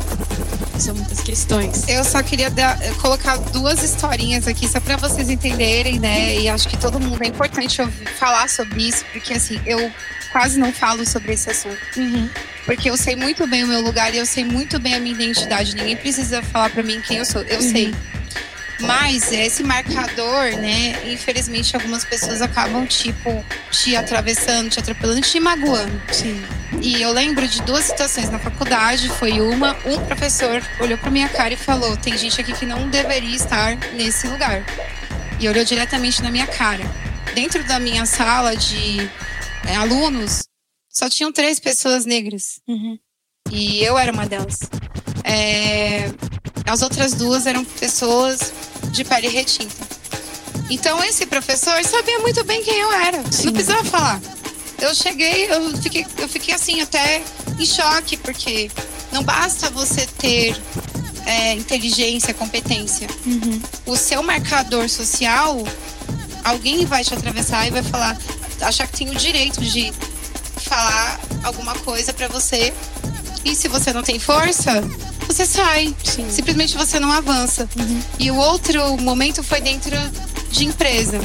são 0.80 0.95
muitas 0.95 1.20
questões. 1.20 1.88
Eu 1.88 2.04
só 2.04 2.24
queria 2.24 2.50
dar, 2.50 2.78
colocar 3.02 3.38
duas 3.38 3.84
historinhas 3.84 4.48
aqui, 4.48 4.68
só 4.68 4.80
para 4.80 4.95
vocês 4.98 5.30
entenderem, 5.30 6.00
né? 6.00 6.36
E 6.39 6.50
acho 6.50 6.68
que 6.68 6.78
todo 6.78 7.00
mundo 7.00 7.22
é 7.22 7.28
importante 7.28 7.82
ouvir, 7.82 8.08
falar 8.18 8.50
sobre 8.50 8.88
isso, 8.88 9.04
porque 9.12 9.34
assim, 9.34 9.60
eu 9.66 9.91
quase 10.32 10.60
não 10.60 10.72
falo 10.72 11.06
sobre 11.06 11.34
esse 11.34 11.50
assunto. 11.50 11.78
Uhum. 11.98 12.30
Porque 12.66 12.89
eu 12.89 12.98
sei 12.98 13.16
muito 13.16 13.48
bem 13.48 13.64
o 13.64 13.68
meu 13.68 13.82
lugar 13.82 14.14
e 14.14 14.18
eu 14.18 14.26
sei 14.26 14.43
muito 14.43 14.80
bem 14.80 14.93
a 14.93 15.00
minha 15.00 15.16
identidade. 15.16 15.76
Ninguém 15.76 15.95
precisa 15.95 16.41
falar 16.41 16.70
para 16.70 16.84
mim 16.84 17.02
quem 17.02 17.18
eu 17.18 17.26
sou. 17.26 17.41
Eu 17.43 17.60
uhum. 17.60 17.72
sei. 17.72 17.95
Mas 18.80 19.32
esse 19.32 19.64
marcador, 19.64 20.52
né? 20.58 21.12
Infelizmente, 21.12 21.76
algumas 21.76 22.06
pessoas 22.06 22.42
acabam, 22.42 22.86
tipo, 22.86 23.44
te 23.72 23.96
atravessando, 23.96 24.70
te 24.70 24.80
atropelando, 24.80 25.22
te 25.22 25.40
magoando. 25.40 26.02
Sim. 26.12 26.44
E 26.82 27.02
eu 27.02 27.12
lembro 27.12 27.48
de 27.48 27.62
duas 27.64 27.86
situações 27.86 28.30
na 28.30 28.38
faculdade. 28.38 29.10
Foi 29.10 29.42
uma, 29.42 29.76
um 29.86 30.06
professor 30.06 30.62
olhou 30.80 30.98
pra 30.98 31.10
minha 31.10 31.30
cara 31.30 31.54
e 31.54 31.58
falou: 31.58 31.98
tem 31.98 32.18
gente 32.18 32.40
aqui 32.40 32.54
que 32.54 32.66
não 32.66 32.90
deveria 32.90 33.36
estar 33.36 33.76
nesse 33.94 34.28
lugar. 34.28 34.64
E 35.40 35.48
olhou 35.50 35.64
diretamente 35.64 36.22
na 36.22 36.30
minha 36.30 36.48
cara. 36.48 36.84
Dentro 37.34 37.64
da 37.64 37.80
minha 37.80 38.06
sala 38.06 38.56
de 38.56 39.10
é, 39.68 39.76
alunos, 39.76 40.44
só 40.90 41.10
tinham 41.10 41.32
três 41.32 41.60
pessoas 41.60 42.06
negras. 42.06 42.60
Uhum. 42.68 42.98
E 43.52 43.84
eu 43.84 43.98
era 43.98 44.12
uma 44.12 44.26
delas. 44.26 44.60
É, 45.24 46.10
as 46.68 46.82
outras 46.82 47.13
duas 47.13 47.45
eram 47.45 47.63
pessoas 47.63 48.51
de 48.91 49.03
pele 49.03 49.30
retinta. 49.30 49.88
Então 50.70 51.01
esse 51.03 51.26
professor 51.26 51.84
sabia 51.86 52.20
muito 52.20 52.43
bem 52.43 52.63
quem 52.63 52.78
eu 52.78 52.91
era. 52.91 53.24
Sim. 53.32 53.45
Não 53.45 53.53
precisava 53.53 53.84
falar. 53.86 54.22
Eu 54.80 54.93
cheguei, 54.93 55.49
eu 55.51 55.76
fiquei, 55.78 56.05
eu 56.18 56.30
fiquei 56.30 56.53
assim 56.53 56.82
até 56.82 57.24
em 57.57 57.65
choque, 57.65 58.18
porque 58.18 58.70
não 59.11 59.24
basta 59.24 59.70
você 59.70 60.05
ter 60.05 60.55
é, 61.26 61.53
inteligência, 61.53 62.34
competência. 62.34 63.07
Uhum. 63.26 63.61
O 63.86 63.95
seu 63.95 64.22
marcador 64.22 64.88
social, 64.89 65.63
alguém 66.43 66.86
vai 66.86 67.03
te 67.03 67.13
atravessar 67.13 67.65
e 67.68 67.72
vai 67.72 67.82
falar, 67.82 68.18
achar 68.61 68.88
que 68.88 68.97
tem 68.97 69.09
o 69.09 69.15
direito 69.15 69.61
de 69.61 69.91
falar 70.57 71.20
alguma 71.43 71.74
coisa 71.76 72.13
para 72.13 72.28
você. 72.28 72.74
E 73.43 73.55
se 73.55 73.68
você 73.68 73.93
não 73.93 74.03
tem 74.03 74.20
força, 74.20 74.84
você 75.28 75.46
sai. 75.46 75.94
Sim. 76.04 76.26
Simplesmente 76.30 76.76
você 76.78 77.00
não 77.00 77.12
avança. 77.12 77.68
Uhum. 77.78 78.02
E 78.18 78.32
o 78.32 78.36
outro 78.36 78.98
momento 78.98 79.44
foi 79.44 79.62
dentro 79.62 79.96
de 80.52 80.66
empresa. 80.66 81.20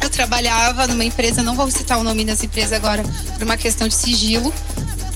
Eu 0.00 0.10
trabalhava 0.10 0.86
numa 0.88 1.04
empresa, 1.04 1.42
não 1.42 1.54
vou 1.54 1.70
citar 1.70 1.98
o 1.98 2.02
nome 2.02 2.24
dessa 2.24 2.44
empresa 2.44 2.74
agora 2.74 3.04
por 3.34 3.44
uma 3.44 3.56
questão 3.56 3.86
de 3.86 3.94
sigilo, 3.94 4.52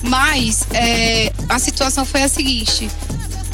mas 0.01 0.65
é, 0.73 1.31
a 1.49 1.59
situação 1.59 2.05
foi 2.05 2.23
a 2.23 2.29
seguinte: 2.29 2.89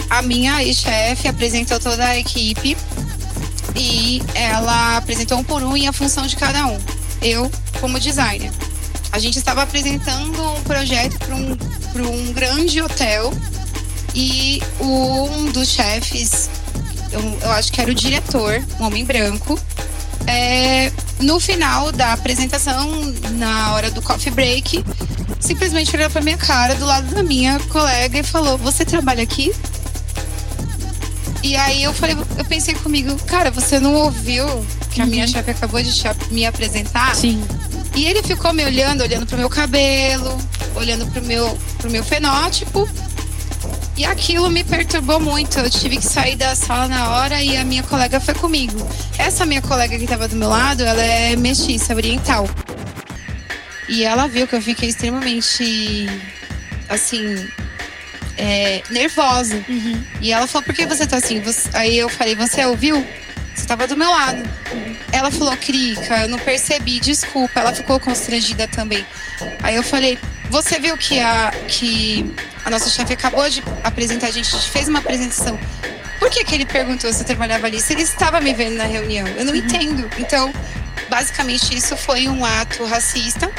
a 0.10 0.22
minha 0.22 0.64
ex-chefe 0.64 1.28
apresentou 1.28 1.80
toda 1.80 2.06
a 2.06 2.20
equipe 2.20 2.78
e 3.76 4.22
ela 4.36 4.98
apresentou 4.98 5.40
um 5.40 5.44
por 5.44 5.64
um 5.64 5.76
e 5.76 5.88
a 5.88 5.94
função 5.94 6.28
de 6.28 6.36
cada 6.36 6.68
um. 6.68 6.80
Eu, 7.22 7.52
como 7.82 8.00
designer. 8.00 8.52
A 9.12 9.20
gente 9.20 9.38
estava 9.38 9.62
apresentando 9.64 10.42
um 10.54 10.64
projeto 10.64 11.18
para 11.20 11.36
um, 11.36 11.58
um 12.12 12.34
grande 12.34 12.82
hotel 12.82 13.32
e 14.14 14.62
um 14.80 15.52
dos 15.52 15.70
chefes, 15.70 16.50
eu, 17.12 17.22
eu, 17.42 17.52
acho 17.52 17.72
que 17.72 17.82
era 17.82 17.92
o 17.92 17.96
diretor, 17.96 18.64
um 18.80 18.86
homem 18.86 19.04
branco, 19.06 19.60
é, 20.28 20.92
no 21.20 21.40
final 21.40 21.92
da 21.92 22.14
apresentação, 22.14 22.90
na 23.32 23.74
hora 23.74 23.92
do 23.92 24.02
coffee 24.02 24.32
break, 24.32 24.84
simplesmente 25.40 25.96
olhou 25.96 26.10
para 26.10 26.22
minha 26.22 26.38
cara 26.38 26.76
do 26.76 26.86
lado 26.86 27.14
da 27.14 27.24
minha 27.24 27.60
colega 27.60 28.20
e 28.20 28.24
falou: 28.24 28.58
Você 28.58 28.86
trabalha 28.86 29.24
aqui? 29.24 29.54
E 31.44 31.58
aí 31.58 31.84
eu 31.84 31.94
falei, 31.94 32.16
eu 32.38 32.46
pensei 32.46 32.74
comigo, 32.74 33.14
cara, 33.26 33.52
você 33.52 33.78
não 33.78 33.94
ouviu 33.96 34.46
que 34.92 35.02
a 35.02 35.06
minha 35.06 35.26
uhum. 35.26 35.32
chefe 35.32 35.52
acabou 35.52 35.84
de 35.84 35.92
me 36.32 36.46
apresentar? 36.46 37.14
Sim. 37.14 37.44
E 37.94 38.06
ele 38.06 38.24
ficou 38.24 38.54
me 38.54 38.64
olhando, 38.64 39.02
olhando 39.02 39.26
pro 39.26 39.38
meu 39.38 39.50
cabelo, 39.50 40.38
olhando 40.74 41.06
pro 41.08 41.22
meu, 41.22 41.58
pro 41.80 41.92
meu 41.92 42.02
fenótipo. 42.02 42.90
E 43.96 44.06
aquilo 44.06 44.50
me 44.50 44.64
perturbou 44.64 45.20
muito. 45.20 45.60
Eu 45.60 45.70
tive 45.70 45.98
que 45.98 46.06
sair 46.06 46.36
da 46.36 46.56
sala 46.56 46.88
na 46.88 47.12
hora 47.12 47.42
e 47.42 47.56
a 47.58 47.64
minha 47.64 47.84
colega 47.84 48.20
foi 48.20 48.34
comigo. 48.34 48.88
Essa 49.18 49.46
minha 49.46 49.62
colega 49.62 49.98
que 49.98 50.04
estava 50.04 50.28
do 50.28 50.36
meu 50.36 50.50
lado, 50.50 50.84
ela 50.84 51.02
é 51.02 51.36
mestiça, 51.36 51.94
oriental. 51.94 52.50
E 53.88 54.04
ela 54.04 54.28
viu 54.28 54.48
que 54.48 54.56
eu 54.56 54.62
fiquei 54.62 54.90
extremamente, 54.90 56.08
assim, 56.90 57.48
é, 58.38 58.82
nervosa. 58.90 59.64
Uhum. 59.70 60.04
E 60.22 60.32
ela 60.32 60.48
falou: 60.48 60.66
Por 60.66 60.74
que 60.74 60.86
você 60.86 61.06
tá 61.06 61.18
assim? 61.18 61.40
Você... 61.42 61.70
Aí 61.74 61.98
eu 61.98 62.10
falei: 62.10 62.36
Você 62.36 62.66
ouviu? 62.66 63.06
Você 63.54 63.62
estava 63.62 63.86
do 63.88 63.96
meu 63.96 64.10
lado. 64.10 64.42
Ela 65.12 65.30
falou, 65.30 65.56
Crica, 65.58 66.22
eu 66.22 66.28
não 66.28 66.40
percebi, 66.40 67.00
desculpa. 67.00 67.60
Ela 67.60 67.72
ficou 67.74 68.00
constrangida 68.00 68.68
também. 68.68 69.06
Aí 69.62 69.76
eu 69.76 69.84
falei, 69.84 70.18
você 70.54 70.80
viu 70.80 70.96
que 70.96 71.20
a, 71.20 71.52
que 71.68 72.32
a 72.64 72.70
nossa 72.70 72.88
chefe 72.88 73.14
acabou 73.14 73.50
de 73.50 73.64
apresentar, 73.84 74.28
a 74.28 74.32
gente 74.32 74.56
fez 74.70 74.88
uma 74.88 75.00
apresentação 75.00 75.58
por 76.20 76.30
que, 76.30 76.46
que 76.46 76.56
ele 76.56 76.66
perguntou 76.66 77.12
se 77.12 77.20
eu 77.20 77.26
trabalhava 77.26 77.68
ali? 77.68 77.82
Se 77.82 77.92
ele 77.92 78.04
estava 78.04 78.40
me 78.40 78.54
vendo 78.54 78.76
na 78.78 78.86
reunião. 78.86 79.28
Eu 79.28 79.44
não 79.44 79.52
uhum. 79.52 79.60
entendo. 79.60 80.10
Então, 80.18 80.54
basicamente, 81.10 81.76
isso 81.76 81.98
foi 81.98 82.30
um 82.30 82.46
ato 82.46 82.86
racista. 82.86 83.52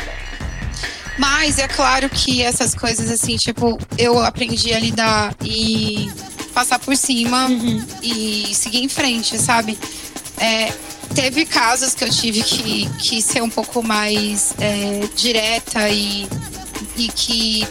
Mas 1.19 1.59
é 1.59 1.69
claro 1.69 2.09
que 2.09 2.43
essas 2.43 2.75
coisas, 2.75 3.11
assim, 3.11 3.37
tipo, 3.37 3.79
eu 3.99 4.19
aprendi 4.19 4.73
a 4.73 4.81
lidar 4.81 5.35
e 5.45 6.11
passar 6.55 6.79
por 6.79 6.97
cima 6.97 7.49
uhum. 7.49 7.85
e 8.03 8.55
seguir 8.55 8.83
em 8.83 8.89
frente, 8.89 9.37
sabe? 9.37 9.79
É, 10.39 10.73
teve 11.15 11.45
casos 11.45 11.93
que 11.93 12.03
eu 12.03 12.09
tive 12.09 12.43
que, 12.43 12.89
que 12.99 13.21
ser 13.21 13.43
um 13.43 13.51
pouco 13.51 13.83
mais 13.83 14.55
é, 14.59 15.07
direta 15.15 15.87
e, 15.91 16.27
e 16.97 17.09
que 17.09 17.67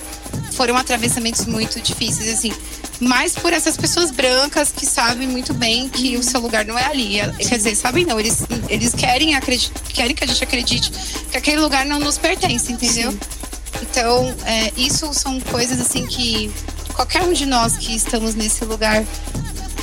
foram 0.51 0.75
atravessamentos 0.75 1.45
muito 1.45 1.79
difíceis, 1.79 2.33
assim. 2.33 2.51
Mas 2.99 3.33
por 3.33 3.51
essas 3.51 3.75
pessoas 3.75 4.11
brancas 4.11 4.71
que 4.71 4.85
sabem 4.85 5.27
muito 5.27 5.53
bem 5.53 5.89
que 5.89 6.15
o 6.15 6.23
seu 6.23 6.39
lugar 6.39 6.65
não 6.65 6.77
é 6.77 6.85
ali. 6.85 7.15
Quer 7.37 7.57
dizer, 7.57 7.75
sabem 7.75 8.05
não, 8.05 8.19
eles, 8.19 8.43
eles 8.69 8.93
querem, 8.93 9.37
querem 9.93 10.15
que 10.15 10.23
a 10.23 10.27
gente 10.27 10.43
acredite 10.43 10.91
que 11.29 11.37
aquele 11.37 11.59
lugar 11.59 11.85
não 11.85 11.99
nos 11.99 12.17
pertence, 12.17 12.71
entendeu? 12.71 13.11
Sim. 13.11 13.19
Então, 13.81 14.33
é, 14.45 14.71
isso 14.77 15.13
são 15.13 15.39
coisas 15.41 15.79
assim 15.81 16.05
que 16.05 16.51
qualquer 16.93 17.23
um 17.23 17.33
de 17.33 17.45
nós 17.45 17.75
que 17.77 17.95
estamos 17.95 18.35
nesse 18.35 18.63
lugar 18.63 19.03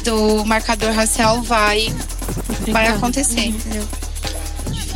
do 0.05 0.45
marcador 0.47 0.93
racial 0.93 1.43
vai, 1.43 1.93
vai 2.69 2.87
acontecer, 2.89 3.41
uhum. 3.41 3.47
entendeu? 3.47 3.89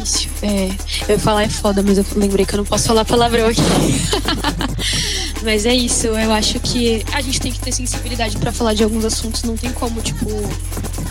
Difícil. 0.05 0.31
É, 0.43 0.71
eu 1.09 1.19
falar 1.19 1.45
é 1.45 1.49
foda, 1.49 1.83
mas 1.83 1.99
eu 1.99 2.05
lembrei 2.17 2.45
que 2.45 2.55
eu 2.55 2.59
não 2.59 2.65
posso 2.65 2.87
falar 2.87 3.05
palavrão 3.05 3.47
aqui. 3.47 3.63
Mas 5.45 5.67
é 5.67 5.75
isso, 5.75 6.07
eu 6.07 6.33
acho 6.33 6.59
que 6.59 7.05
a 7.13 7.21
gente 7.21 7.39
tem 7.39 7.53
que 7.53 7.61
ter 7.61 7.71
sensibilidade 7.71 8.39
para 8.39 8.51
falar 8.51 8.73
de 8.73 8.83
alguns 8.83 9.05
assuntos, 9.05 9.43
não 9.43 9.55
tem 9.55 9.71
como, 9.73 10.01
tipo, 10.01 10.27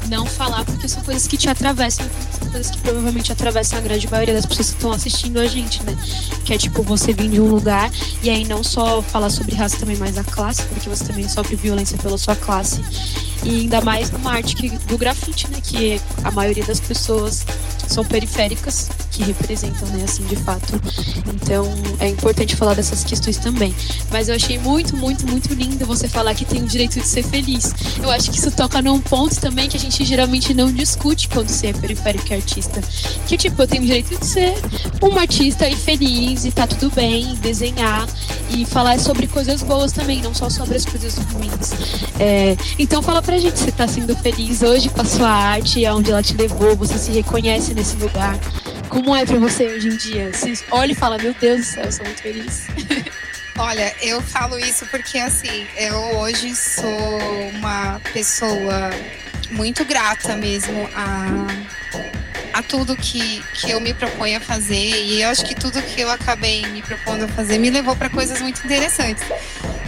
não 0.09 0.25
falar, 0.25 0.65
porque 0.65 0.89
são 0.89 1.03
coisas 1.03 1.27
que 1.27 1.37
te 1.37 1.47
atravessam, 1.47 2.03
são 2.39 2.49
coisas 2.49 2.71
que 2.71 2.79
provavelmente 2.79 3.31
atravessam 3.31 3.77
a 3.77 3.81
grande 3.81 4.09
maioria 4.09 4.33
das 4.33 4.45
pessoas 4.45 4.69
que 4.69 4.75
estão 4.75 4.91
assistindo 4.91 5.39
a 5.39 5.45
gente, 5.45 5.83
né? 5.83 5.95
Que 6.43 6.53
é 6.53 6.57
tipo 6.57 6.81
você 6.81 7.13
vir 7.13 7.29
de 7.29 7.39
um 7.39 7.47
lugar 7.47 7.91
e 8.23 8.29
aí 8.29 8.43
não 8.43 8.63
só 8.63 9.03
falar 9.03 9.29
sobre 9.29 9.53
raça 9.53 9.77
também, 9.77 9.97
mas 9.97 10.17
a 10.17 10.23
classe, 10.23 10.63
porque 10.63 10.89
você 10.89 11.05
também 11.05 11.29
sofre 11.29 11.55
violência 11.55 11.95
pela 11.99 12.17
sua 12.17 12.35
classe. 12.35 12.81
E 13.43 13.61
ainda 13.61 13.81
mais 13.81 14.09
numa 14.09 14.31
arte 14.33 14.55
que, 14.55 14.69
do 14.69 14.97
grafite, 14.97 15.47
né? 15.51 15.59
Que 15.61 16.01
a 16.23 16.31
maioria 16.31 16.63
das 16.63 16.79
pessoas 16.79 17.45
são 17.87 18.03
periféricas, 18.03 18.82
que 19.11 19.23
representam, 19.23 19.87
né, 19.89 20.03
assim, 20.03 20.23
de 20.25 20.35
fato. 20.35 20.79
Então, 21.33 21.67
é 21.99 22.09
importante 22.09 22.55
falar 22.55 22.73
dessas 22.73 23.03
questões 23.03 23.37
também. 23.37 23.73
Mas 24.11 24.29
eu 24.29 24.35
achei 24.35 24.57
muito, 24.57 24.95
muito, 24.97 25.27
muito 25.27 25.53
lindo 25.53 25.85
você 25.85 26.07
falar 26.07 26.33
que 26.33 26.45
tem 26.45 26.63
o 26.63 26.65
direito 26.65 26.99
de 26.99 27.05
ser 27.05 27.23
feliz. 27.23 27.73
Eu 28.01 28.09
acho 28.09 28.31
que 28.31 28.37
isso 28.37 28.51
toca 28.51 28.81
num 28.81 28.99
ponto 28.99 29.39
também 29.39 29.69
que 29.69 29.77
a 29.77 29.79
gente 29.79 30.03
geralmente 30.03 30.53
não 30.53 30.71
discute 30.71 31.27
quando 31.27 31.49
você 31.49 31.67
é 31.67 31.73
periférico 31.73 32.27
e 32.31 32.35
artista. 32.35 32.81
Que, 33.27 33.37
tipo, 33.37 33.61
eu 33.61 33.67
tenho 33.67 33.83
o 33.83 33.85
direito 33.85 34.17
de 34.17 34.25
ser 34.25 34.53
uma 35.01 35.21
artista 35.21 35.67
e 35.67 35.75
feliz, 35.75 36.45
e 36.45 36.51
tá 36.51 36.65
tudo 36.65 36.93
bem, 36.93 37.35
desenhar, 37.35 38.07
e 38.49 38.65
falar 38.65 38.99
sobre 38.99 39.27
coisas 39.27 39.61
boas 39.61 39.91
também, 39.91 40.21
não 40.21 40.33
só 40.33 40.49
sobre 40.49 40.75
as 40.77 40.85
coisas 40.85 41.15
ruins. 41.15 41.71
É, 42.19 42.55
então, 42.79 43.01
fala 43.01 43.21
pra 43.21 43.37
gente, 43.37 43.59
você 43.59 43.71
tá 43.71 43.87
sendo 43.87 44.15
feliz 44.15 44.61
hoje 44.61 44.89
com 44.89 45.01
a 45.01 45.05
sua 45.05 45.29
arte, 45.29 45.85
aonde 45.85 46.11
ela 46.11 46.23
te 46.23 46.35
levou, 46.35 46.75
você 46.75 46.97
se 46.97 47.11
reconhece 47.11 47.73
nesse 47.73 47.95
lugar. 47.97 48.39
Como 48.93 49.15
é 49.15 49.25
pra 49.25 49.39
você 49.39 49.65
hoje 49.65 49.87
em 49.87 49.97
dia? 49.97 50.31
Você 50.31 50.53
olha 50.69 50.91
e 50.91 50.95
fala, 50.95 51.17
meu 51.17 51.33
Deus 51.33 51.61
do 51.61 51.65
céu, 51.65 51.85
eu 51.85 51.91
sou 51.91 52.05
muito 52.05 52.21
feliz. 52.21 52.67
Olha, 53.57 53.91
eu 54.01 54.21
falo 54.21 54.59
isso 54.59 54.85
porque 54.85 55.17
assim, 55.17 55.67
eu 55.75 55.97
hoje 56.17 56.55
sou 56.55 57.19
uma 57.55 57.99
pessoa 58.13 58.91
muito 59.49 59.83
grata 59.83 60.35
mesmo 60.35 60.87
a, 60.95 61.47
a 62.53 62.61
tudo 62.61 62.95
que, 62.95 63.43
que 63.53 63.71
eu 63.71 63.81
me 63.81 63.95
proponho 63.95 64.37
a 64.37 64.39
fazer. 64.39 64.75
E 64.75 65.23
eu 65.23 65.29
acho 65.29 65.43
que 65.43 65.55
tudo 65.55 65.81
que 65.81 66.01
eu 66.01 66.11
acabei 66.11 66.63
me 66.67 66.83
propondo 66.83 67.25
a 67.25 67.27
fazer 67.27 67.57
me 67.57 67.71
levou 67.71 67.95
para 67.95 68.11
coisas 68.11 68.41
muito 68.41 68.63
interessantes. 68.63 69.23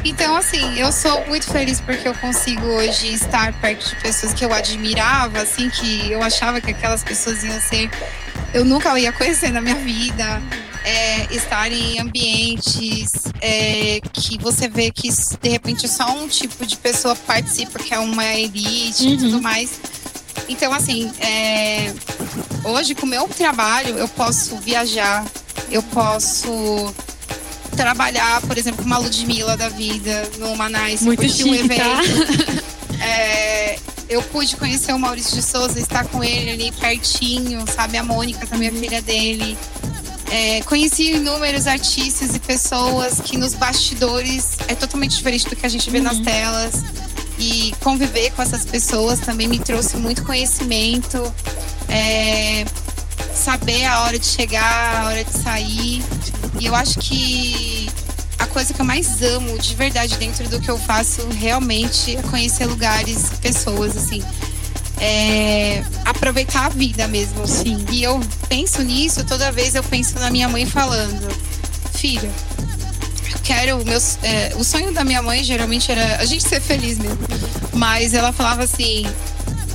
Então, 0.04 0.36
assim, 0.36 0.80
eu 0.80 0.92
sou 0.92 1.26
muito 1.28 1.52
feliz 1.52 1.80
porque 1.80 2.08
eu 2.08 2.14
consigo 2.16 2.66
hoje 2.66 3.14
estar 3.14 3.54
perto 3.54 3.90
de 3.90 3.96
pessoas 3.98 4.34
que 4.34 4.44
eu 4.44 4.54
admirava, 4.54 5.42
assim, 5.42 5.70
que 5.70 6.12
eu 6.12 6.24
achava 6.24 6.60
que 6.60 6.72
aquelas 6.72 7.04
pessoas 7.04 7.44
iam 7.44 7.60
ser. 7.62 7.90
Eu 8.56 8.64
nunca 8.64 8.98
ia 8.98 9.12
conhecer 9.12 9.52
na 9.52 9.60
minha 9.60 9.76
vida 9.76 10.42
é, 10.86 11.28
estar 11.36 11.70
em 11.70 12.00
ambientes 12.00 13.12
é, 13.42 14.00
que 14.14 14.38
você 14.38 14.70
vê 14.70 14.90
que 14.92 15.10
de 15.42 15.50
repente 15.50 15.90
só 15.90 16.10
um 16.16 16.26
tipo 16.26 16.66
de 16.66 16.78
pessoa 16.78 17.18
participa, 17.18 17.78
que 17.80 17.94
é 17.94 18.00
uma 18.00 18.24
elite 18.24 19.08
uhum. 19.08 19.14
e 19.14 19.18
tudo 19.18 19.42
mais. 19.42 19.72
Então, 20.48 20.72
assim, 20.72 21.12
é, 21.20 21.94
hoje 22.64 22.96
com 22.96 23.06
o 23.06 23.10
meu 23.10 23.28
trabalho 23.28 23.98
eu 23.98 24.08
posso 24.08 24.56
viajar, 24.60 25.26
eu 25.70 25.84
posso 25.84 26.96
trabalhar, 27.76 28.40
por 28.44 28.58
exemplo, 28.58 28.84
com 28.84 28.88
uma 28.88 29.00
Ludmilla 29.00 29.58
da 29.58 29.68
vida, 29.68 30.32
no 30.40 30.56
Manais, 30.56 31.02
Muito 31.02 31.28
chique, 31.28 31.50
um 31.50 31.56
evento. 31.56 31.84
Tá? 31.84 32.02
É, 34.10 34.16
eu 34.16 34.22
pude 34.24 34.56
conhecer 34.56 34.94
o 34.94 35.00
Maurício 35.00 35.36
de 35.36 35.42
Souza, 35.42 35.80
estar 35.80 36.06
com 36.08 36.24
ele 36.24 36.52
ali 36.52 36.72
pertinho, 36.72 37.64
sabe? 37.68 37.98
A 37.98 38.04
Mônica 38.04 38.46
também, 38.48 38.70
a 38.70 38.72
filha 38.72 39.02
dele. 39.02 39.58
É, 40.32 40.62
conheci 40.64 41.14
inúmeros 41.14 41.68
artistas 41.68 42.36
e 42.36 42.40
pessoas 42.40 43.22
que 43.22 43.38
nos 43.38 43.54
bastidores 43.54 44.58
é 44.68 44.74
totalmente 44.74 45.16
diferente 45.16 45.48
do 45.48 45.56
que 45.56 45.66
a 45.66 45.70
gente 45.70 45.90
vê 45.90 46.00
uhum. 46.00 46.06
nas 46.06 46.20
telas. 46.20 46.84
E 47.38 47.74
conviver 47.82 48.32
com 48.32 48.42
essas 48.42 48.66
pessoas 48.66 49.20
também 49.20 49.48
me 49.48 49.60
trouxe 49.60 49.98
muito 49.98 50.24
conhecimento. 50.24 51.22
É, 51.90 52.66
saber 53.34 53.86
a 53.86 54.02
hora 54.02 54.18
de 54.18 54.26
chegar, 54.26 55.04
a 55.04 55.08
hora 55.08 55.24
de 55.24 55.32
sair. 55.32 56.04
E 56.60 56.66
eu 56.66 56.74
acho 56.74 56.98
que 57.00 57.90
a 58.40 58.48
coisa 58.48 58.74
que 58.74 58.82
eu 58.82 58.86
mais 58.86 59.22
amo 59.22 59.58
de 59.58 59.76
verdade 59.76 60.18
dentro 60.18 60.48
do 60.50 60.60
que 60.60 60.70
eu 60.70 60.78
faço 60.78 61.28
realmente 61.30 62.16
é 62.16 62.22
conhecer 62.24 62.66
lugares, 62.66 63.30
pessoas, 63.42 63.96
assim 63.96 64.24
é, 65.00 65.84
aproveitar 66.04 66.66
a 66.66 66.70
vida 66.70 67.08
mesmo. 67.08 67.48
Sim. 67.48 67.86
E 67.92 68.04
eu 68.04 68.20
penso 68.48 68.82
nisso, 68.82 69.24
toda 69.26 69.52
vez 69.52 69.76
eu 69.76 69.84
penso 69.84 70.20
na 70.20 70.30
minha 70.30 70.48
mãe 70.48 70.66
falando, 70.66 71.28
filha, 71.94 72.30
eu 73.32 73.40
quero. 73.44 73.86
Meus, 73.86 74.18
é, 74.24 74.54
o 74.58 74.64
sonho 74.64 74.94
da 74.94 75.04
minha 75.04 75.22
mãe 75.22 75.44
geralmente 75.44 75.92
era 75.92 76.18
a 76.18 76.26
gente 76.26 76.48
ser 76.48 76.62
feliz 76.62 76.98
mesmo. 76.98 77.20
Mas 77.74 78.14
ela 78.14 78.32
falava 78.32 78.64
assim. 78.64 79.06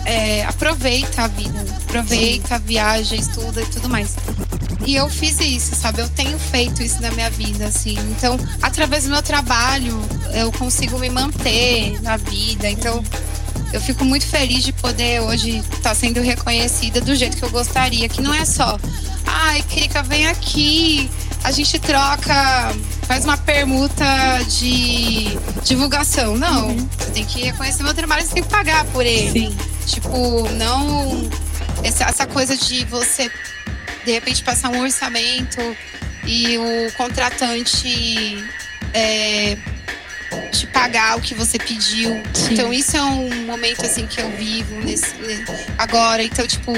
É, 0.06 0.44
aproveita 0.46 1.24
a 1.24 1.28
vida, 1.28 1.62
aproveita, 1.84 2.56
Sim. 2.56 2.64
viaja, 2.64 3.14
estuda 3.14 3.60
e 3.60 3.66
tudo 3.66 3.86
mais. 3.86 4.16
E 4.86 4.96
eu 4.96 5.08
fiz 5.08 5.38
isso, 5.40 5.74
sabe? 5.74 6.00
Eu 6.00 6.08
tenho 6.08 6.38
feito 6.38 6.82
isso 6.82 7.00
na 7.02 7.10
minha 7.10 7.30
vida, 7.30 7.66
assim. 7.66 7.98
Então, 8.10 8.38
através 8.62 9.04
do 9.04 9.10
meu 9.10 9.22
trabalho, 9.22 10.00
eu 10.34 10.50
consigo 10.52 10.98
me 10.98 11.10
manter 11.10 12.00
na 12.02 12.16
vida. 12.16 12.68
Então, 12.68 13.02
eu 13.72 13.80
fico 13.80 14.04
muito 14.04 14.26
feliz 14.26 14.64
de 14.64 14.72
poder 14.72 15.20
hoje 15.20 15.58
estar 15.58 15.80
tá 15.90 15.94
sendo 15.94 16.20
reconhecida 16.20 17.00
do 17.00 17.14
jeito 17.14 17.36
que 17.36 17.42
eu 17.42 17.50
gostaria, 17.50 18.08
que 18.08 18.20
não 18.20 18.34
é 18.34 18.44
só, 18.44 18.78
ai, 19.26 19.62
Krika, 19.62 20.02
vem 20.02 20.26
aqui, 20.26 21.08
a 21.44 21.52
gente 21.52 21.78
troca, 21.78 22.74
faz 23.02 23.24
uma 23.24 23.36
permuta 23.36 24.04
de 24.48 25.38
divulgação. 25.64 26.36
Não, 26.36 26.68
uhum. 26.68 26.88
você 26.98 27.10
tem 27.10 27.24
que 27.24 27.42
reconhecer 27.42 27.82
meu 27.82 27.94
trabalho, 27.94 28.26
você 28.26 28.34
tem 28.34 28.42
que 28.42 28.48
pagar 28.48 28.84
por 28.86 29.06
ele. 29.06 29.48
Sim. 29.48 29.56
Tipo, 29.86 30.48
não. 30.52 31.28
Essa, 31.82 32.04
essa 32.04 32.26
coisa 32.26 32.56
de 32.56 32.84
você, 32.84 33.30
de 34.04 34.12
repente, 34.12 34.42
passar 34.42 34.70
um 34.70 34.80
orçamento 34.80 35.76
e 36.24 36.58
o 36.58 36.92
contratante. 36.92 38.44
É, 38.92 39.56
te 40.50 40.66
pagar 40.66 41.16
o 41.16 41.20
que 41.20 41.34
você 41.34 41.58
pediu. 41.58 42.22
Sim. 42.34 42.52
Então 42.52 42.72
isso 42.72 42.96
é 42.96 43.02
um 43.02 43.44
momento 43.46 43.84
assim 43.84 44.06
que 44.06 44.20
eu 44.20 44.30
vivo 44.30 44.76
nesse, 44.80 45.14
agora. 45.78 46.22
Então, 46.22 46.46
tipo, 46.46 46.72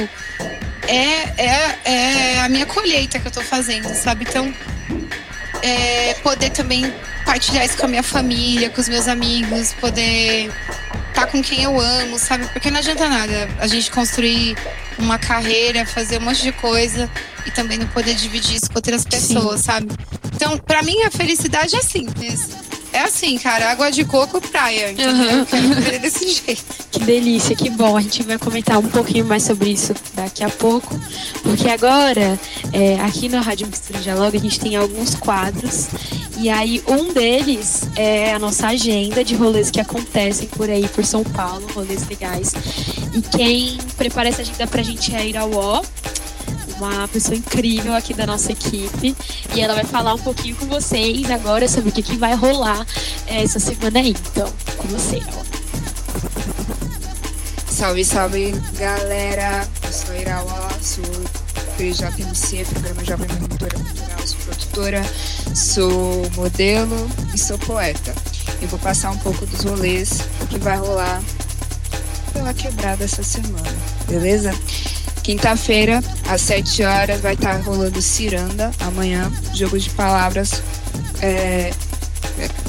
é, 0.89 1.43
é, 1.43 1.79
é 1.85 2.41
a 2.41 2.49
minha 2.49 2.67
colheita 2.67 3.19
que 3.19 3.27
eu 3.27 3.33
tô 3.33 3.43
fazendo, 3.43 3.89
sabe? 3.95 4.27
Então, 4.29 4.55
é, 5.63 6.15
poder 6.23 6.51
também 6.51 6.93
partilhar 7.25 7.65
isso 7.65 7.77
com 7.77 7.87
a 7.87 7.89
minha 7.89 8.03
família, 8.03 8.71
com 8.71 8.81
os 8.81 8.89
meus 8.89 9.07
amigos, 9.09 9.73
poder 9.75 10.51
estar 11.09 11.27
tá 11.27 11.27
com 11.27 11.43
quem 11.43 11.63
eu 11.63 11.81
amo, 11.81 12.19
sabe? 12.19 12.47
Porque 12.49 12.71
não 12.71 12.79
adianta 12.79 13.09
nada 13.09 13.49
a 13.59 13.67
gente 13.67 13.91
construir 13.91 14.57
uma 15.03 15.19
carreira, 15.19 15.85
fazer 15.85 16.19
um 16.19 16.23
monte 16.23 16.43
de 16.43 16.53
coisa 16.53 17.11
e 17.47 17.51
também 17.51 17.79
não 17.79 17.87
poder 17.89 18.15
dividir 18.15 18.57
isso 18.57 18.71
com 18.71 18.79
outras 18.79 19.05
pessoas, 19.05 19.61
Sim. 19.61 19.67
sabe? 19.67 19.89
Então, 20.35 20.57
para 20.59 20.83
mim, 20.83 21.03
a 21.03 21.11
felicidade 21.11 21.77
é 21.77 21.83
simples 21.83 22.62
é 22.93 23.01
assim, 23.01 23.39
cara, 23.39 23.71
água 23.71 23.91
de 23.91 24.05
coco, 24.05 24.41
praia. 24.41 24.89
Uhum. 24.89 25.47
Eu 25.93 26.01
desse 26.01 26.29
jeito. 26.45 26.65
Que 26.91 27.01
delícia, 27.01 27.57
que 27.57 27.71
bom. 27.71 27.97
A 27.97 28.01
gente 28.01 28.23
vai 28.23 28.39
comentar 28.39 28.79
um 28.79 28.89
pouquinho 28.89 29.25
mais 29.25 29.43
sobre 29.43 29.71
isso 29.71 29.95
daqui 30.15 30.45
a 30.45 30.51
pouco. 30.51 30.99
Porque 31.43 31.69
agora, 31.69 32.39
é, 32.73 33.01
aqui 33.01 33.29
na 33.29 33.41
Rádio 33.41 33.67
Mistura 33.67 33.99
Dialoga, 34.01 34.37
a 34.37 34.41
gente 34.41 34.61
tem 34.61 34.77
alguns 34.77 35.15
quadros. 35.15 35.89
E 36.39 36.51
aí, 36.51 36.83
um 36.87 37.13
deles 37.13 37.83
é 37.97 38.35
a 38.35 38.39
nossa 38.39 38.69
agenda 38.69 39.25
de 39.25 39.35
rolês 39.35 39.71
que 39.71 39.81
acontecem 39.81 40.49
por 40.49 40.69
aí, 40.69 40.87
por 40.89 41.05
São 41.05 41.23
Paulo, 41.25 41.67
rolês 41.75 42.07
legais. 42.09 42.53
E 43.15 43.23
quem 43.23 43.79
prepara 43.97 44.29
essa 44.29 44.43
agenda 44.43 44.67
pra 44.67 44.83
gente 44.83 45.15
é 45.15 45.19
a 45.19 45.25
Irauó, 45.25 45.83
uma 46.89 47.09
pessoa 47.09 47.37
incrível 47.37 47.95
aqui 47.95 48.15
da 48.15 48.27
nossa 48.27 48.53
equipe. 48.53 49.17
E 49.55 49.61
ela 49.61 49.75
vai 49.75 49.85
falar 49.85 50.15
um 50.15 50.19
pouquinho 50.19 50.57
com 50.57 50.67
vocês 50.67 51.31
agora 51.31 51.69
sobre 51.69 51.91
o 51.91 51.93
que, 51.93 52.03
que 52.03 52.17
vai 52.17 52.35
rolar 52.35 52.87
é, 53.27 53.43
essa 53.43 53.59
semana 53.59 54.01
aí. 54.01 54.15
Então, 54.31 54.53
com 54.77 54.89
você, 54.89 55.17
Irauó. 55.17 55.43
Salve, 57.71 58.05
salve, 58.05 58.53
galera. 58.79 59.67
Eu 59.85 59.93
sou 59.93 60.15
a 60.15 60.19
Irauó, 60.19 60.69
sou 60.81 61.05
PJMC, 61.77 62.65
Programa 62.67 63.05
Jovem 63.05 63.29
Monitora 63.41 63.75
Cultural, 63.75 64.27
sou 64.27 64.39
produtora, 64.41 65.03
sou 65.55 66.31
modelo 66.37 67.11
e 67.35 67.39
sou 67.39 67.59
poeta. 67.59 68.15
Eu 68.61 68.69
vou 68.69 68.79
passar 68.79 69.11
um 69.11 69.19
pouco 69.19 69.45
dos 69.47 69.65
rolês 69.65 70.21
que 70.49 70.59
vai 70.59 70.77
rolar 70.77 71.23
pela 72.33 72.55
quebrada 72.55 73.05
essa 73.05 73.23
semana, 73.23 73.75
beleza? 74.07 74.53
Quinta-feira, 75.23 76.03
às 76.29 76.41
7 76.43 76.83
horas, 76.83 77.21
vai 77.21 77.35
estar 77.35 77.61
rolando 77.63 78.03
Ciranda, 78.03 78.73
amanhã, 78.81 79.31
jogo 79.55 79.79
de 79.79 79.89
palavras. 79.91 80.63
É, 81.21 81.73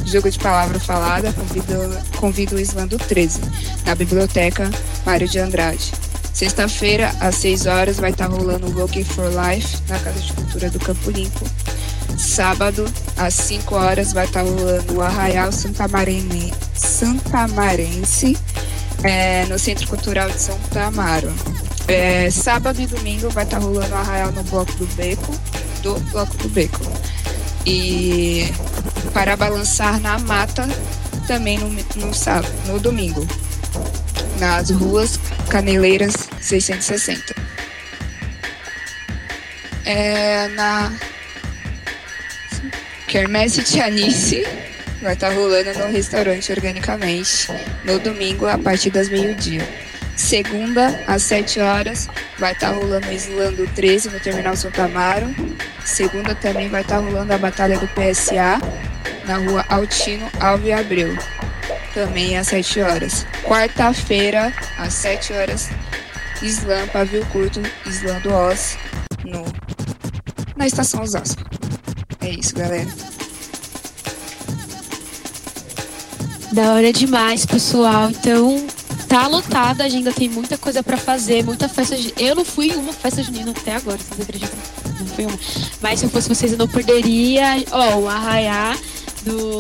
jogo 0.06 0.30
de 0.30 0.38
palavra 0.38 0.80
falada, 0.80 1.34
convido, 1.34 1.74
convido 2.18 2.56
o 2.56 2.60
Islando 2.60 2.97
13, 2.97 3.39
na 3.86 3.95
biblioteca 3.95 4.70
Mário 5.06 5.28
de 5.28 5.39
Andrade. 5.39 5.91
Sexta-feira, 6.34 7.14
às 7.20 7.36
6 7.36 7.66
horas, 7.68 7.97
vai 7.97 8.12
estar 8.12 8.28
rolando 8.28 8.68
o 8.68 8.72
Looking 8.72 9.04
for 9.04 9.26
Life 9.26 9.78
na 9.88 9.99
Casa 9.99 10.20
de 10.20 10.34
Cultura 10.34 10.70
do 10.70 10.80
Campo 10.80 11.12
Limpo. 11.12 11.45
Sábado, 12.18 12.86
às 13.18 13.34
5 13.34 13.76
horas, 13.76 14.14
vai 14.14 14.26
estar 14.26 14.41
rolando 14.41 14.95
o 14.95 15.01
Arraial 15.01 15.51
Santamarense, 15.51 16.54
Santamarense 16.76 18.38
é, 19.04 19.45
no 19.45 19.58
Centro 19.60 19.88
Cultural 19.88 20.30
de 20.30 20.39
Santa 20.39 20.86
Amaro. 20.86 21.32
É, 21.88 22.30
sábado 22.30 22.82
e 22.82 22.88
domingo 22.88 23.30
vai 23.30 23.44
estar 23.44 23.60
rolando 23.60 23.94
o 23.94 23.98
Arraial 23.98 24.32
no 24.32 24.44
Bloco 24.44 24.72
do 24.74 24.86
Beco, 24.96 25.32
do 25.82 26.00
Bloco 26.12 26.36
do 26.38 26.50
Beco. 26.50 26.80
E 27.66 28.46
para 29.14 29.36
balançar 29.36 30.00
na 30.00 30.18
mata 30.20 30.68
também 31.28 31.58
no, 31.58 31.70
no 31.70 32.14
sábado, 32.14 32.52
no 32.68 32.80
domingo, 32.80 33.28
nas 34.40 34.70
ruas 34.70 35.20
Caneleiras 35.50 36.30
660. 36.42 37.36
É, 39.86 40.48
na 40.50 40.94
Kermesse 43.08 43.62
Tianice 43.64 44.46
vai 45.02 45.14
estar 45.14 45.34
rolando 45.34 45.78
no 45.78 45.92
restaurante 45.92 46.52
organicamente 46.52 47.48
no 47.84 48.00
domingo 48.00 48.48
a 48.48 48.58
partir 48.58 48.90
das 48.90 49.10
meio-dia. 49.10 49.68
Segunda, 50.16 51.03
às 51.07 51.24
7 51.24 51.59
horas, 51.59 52.07
vai 52.38 52.53
estar 52.53 52.72
rolando 52.72 53.07
o 53.07 53.11
Islando 53.11 53.68
13 53.76 54.09
no 54.09 54.20
Terminal 54.20 54.55
Santa 54.55 54.84
Amaro. 54.84 55.34
Segunda 55.84 56.36
também 56.36 56.70
vai 56.70 56.82
estar 56.82 56.97
rolando 56.97 57.34
a 57.34 57.38
Batalha 57.38 57.78
do 57.78 57.88
PSA 57.88 58.59
na 59.26 59.38
rua 59.38 59.66
Altino 59.70 60.30
Alve 60.39 60.72
Abreu, 60.72 61.18
também 61.93 62.38
às 62.38 62.47
7 62.47 62.82
horas. 62.82 63.26
Quarta-feira, 63.43 64.53
às 64.78 64.93
7 64.93 65.34
horas, 65.34 65.70
Islã 66.41 66.88
Pavio 66.88 67.26
Curto, 67.28 67.61
Islã 67.86 68.20
do 68.20 68.34
Oz, 68.34 68.78
no, 69.26 69.45
na 70.55 70.68
Estação 70.68 71.01
Osasco. 71.01 71.43
É 72.22 72.30
isso, 72.30 72.55
galera. 72.55 72.88
Da 76.53 76.74
hora 76.74 76.93
demais, 76.93 77.45
pessoal. 77.45 78.11
Então, 78.11 78.68
tá 79.14 79.28
lotada, 79.28 79.84
a 79.84 79.86
agenda 79.86 80.11
tem 80.11 80.28
muita 80.28 80.57
coisa 80.57 80.82
para 80.82 80.97
fazer, 80.97 81.43
muita 81.43 81.70
festa. 81.70 81.95
De... 81.95 82.11
Eu 82.18 82.36
não 82.36 82.43
fui 82.43 82.70
em 82.70 82.76
uma 82.76 82.91
festa 82.91 83.22
junina 83.22 83.51
até 83.51 83.76
agora, 83.76 83.99
vocês 83.99 84.20
acreditam? 84.20 84.57
Não 84.99 85.05
fui 85.05 85.26
uma. 85.28 85.39
Mas 85.80 85.99
se 85.99 86.07
eu 86.07 86.09
fosse 86.09 86.28
vocês, 86.28 86.51
eu 86.51 86.57
não 86.57 86.68
perderia. 86.68 87.64
Ó, 87.72 87.97
oh, 87.97 87.99
o 88.01 88.09
Arraiá 88.09 88.76
do 89.24 89.59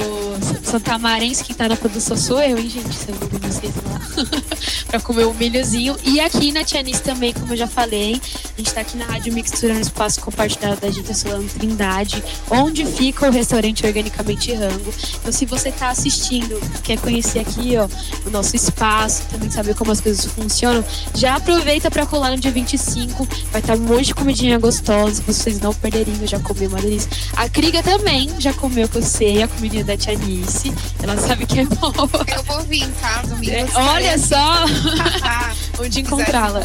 Santamarense, 0.63 1.43
que 1.43 1.53
tá 1.53 1.69
na 1.69 1.75
produção 1.75 2.17
sou 2.17 2.41
eu, 2.41 2.57
hein, 2.57 2.67
gente? 2.67 2.95
Se 2.95 3.09
eu 3.09 3.15
não 3.15 3.39
vocês 3.47 3.73
lá. 3.85 4.01
pra 4.87 4.99
comer 4.99 5.25
um 5.25 5.33
milhozinho. 5.33 5.95
E 6.03 6.19
aqui 6.19 6.51
na 6.51 6.63
Tianis 6.63 6.99
também, 6.99 7.33
como 7.33 7.53
eu 7.53 7.57
já 7.57 7.67
falei, 7.67 8.21
a 8.53 8.57
gente 8.57 8.73
tá 8.73 8.81
aqui 8.81 8.97
na 8.97 9.05
Rádio 9.05 9.33
Mixtura, 9.33 9.73
no 9.73 9.81
espaço 9.81 10.21
compartilhado 10.21 10.79
da 10.81 10.89
Gita 10.89 11.13
Solano 11.13 11.47
Trindade, 11.47 12.23
onde 12.49 12.85
fica 12.85 13.27
o 13.27 13.31
restaurante 13.31 13.85
Organicamente 13.85 14.53
Rango. 14.53 14.93
Então, 15.15 15.31
se 15.31 15.45
você 15.45 15.71
tá 15.71 15.89
assistindo, 15.89 16.59
quer 16.83 16.97
conhecer 16.99 17.39
aqui, 17.39 17.75
ó, 17.77 17.87
o 18.25 18.29
nosso 18.29 18.55
espaço, 18.55 19.23
também 19.31 19.49
saber 19.49 19.75
como 19.75 19.91
as 19.91 20.01
coisas 20.01 20.25
funcionam, 20.25 20.83
já 21.15 21.35
aproveita 21.35 21.89
pra 21.89 22.05
colar 22.05 22.31
no 22.31 22.37
dia 22.37 22.51
25. 22.51 23.27
Vai 23.51 23.61
estar 23.61 23.73
tá 23.75 23.79
um 23.79 23.83
monte 23.83 24.07
de 24.07 24.15
comidinha 24.15 24.57
gostosa, 24.57 25.21
vocês 25.25 25.59
não 25.59 25.73
perderiam, 25.73 26.17
eu 26.21 26.27
já 26.27 26.39
comi 26.39 26.67
uma 26.67 26.79
delícia. 26.79 27.09
A 27.35 27.49
Kriga 27.49 27.81
também 27.81 28.29
já 28.39 28.53
comeu 28.53 28.87
com 28.87 29.01
você, 29.01 29.41
a 29.43 29.47
comidinha 29.47 29.83
da 29.83 29.97
Tianice. 29.97 30.73
Ela 31.01 31.17
sabe 31.17 31.45
que 31.45 31.59
é 31.59 31.65
boa. 31.65 31.93
Eu 32.27 32.43
vou 32.43 32.61
vir, 32.61 32.87
tá? 33.01 33.21
Domingo. 33.23 33.51
É, 33.51 33.65
olha 33.75 34.17
só 34.17 34.52
onde 35.79 36.01
encontrá-la. 36.01 36.61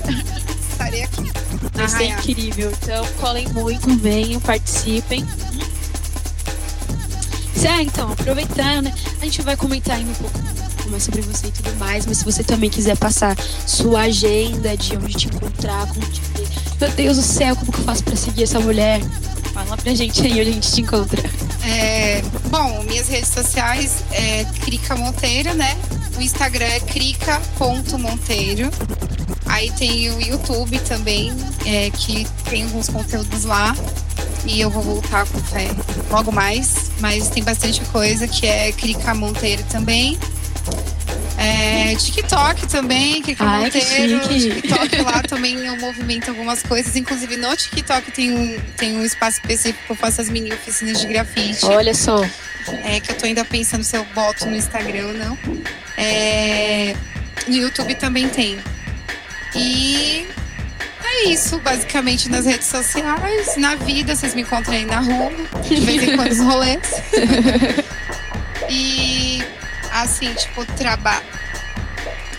Estarei 0.71 1.03
aqui. 1.03 1.31
Vai 1.75 1.89
ser 1.89 2.05
incrível. 2.05 2.73
Então, 2.83 3.07
colhem 3.21 3.49
muito, 3.49 3.89
venham, 3.99 4.41
participem. 4.41 5.27
É, 7.65 7.83
então, 7.83 8.11
aproveitando, 8.11 8.85
né? 8.85 8.95
A 9.21 9.25
gente 9.25 9.43
vai 9.43 9.57
comentar 9.57 9.97
ainda 9.97 10.11
um 10.11 10.15
pouco 10.15 10.39
mais 10.89 11.03
sobre 11.03 11.21
você 11.21 11.49
e 11.49 11.51
tudo 11.51 11.77
mais, 11.77 12.07
mas 12.07 12.19
se 12.19 12.25
você 12.25 12.43
também 12.43 12.71
quiser 12.71 12.97
passar 12.97 13.37
sua 13.67 14.03
agenda 14.03 14.77
de 14.77 14.97
onde 14.97 15.15
te 15.15 15.29
encontrar, 15.29 15.87
como 15.89 16.01
te 16.09 16.21
ver. 16.35 16.49
Meu 16.81 16.91
Deus 16.91 17.17
do 17.19 17.23
céu, 17.23 17.55
como 17.57 17.71
que 17.71 17.79
eu 17.79 17.85
faço 17.85 18.03
pra 18.05 18.17
seguir 18.17 18.45
essa 18.45 18.59
mulher? 18.59 19.01
Fala 19.53 19.77
pra 19.77 19.95
gente 19.95 20.21
aí 20.23 20.33
onde 20.33 20.41
a 20.41 20.53
gente 20.53 20.73
te 20.73 20.81
encontra. 20.81 21.23
É, 21.65 22.23
bom, 22.51 22.83
minhas 22.85 23.09
redes 23.09 23.31
sociais 23.31 24.05
é 24.11 24.45
Crica 24.63 24.97
Monteiro, 24.97 25.55
né? 25.55 25.77
O 26.17 26.23
Instagram 26.23 26.67
é 26.67 26.81
crica.monteiro. 26.81 28.71
Aí 29.47 29.71
tem 29.73 30.11
o 30.11 30.21
YouTube 30.21 30.79
também, 30.81 31.33
é, 31.67 31.91
que 31.91 32.27
tem 32.49 32.65
alguns 32.65 32.89
conteúdos 32.89 33.45
lá. 33.45 33.75
E 34.45 34.61
eu 34.61 34.71
vou 34.71 34.83
voltar 34.83 35.27
com 35.27 35.39
fé 35.41 35.69
logo 36.11 36.31
mais. 36.31 36.91
Mas 37.01 37.29
tem 37.29 37.43
bastante 37.43 37.81
coisa 37.87 38.29
que 38.29 38.47
é 38.47 38.73
Crica 38.73 39.15
Monteiro 39.15 39.63
também. 39.65 40.19
É, 41.39 41.95
TikTok 41.95 42.67
também, 42.67 43.23
que 43.23 43.37
Ai, 43.39 43.65
Monteiro. 43.65 44.21
Que 44.29 44.51
TikTok 44.51 45.03
lá 45.03 45.23
também 45.23 45.55
eu 45.65 45.77
movimento 45.77 46.31
algumas 46.31 46.63
coisas. 46.65 46.97
Inclusive 46.97 47.37
no 47.37 47.57
TikTok 47.57 48.11
tem 48.11 48.33
um, 48.33 48.61
tem 48.77 48.97
um 48.97 49.05
espaço 49.05 49.39
específico 49.41 49.85
que 49.87 49.93
eu 49.93 49.97
faço 49.97 50.21
as 50.21 50.29
mini 50.29 50.53
oficinas 50.53 51.01
de 51.01 51.07
grafite. 51.07 51.65
Olha 51.67 51.95
só. 51.95 52.25
É, 52.85 52.99
que 53.01 53.13
eu 53.13 53.17
tô 53.17 53.25
ainda 53.25 53.45
pensando 53.45 53.85
se 53.85 53.97
eu 53.97 54.05
boto 54.15 54.47
no 54.47 54.57
Instagram 54.57 55.07
ou 55.07 55.15
não. 55.15 55.39
É, 55.97 56.97
no 57.47 57.55
YouTube 57.55 57.95
também 57.95 58.29
tem. 58.29 58.59
E 59.55 60.27
é 61.05 61.29
isso, 61.29 61.59
basicamente, 61.61 62.29
nas 62.29 62.45
redes 62.47 62.67
sociais. 62.67 63.57
Na 63.57 63.77
vida, 63.77 64.15
vocês 64.15 64.35
me 64.35 64.43
encontram 64.43 64.75
aí 64.75 64.85
na 64.85 65.01
rua, 65.01 65.31
de 65.63 65.77
vez 65.77 66.03
em 66.03 66.17
quando 66.17 66.33
os 66.33 66.41
rolês. 66.41 66.83
e 68.69 69.43
assim, 69.93 70.33
tipo, 70.35 70.65
trabalho. 70.77 71.25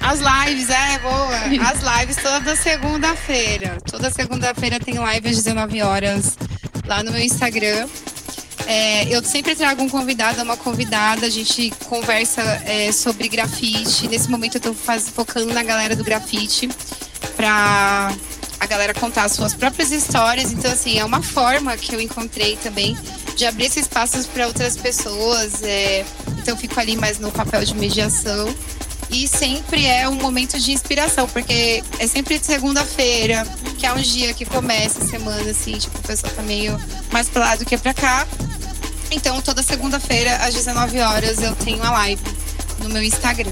As 0.01 0.19
lives, 0.19 0.69
é, 0.69 0.99
boa. 0.99 1.35
As 1.69 1.99
lives 1.99 2.15
toda 2.17 2.55
segunda-feira. 2.55 3.77
Toda 3.89 4.09
segunda-feira 4.09 4.79
tem 4.79 4.97
live 4.97 5.29
às 5.29 5.35
19 5.35 5.81
horas 5.81 6.37
lá 6.85 7.03
no 7.03 7.11
meu 7.11 7.21
Instagram. 7.21 7.87
É, 8.65 9.03
eu 9.13 9.23
sempre 9.23 9.55
trago 9.55 9.81
um 9.81 9.89
convidado, 9.89 10.41
uma 10.43 10.55
convidada, 10.55 11.25
a 11.25 11.29
gente 11.29 11.71
conversa 11.87 12.41
é, 12.65 12.91
sobre 12.91 13.27
grafite. 13.27 14.07
Nesse 14.07 14.29
momento 14.29 14.55
eu 14.55 14.61
tô 14.61 14.73
faz, 14.73 15.09
focando 15.09 15.53
na 15.53 15.63
galera 15.63 15.95
do 15.95 16.03
grafite 16.03 16.69
pra 17.35 18.11
a 18.59 18.65
galera 18.67 18.93
contar 18.93 19.23
as 19.23 19.31
suas 19.31 19.53
próprias 19.53 19.91
histórias. 19.91 20.51
Então, 20.51 20.71
assim, 20.71 20.99
é 20.99 21.05
uma 21.05 21.21
forma 21.21 21.75
que 21.77 21.95
eu 21.95 22.01
encontrei 22.01 22.57
também 22.57 22.97
de 23.39 23.45
abrir 23.45 23.65
esses 23.67 23.83
espaços 23.83 24.27
para 24.27 24.45
outras 24.47 24.75
pessoas. 24.75 25.63
É, 25.63 26.05
então, 26.37 26.57
fico 26.57 26.77
ali 26.77 26.97
mais 26.97 27.19
no 27.19 27.31
papel 27.31 27.63
de 27.63 27.73
mediação. 27.73 28.53
E 29.09 29.27
sempre 29.27 29.85
é 29.85 30.07
um 30.07 30.15
momento 30.15 30.59
de 30.59 30.71
inspiração, 30.71 31.27
porque 31.27 31.81
é 31.97 32.05
sempre 32.05 32.37
segunda-feira, 32.43 33.47
que 33.77 33.85
é 33.85 33.93
um 33.93 33.99
dia 33.99 34.33
que 34.33 34.45
começa 34.45 35.03
a 35.03 35.07
semana, 35.07 35.49
assim, 35.49 35.77
tipo, 35.77 35.97
a 35.97 36.07
pessoa 36.07 36.31
tá 36.31 36.43
meio 36.43 36.79
mais 37.11 37.27
pra 37.27 37.41
lá 37.41 37.55
do 37.55 37.65
que 37.65 37.75
pra 37.77 37.93
cá. 37.93 38.27
Então, 39.09 39.41
toda 39.41 39.63
segunda-feira, 39.63 40.35
às 40.35 40.53
19 40.53 40.99
horas, 40.99 41.41
eu 41.41 41.55
tenho 41.55 41.81
a 41.81 41.91
live 41.91 42.21
no 42.83 42.89
meu 42.89 43.01
Instagram. 43.01 43.51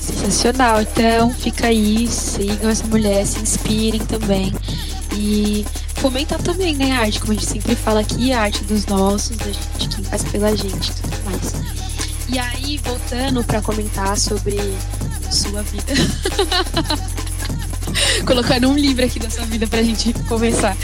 Sensacional. 0.00 0.82
Então, 0.82 1.32
fica 1.32 1.68
aí, 1.68 2.06
sigam 2.08 2.68
essa 2.68 2.86
mulher, 2.86 3.24
se 3.24 3.38
inspirem 3.38 4.00
também. 4.00 4.52
E 5.14 5.64
fomentar 6.00 6.40
também, 6.42 6.74
né, 6.74 6.92
a 6.92 7.00
arte, 7.00 7.20
como 7.20 7.32
a 7.32 7.34
gente 7.34 7.46
sempre 7.46 7.76
fala 7.76 8.00
aqui, 8.00 8.32
a 8.32 8.40
arte 8.42 8.64
dos 8.64 8.86
nossos, 8.86 9.36
da 9.36 9.44
gente, 9.44 9.88
quem 9.88 10.04
faz 10.04 10.24
pela 10.24 10.56
gente 10.56 10.90
e 10.90 10.94
tudo 10.94 11.24
mais. 11.24 11.52
E 12.28 12.38
aí, 12.38 12.78
voltando 12.78 13.44
para 13.44 13.60
comentar 13.60 14.16
sobre 14.16 14.56
sua 15.30 15.62
vida. 15.62 15.92
colocando 18.26 18.68
um 18.68 18.76
livro 18.76 19.04
aqui 19.04 19.18
da 19.18 19.30
sua 19.30 19.44
vida 19.44 19.66
pra 19.66 19.82
gente 19.82 20.12
começar. 20.28 20.76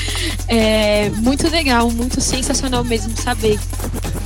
É 0.49 1.11
muito 1.11 1.49
legal, 1.49 1.91
muito 1.91 2.21
sensacional 2.21 2.85
mesmo 2.85 3.17
saber 3.17 3.59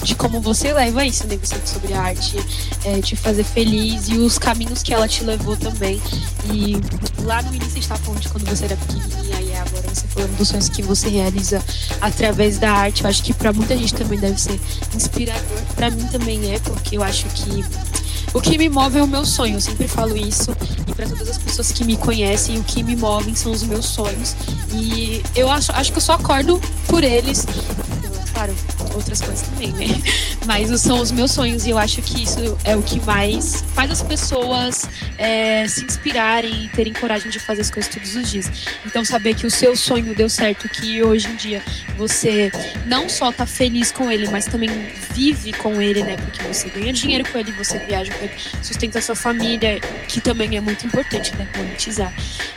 de 0.03 0.15
como 0.15 0.41
você 0.41 0.73
leva 0.73 1.05
isso, 1.05 1.27
né? 1.27 1.39
Você 1.43 1.57
sobre 1.65 1.93
a 1.93 2.01
arte, 2.01 2.37
é, 2.85 3.01
te 3.01 3.17
fazer 3.17 3.45
feliz 3.45 4.09
e 4.09 4.17
os 4.17 4.39
caminhos 4.39 4.83
que 4.83 4.93
ela 4.95 5.07
te 5.07 5.25
levou 5.25 5.57
também. 5.57 6.01
E 6.53 6.77
lá 7.23 7.43
no 7.43 7.55
início 7.55 7.73
a 7.73 7.81
gente 7.81 7.89
falando 7.89 8.21
de 8.21 8.29
quando 8.29 8.49
você 8.49 8.65
era 8.65 8.77
pequenininha 8.77 9.41
e 9.41 9.55
agora 9.57 9.89
você 9.89 10.07
falando 10.09 10.37
dos 10.37 10.49
sonhos 10.49 10.69
que 10.69 10.83
você 10.83 11.09
realiza 11.09 11.63
através 12.01 12.59
da 12.59 12.73
arte. 12.73 13.05
Eu 13.05 13.11
acho 13.11 13.23
que 13.23 13.33
para 13.33 13.53
muita 13.53 13.77
gente 13.77 13.95
também 13.95 14.19
deve 14.19 14.41
ser 14.41 14.59
inspirador. 14.95 15.63
Para 15.75 15.91
mim 15.91 16.07
também 16.07 16.55
é, 16.55 16.59
porque 16.61 16.97
eu 16.97 17.03
acho 17.03 17.27
que 17.27 17.65
o 18.33 18.41
que 18.41 18.57
me 18.57 18.69
move 18.69 18.99
é 18.99 19.03
o 19.03 19.07
meu 19.07 19.25
sonho, 19.25 19.57
eu 19.57 19.61
sempre 19.61 19.89
falo 19.89 20.17
isso. 20.17 20.55
E 20.87 20.95
para 20.95 21.09
todas 21.09 21.29
as 21.29 21.39
pessoas 21.39 21.73
que 21.73 21.85
me 21.85 21.97
conhecem, 21.97 22.59
o 22.59 22.65
que 22.65 22.83
me 22.83 22.97
movem 22.97 23.35
são 23.35 23.53
os 23.53 23.63
meus 23.63 23.87
sonhos. 23.87 24.37
E 24.73 25.23
eu 25.35 25.51
acho, 25.51 25.73
acho 25.73 25.93
que 25.93 25.99
eu 25.99 26.03
só 26.03 26.15
acordo 26.15 26.61
por 26.87 27.03
eles. 27.03 27.47
Claro, 28.41 28.57
outras 28.95 29.21
coisas 29.21 29.47
também, 29.49 29.71
né? 29.73 30.01
Mas 30.47 30.81
são 30.81 30.99
os 30.99 31.11
meus 31.11 31.31
sonhos 31.31 31.67
e 31.67 31.71
eu 31.71 31.77
acho 31.77 32.01
que 32.01 32.23
isso 32.23 32.57
é 32.65 32.75
o 32.75 32.81
que 32.81 32.99
mais 33.01 33.63
faz 33.75 33.91
as 33.91 34.03
pessoas 34.03 34.89
é, 35.19 35.69
se 35.69 35.85
inspirarem 35.85 36.65
e 36.65 36.69
terem 36.69 36.95
coragem 36.95 37.31
de 37.31 37.39
fazer 37.39 37.61
as 37.61 37.71
coisas 37.71 37.93
todos 37.93 38.17
os 38.17 38.31
dias. 38.31 38.51
Então, 38.87 39.05
saber 39.05 39.35
que 39.35 39.47
o 39.47 39.51
seu 39.51 39.77
sonho 39.77 40.15
deu 40.15 40.31
certo, 40.31 40.71
que 40.71 41.03
hoje 41.03 41.29
em 41.29 41.37
dia 41.37 41.63
você 41.99 42.51
não 42.87 43.11
só 43.11 43.31
tá 43.31 43.45
feliz 43.45 43.93
com 43.93 44.11
ele, 44.11 44.27
mas 44.31 44.47
também 44.47 44.71
vive 45.13 45.53
com 45.53 45.79
ele, 45.83 46.03
né? 46.03 46.17
Porque 46.17 46.43
você 46.43 46.71
ganha 46.71 46.95
dinheiro 46.95 47.31
com 47.31 47.37
ele, 47.37 47.53
você 47.53 47.79
viaja 47.81 48.11
com 48.15 48.25
ele, 48.25 48.33
sustenta 48.63 49.01
a 49.01 49.03
sua 49.03 49.15
família, 49.15 49.79
que 50.09 50.19
também 50.19 50.57
é 50.57 50.63
muito 50.63 50.87
importante, 50.87 51.37
né? 51.37 51.47
Monetizar. 51.55 52.11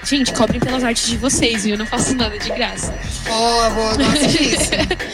Gente, 0.05 0.31
cobrem 0.31 0.61
pelas 0.61 0.81
artes 0.81 1.07
de 1.07 1.17
vocês, 1.17 1.65
viu? 1.65 1.73
Eu 1.73 1.79
não 1.79 1.85
faço 1.85 2.15
nada 2.15 2.39
de 2.39 2.49
graça. 2.51 2.93
Boa, 3.27 3.69
boa, 3.71 3.97
gosto. 3.97 4.13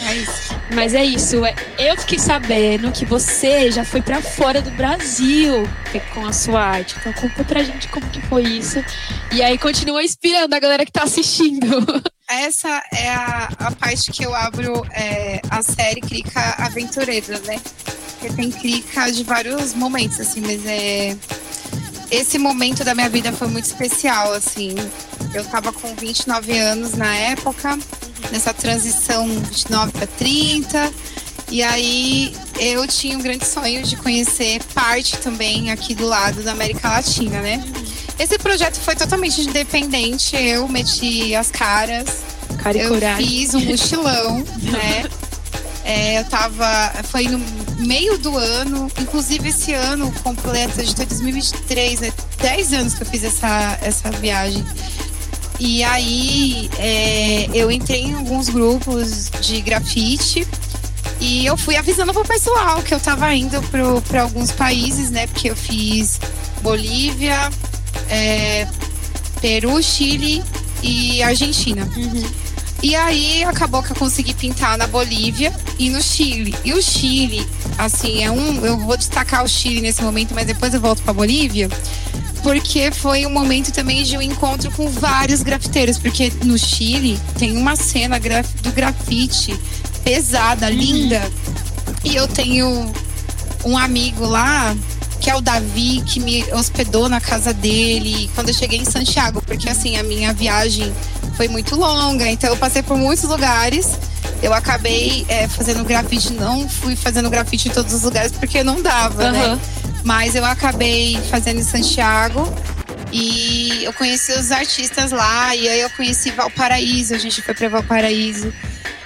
É 0.08 0.16
isso. 0.16 0.59
Mas 0.74 0.94
é 0.94 1.04
isso. 1.04 1.44
É, 1.46 1.56
eu 1.78 1.98
fiquei 1.98 2.20
sabendo 2.20 2.92
que 2.92 3.06
você 3.06 3.72
já 3.72 3.84
foi 3.84 4.02
para 4.02 4.22
fora 4.22 4.62
do 4.62 4.72
Brasil 4.72 5.68
com 6.14 6.26
a 6.26 6.34
sua 6.34 6.62
arte. 6.62 6.96
Então 7.00 7.12
conta 7.14 7.44
pra 7.44 7.64
gente 7.64 7.88
como 7.88 8.08
que 8.10 8.22
foi 8.22 8.44
isso. 8.44 8.84
E 9.32 9.42
aí 9.42 9.58
continua 9.58 10.04
inspirando 10.04 10.54
a 10.56 10.60
galera 10.60 10.86
que 10.86 10.92
tá 10.92 11.04
assistindo. 11.04 11.68
Essa 12.30 12.84
é 12.94 13.10
a, 13.10 13.50
a 13.58 13.72
parte 13.72 14.12
que 14.12 14.24
eu 14.24 14.36
abro 14.36 14.86
é, 14.92 15.42
a 15.50 15.64
série 15.64 16.00
Clica 16.00 16.40
Aventureira, 16.60 17.40
né? 17.40 17.60
Porque 18.20 18.36
tem 18.36 18.52
clica 18.52 19.12
de 19.12 19.24
vários 19.24 19.74
momentos, 19.74 20.20
assim, 20.20 20.42
mas 20.42 20.64
é. 20.66 21.16
Esse 22.12 22.38
momento 22.40 22.84
da 22.84 22.96
minha 22.96 23.10
vida 23.10 23.32
foi 23.32 23.48
muito 23.48 23.66
especial, 23.66 24.34
assim. 24.34 24.76
Eu 25.34 25.46
tava 25.46 25.72
com 25.72 25.96
29 25.96 26.58
anos 26.58 26.94
na 26.94 27.16
época, 27.16 27.78
nessa 28.32 28.54
transição 28.54 29.28
29 29.28 29.92
para 29.92 30.08
30. 30.08 30.92
E 31.52 31.64
aí 31.64 32.36
eu 32.60 32.88
tinha 32.88 33.18
um 33.18 33.22
grande 33.22 33.46
sonho 33.46 33.84
de 33.84 33.96
conhecer 33.96 34.62
parte 34.74 35.18
também 35.18 35.72
aqui 35.72 35.96
do 35.96 36.06
lado 36.08 36.44
da 36.44 36.52
América 36.52 36.90
Latina, 36.90 37.42
né? 37.42 37.64
Esse 38.20 38.38
projeto 38.38 38.80
foi 38.80 38.96
totalmente 38.96 39.42
independente, 39.42 40.36
eu 40.36 40.68
meti 40.68 41.34
as 41.36 41.50
caras. 41.50 42.06
Cara 42.62 42.78
e 42.78 42.82
eu 42.82 42.90
coragem. 42.90 43.26
fiz 43.26 43.54
um 43.54 43.62
mochilão, 43.62 44.44
né? 44.62 45.06
É, 45.84 46.20
eu 46.20 46.26
tava. 46.26 46.94
Foi 47.06 47.24
no 47.28 47.40
meio 47.80 48.18
do 48.18 48.38
ano, 48.38 48.92
inclusive 49.00 49.50
esse 49.50 49.74
ano 49.74 50.12
completo 50.24 50.84
de 50.84 50.96
2023, 50.96 52.02
né? 52.02 52.14
10 52.38 52.74
anos 52.74 52.94
que 52.94 53.04
eu 53.04 53.08
fiz 53.08 53.24
essa, 53.24 53.78
essa 53.82 54.12
viagem. 54.12 54.64
E 55.60 55.84
aí 55.84 56.70
é, 56.78 57.50
eu 57.54 57.70
entrei 57.70 58.04
em 58.04 58.14
alguns 58.14 58.48
grupos 58.48 59.30
de 59.42 59.60
grafite 59.60 60.48
e 61.20 61.46
eu 61.46 61.58
fui 61.58 61.76
avisando 61.76 62.14
pro 62.14 62.24
pessoal 62.24 62.82
que 62.82 62.94
eu 62.94 63.00
tava 63.00 63.34
indo 63.36 63.62
para 64.08 64.22
alguns 64.22 64.52
países, 64.52 65.12
né? 65.12 65.28
Porque 65.28 65.50
eu 65.50 65.56
fiz 65.56 66.20
Bolívia, 66.62 67.50
é, 68.10 68.68
Peru, 69.42 69.82
Chile 69.84 70.42
e 70.82 71.22
Argentina. 71.22 71.88
Uhum. 71.96 72.24
E 72.82 72.96
aí 72.96 73.44
acabou 73.44 73.84
que 73.84 73.92
eu 73.92 73.96
consegui 73.96 74.34
pintar 74.34 74.78
na 74.78 74.88
Bolívia 74.88 75.54
e 75.78 75.90
no 75.90 76.02
Chile. 76.02 76.56
E 76.64 76.74
o 76.74 76.82
Chile, 76.82 77.46
assim, 77.78 78.24
é 78.24 78.32
um. 78.32 78.66
Eu 78.66 78.78
vou 78.78 78.96
destacar 78.96 79.44
o 79.44 79.48
Chile 79.48 79.82
nesse 79.82 80.02
momento, 80.02 80.34
mas 80.34 80.48
depois 80.48 80.74
eu 80.74 80.80
volto 80.80 81.02
pra 81.04 81.14
Bolívia. 81.14 81.70
Porque 82.42 82.90
foi 82.90 83.26
um 83.26 83.30
momento 83.30 83.72
também 83.74 84.04
de 84.04 84.18
um 84.18 84.22
encontro 84.22 84.72
com 84.72 84.88
vários 84.90 85.44
grafiteiros. 85.44 85.98
Porque 85.98 86.32
no 86.46 86.58
Chile 86.58 87.20
tem 87.38 87.58
uma 87.58 87.76
cena 87.76 88.18
graf 88.18 88.48
do 88.62 88.72
grafite 88.72 89.54
pesada, 90.04 90.70
linda. 90.70 91.30
E 92.04 92.16
eu 92.16 92.30
tenho 92.30 92.94
um 93.66 93.78
amigo 93.78 94.26
lá, 94.26 94.74
que 95.20 95.30
é 95.30 95.36
o 95.36 95.42
Davi, 95.42 96.02
que 96.06 96.22
me 96.22 96.44
hospedou 96.54 97.10
na 97.10 97.20
casa 97.20 97.54
dele 97.54 98.30
quando 98.34 98.50
eu 98.50 98.54
cheguei 98.54 98.80
em 98.80 98.86
Santiago, 98.86 99.42
porque 99.42 99.70
assim, 99.70 99.98
a 99.98 100.04
minha 100.04 100.34
viagem 100.34 100.94
foi 101.40 101.48
muito 101.48 101.74
longa, 101.78 102.28
então 102.28 102.50
eu 102.50 102.58
passei 102.58 102.84
por 102.84 102.98
muitos 102.98 103.24
lugares. 103.24 103.98
Eu 104.44 104.54
acabei 104.54 105.26
é, 105.30 105.48
fazendo 105.48 105.86
grafite, 105.86 106.34
não 106.34 106.68
fui 106.68 106.98
fazendo 106.98 107.30
grafite 107.30 107.70
em 107.70 107.72
todos 107.72 107.94
os 107.94 108.04
lugares 108.04 108.34
porque 108.34 108.62
não 108.62 108.82
dava, 108.82 109.32
né? 109.32 109.46
Aham. 109.46 109.60
Mas 110.04 110.36
eu 110.36 110.44
acabei 110.44 111.18
fazendo 111.30 111.62
em 111.62 111.64
Santiago 111.64 112.46
e 113.14 113.86
eu 113.86 113.94
conheci 113.94 114.34
os 114.34 114.52
artistas 114.52 115.14
lá, 115.14 115.56
e 115.56 115.70
aí 115.70 115.80
eu 115.80 115.90
conheci 115.92 116.30
Valparaíso, 116.30 117.16
a 117.16 117.18
gente 117.18 117.42
foi 117.42 117.54
para 117.54 117.70
Valparaíso. 117.70 118.54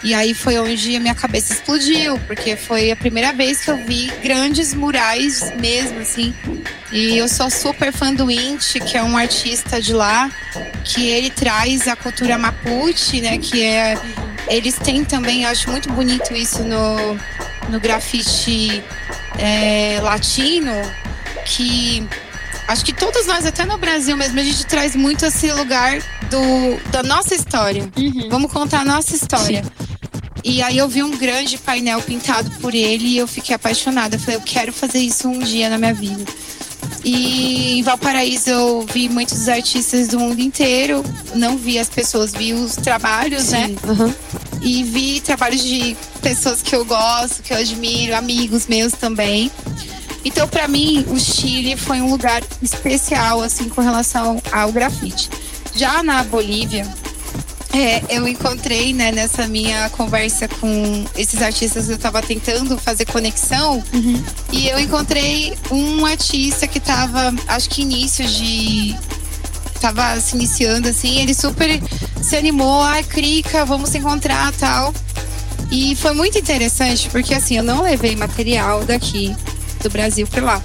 E 0.04 0.14
aí 0.14 0.34
foi 0.34 0.60
onde 0.60 0.96
a 0.98 1.00
minha 1.00 1.16
cabeça 1.16 1.54
explodiu, 1.54 2.20
porque 2.28 2.58
foi 2.58 2.92
a 2.92 2.96
primeira 2.96 3.32
vez 3.32 3.64
que 3.64 3.72
eu 3.72 3.78
vi 3.86 4.12
grandes 4.22 4.74
murais 4.74 5.54
mesmo, 5.60 6.00
assim. 6.00 6.34
E 6.92 7.18
eu 7.18 7.30
sou 7.30 7.50
super 7.50 7.92
fã 7.94 8.14
do 8.14 8.30
Inti, 8.30 8.82
que 8.82 8.98
é 8.98 9.04
um 9.04 9.16
artista 9.16 9.82
de 9.82 9.94
lá, 9.94 10.30
que 10.84 11.08
ele 11.08 11.30
traz 11.30 11.88
a 11.88 11.96
cultura 11.96 12.38
Mapuche, 12.38 13.22
né? 13.22 13.38
Que 13.38 13.64
é. 13.64 13.98
Eles 14.50 14.76
têm 14.76 15.06
também, 15.06 15.44
eu 15.44 15.50
acho 15.50 15.72
muito 15.72 15.90
bonito 15.94 16.34
isso 16.34 16.64
no, 16.64 17.18
no 17.70 17.80
grafite 17.80 18.84
é, 19.40 20.00
latino, 20.02 20.74
que 21.46 22.06
acho 22.68 22.84
que 22.84 22.92
todos 22.92 23.26
nós, 23.26 23.46
até 23.46 23.66
no 23.66 23.78
Brasil 23.78 24.18
mesmo, 24.18 24.38
a 24.38 24.44
gente 24.44 24.66
traz 24.66 24.98
muito 24.98 25.26
esse 25.26 25.50
lugar 25.54 26.00
do, 26.30 26.92
da 26.92 27.02
nossa 27.04 27.34
história. 27.34 27.90
Uhum. 27.96 28.28
Vamos 28.30 28.52
contar 28.52 28.82
a 28.82 28.86
nossa 28.86 29.16
história. 29.16 29.64
E 30.44 30.62
aí 30.62 30.78
eu 30.78 30.90
vi 30.90 31.02
um 31.02 31.12
grande 31.12 31.58
painel 31.58 32.02
pintado 32.02 32.52
por 32.60 32.76
ele 32.76 33.08
e 33.08 33.18
eu 33.18 33.28
fiquei 33.28 33.56
apaixonada. 33.56 34.16
Eu 34.16 34.20
falei, 34.20 34.36
eu 34.36 34.42
quero 34.42 34.74
fazer 34.74 35.00
isso 35.00 35.28
um 35.28 35.40
dia 35.40 35.70
na 35.70 35.78
minha 35.78 35.94
vida. 35.94 36.24
E 37.04 37.80
em 37.80 37.84
Valparaíso 37.84 38.50
eu 38.50 38.86
vi 38.92 39.10
muitos 39.10 39.48
artistas 39.48 40.10
do 40.10 40.20
mundo 40.20 40.40
inteiro. 40.40 41.04
Não 41.36 41.58
vi 41.58 41.80
as 41.80 41.90
pessoas, 41.90 42.34
vi 42.34 42.54
os 42.54 42.76
trabalhos, 42.76 43.50
né? 43.50 43.68
Sim. 43.68 43.78
Aham. 43.88 44.16
E 44.62 44.84
vi 44.84 45.20
trabalhos 45.20 45.62
de 45.62 45.96
pessoas 46.22 46.62
que 46.62 46.74
eu 46.74 46.86
gosto, 46.86 47.44
que 47.44 47.54
eu 47.54 47.58
admiro, 47.58 48.16
amigos 48.16 48.68
meus 48.68 48.94
também. 48.94 49.52
Então, 50.24 50.48
para 50.48 50.70
mim, 50.70 51.06
o 51.10 51.20
Chile 51.20 51.76
foi 51.76 52.00
um 52.00 52.10
lugar 52.10 52.42
especial, 52.62 53.42
assim, 53.42 53.68
com 53.68 53.82
relação 53.82 54.42
ao 54.52 54.72
grafite. 54.72 55.30
Já 55.76 56.02
na 56.02 56.24
Bolívia, 56.24 56.88
é, 57.74 58.04
eu 58.10 58.28
encontrei, 58.28 58.94
né, 58.94 59.12
nessa 59.12 59.48
minha 59.48 59.90
conversa 59.90 60.48
com 60.48 61.06
esses 61.16 61.42
artistas 61.42 61.90
eu 61.90 61.96
estava 61.96 62.22
tentando 62.22 62.78
fazer 62.78 63.06
conexão, 63.06 63.84
Uhum. 63.94 64.24
e 64.52 64.68
eu 64.68 64.80
encontrei 64.80 65.54
um 65.72 66.06
artista 66.06 66.68
que 66.68 66.78
estava, 66.78 67.34
acho 67.48 67.70
que 67.70 67.82
início 67.82 68.26
de. 68.26 68.96
Tava 69.82 70.18
se 70.22 70.36
iniciando 70.36 70.88
assim, 70.88 71.20
ele 71.20 71.34
super 71.34 71.82
se 72.22 72.38
animou, 72.38 72.82
ai, 72.82 73.04
Crica, 73.04 73.66
vamos 73.66 73.90
se 73.90 73.98
encontrar 73.98 74.54
tal. 74.54 74.94
E 75.70 75.96
foi 75.96 76.14
muito 76.14 76.38
interessante, 76.38 77.10
porque 77.10 77.34
assim, 77.34 77.58
eu 77.58 77.64
não 77.64 77.82
levei 77.82 78.16
material 78.16 78.86
daqui 78.86 79.36
do 79.82 79.90
Brasil 79.90 80.26
para 80.28 80.42
lá. 80.46 80.62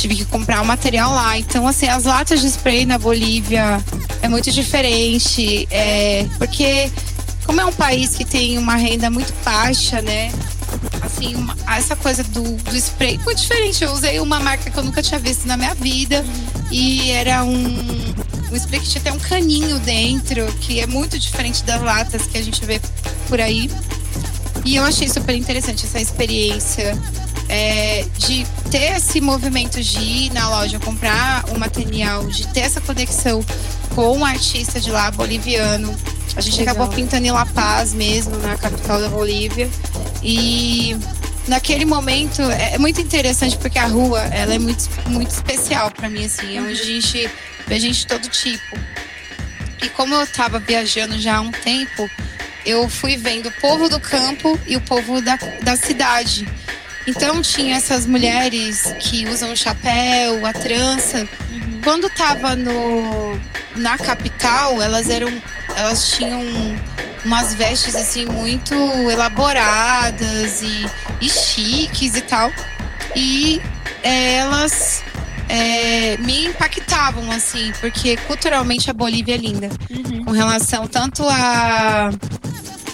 Tive 0.00 0.16
que 0.16 0.24
comprar 0.24 0.62
o 0.62 0.64
material 0.64 1.12
lá. 1.12 1.36
Então, 1.36 1.68
assim, 1.68 1.86
as 1.86 2.04
latas 2.04 2.40
de 2.40 2.46
spray 2.46 2.86
na 2.86 2.96
Bolívia 2.98 3.84
é 4.22 4.28
muito 4.28 4.50
diferente. 4.50 5.68
É, 5.70 6.26
porque, 6.38 6.90
como 7.44 7.60
é 7.60 7.66
um 7.66 7.72
país 7.72 8.14
que 8.16 8.24
tem 8.24 8.56
uma 8.56 8.76
renda 8.76 9.10
muito 9.10 9.30
baixa, 9.44 10.00
né? 10.00 10.32
Assim, 11.02 11.34
uma- 11.34 11.54
essa 11.76 11.94
coisa 11.96 12.24
do, 12.24 12.40
do 12.42 12.76
spray 12.78 13.18
muito 13.18 13.42
diferente. 13.42 13.84
Eu 13.84 13.92
usei 13.92 14.18
uma 14.20 14.40
marca 14.40 14.70
que 14.70 14.78
eu 14.78 14.82
nunca 14.82 15.02
tinha 15.02 15.20
visto 15.20 15.46
na 15.46 15.58
minha 15.58 15.74
vida. 15.74 16.24
E 16.70 17.10
era 17.10 17.44
um. 17.44 18.14
um 18.50 18.56
spray 18.56 18.80
que 18.80 18.88
tinha 18.88 19.02
até 19.02 19.12
um 19.12 19.18
caninho 19.18 19.78
dentro, 19.80 20.46
que 20.62 20.80
é 20.80 20.86
muito 20.86 21.18
diferente 21.18 21.62
das 21.64 21.82
latas 21.82 22.22
que 22.22 22.38
a 22.38 22.42
gente 22.42 22.64
vê 22.64 22.80
por 23.28 23.38
aí. 23.38 23.70
E 24.64 24.76
eu 24.76 24.82
achei 24.84 25.08
super 25.10 25.34
interessante 25.36 25.84
essa 25.84 26.00
experiência 26.00 26.96
é, 27.50 28.06
de 28.16 28.46
ter 28.70 28.96
esse 28.96 29.20
movimento 29.20 29.82
de 29.82 29.98
ir 29.98 30.32
na 30.32 30.48
loja 30.48 30.78
comprar 30.78 31.44
o 31.50 31.58
material, 31.58 32.24
de 32.26 32.46
ter 32.48 32.60
essa 32.60 32.80
conexão 32.80 33.44
com 33.94 34.16
um 34.18 34.24
artista 34.24 34.78
de 34.80 34.90
lá, 34.92 35.10
boliviano. 35.10 35.92
A 36.36 36.40
gente 36.40 36.58
Legal. 36.58 36.76
acabou 36.76 36.94
pintando 36.94 37.26
em 37.26 37.32
La 37.32 37.44
Paz 37.44 37.92
mesmo, 37.92 38.36
na 38.36 38.56
capital 38.56 39.00
da 39.00 39.08
Bolívia. 39.08 39.68
E 40.22 40.96
naquele 41.48 41.84
momento 41.84 42.40
é, 42.42 42.74
é 42.74 42.78
muito 42.78 43.00
interessante 43.00 43.58
porque 43.58 43.80
a 43.80 43.86
rua 43.86 44.20
ela 44.26 44.54
é 44.54 44.58
muito, 44.58 44.88
muito 45.08 45.32
especial 45.32 45.90
para 45.90 46.08
mim, 46.08 46.26
assim, 46.26 46.56
é 46.56 46.62
onde 46.62 46.80
a 46.80 46.84
gente 46.84 47.28
vê 47.66 47.80
gente 47.80 47.98
de 47.98 48.06
todo 48.06 48.28
tipo. 48.28 48.78
E 49.82 49.88
como 49.88 50.14
eu 50.14 50.22
estava 50.22 50.60
viajando 50.60 51.18
já 51.18 51.38
há 51.38 51.40
um 51.40 51.50
tempo, 51.50 52.08
eu 52.64 52.88
fui 52.88 53.16
vendo 53.16 53.48
o 53.48 53.52
povo 53.60 53.88
do 53.88 53.98
campo 53.98 54.56
e 54.68 54.76
o 54.76 54.80
povo 54.80 55.20
da, 55.20 55.36
da 55.62 55.74
cidade. 55.74 56.46
Então 57.10 57.42
tinha 57.42 57.76
essas 57.76 58.06
mulheres 58.06 58.94
que 59.00 59.26
usam 59.28 59.52
o 59.52 59.56
chapéu, 59.56 60.46
a 60.46 60.52
trança. 60.52 61.28
Uhum. 61.50 61.80
Quando 61.82 62.08
tava 62.08 62.54
no, 62.54 63.36
na 63.74 63.98
capital, 63.98 64.80
elas 64.80 65.10
eram. 65.10 65.30
Elas 65.76 66.12
tinham 66.12 66.40
umas 67.24 67.52
vestes 67.54 67.96
assim 67.96 68.26
muito 68.26 68.74
elaboradas 69.10 70.62
e, 70.62 70.86
e 71.20 71.28
chiques 71.28 72.14
e 72.14 72.20
tal. 72.20 72.52
E 73.16 73.60
é, 74.04 74.34
elas 74.36 75.02
é, 75.48 76.16
me 76.18 76.46
impactavam, 76.46 77.28
assim, 77.32 77.72
porque 77.80 78.16
culturalmente 78.18 78.88
a 78.88 78.92
Bolívia 78.92 79.34
é 79.34 79.38
linda. 79.38 79.68
Uhum. 79.90 80.24
Com 80.26 80.30
relação 80.30 80.86
tanto 80.86 81.26
a 81.28 82.10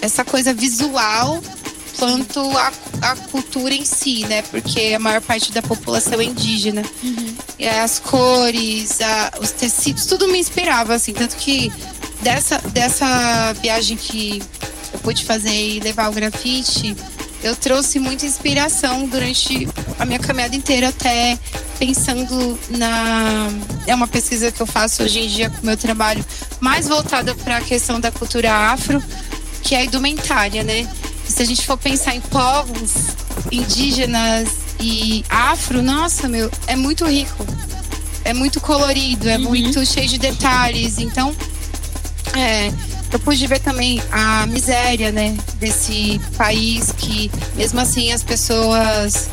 essa 0.01 0.25
coisa 0.25 0.53
visual 0.55 1.39
quanto 1.97 2.39
a, 2.57 2.71
a 3.01 3.15
cultura 3.15 3.73
em 3.73 3.85
si, 3.85 4.25
né? 4.25 4.41
Porque 4.43 4.93
a 4.95 4.99
maior 4.99 5.21
parte 5.21 5.51
da 5.51 5.61
população 5.61 6.19
é 6.19 6.23
indígena. 6.23 6.83
Uhum. 7.03 7.35
E 7.59 7.67
as 7.67 7.99
cores, 7.99 9.01
a, 9.01 9.33
os 9.41 9.51
tecidos, 9.51 10.05
tudo 10.05 10.27
me 10.27 10.39
inspirava, 10.39 10.93
assim. 10.93 11.13
Tanto 11.13 11.35
que 11.35 11.71
dessa, 12.21 12.59
dessa 12.69 13.53
viagem 13.53 13.97
que 13.97 14.41
eu 14.93 14.99
pude 14.99 15.25
fazer 15.25 15.53
e 15.53 15.79
levar 15.79 16.09
o 16.09 16.13
grafite, 16.13 16.95
eu 17.43 17.55
trouxe 17.55 17.99
muita 17.99 18.25
inspiração 18.25 19.07
durante 19.07 19.67
a 19.99 20.05
minha 20.05 20.19
caminhada 20.19 20.55
inteira 20.55 20.89
até 20.89 21.37
pensando 21.77 22.57
na 22.69 23.47
é 23.85 23.93
uma 23.93 24.07
pesquisa 24.07 24.51
que 24.51 24.59
eu 24.59 24.65
faço 24.65 25.03
hoje 25.03 25.19
em 25.19 25.27
dia 25.27 25.49
com 25.49 25.61
o 25.61 25.65
meu 25.65 25.77
trabalho 25.77 26.25
mais 26.59 26.87
voltada 26.87 27.35
para 27.35 27.57
a 27.57 27.61
questão 27.61 27.99
da 27.99 28.11
cultura 28.11 28.51
afro, 28.51 29.01
que 29.61 29.75
é 29.75 29.79
a 29.79 29.85
indumentária, 29.85 30.63
né? 30.63 30.87
Se 31.37 31.43
a 31.43 31.45
gente 31.45 31.67
for 31.67 31.77
pensar 31.77 32.15
em 32.15 32.21
povos 32.21 32.93
indígenas 33.51 34.49
e 34.79 35.23
afro, 35.29 35.83
nossa, 35.83 36.27
meu, 36.27 36.49
é 36.65 36.75
muito 36.75 37.05
rico. 37.05 37.45
É 38.23 38.33
muito 38.33 38.59
colorido, 38.59 39.29
é 39.29 39.37
uhum. 39.37 39.43
muito 39.43 39.85
cheio 39.85 40.09
de 40.09 40.17
detalhes. 40.17 40.97
Então, 40.97 41.35
é, 42.35 42.73
eu 43.13 43.19
pude 43.19 43.45
ver 43.45 43.59
também 43.59 44.01
a 44.11 44.47
miséria, 44.47 45.11
né, 45.11 45.37
desse 45.59 46.19
país 46.35 46.91
que, 46.97 47.29
mesmo 47.55 47.79
assim, 47.81 48.11
as 48.11 48.23
pessoas 48.23 49.29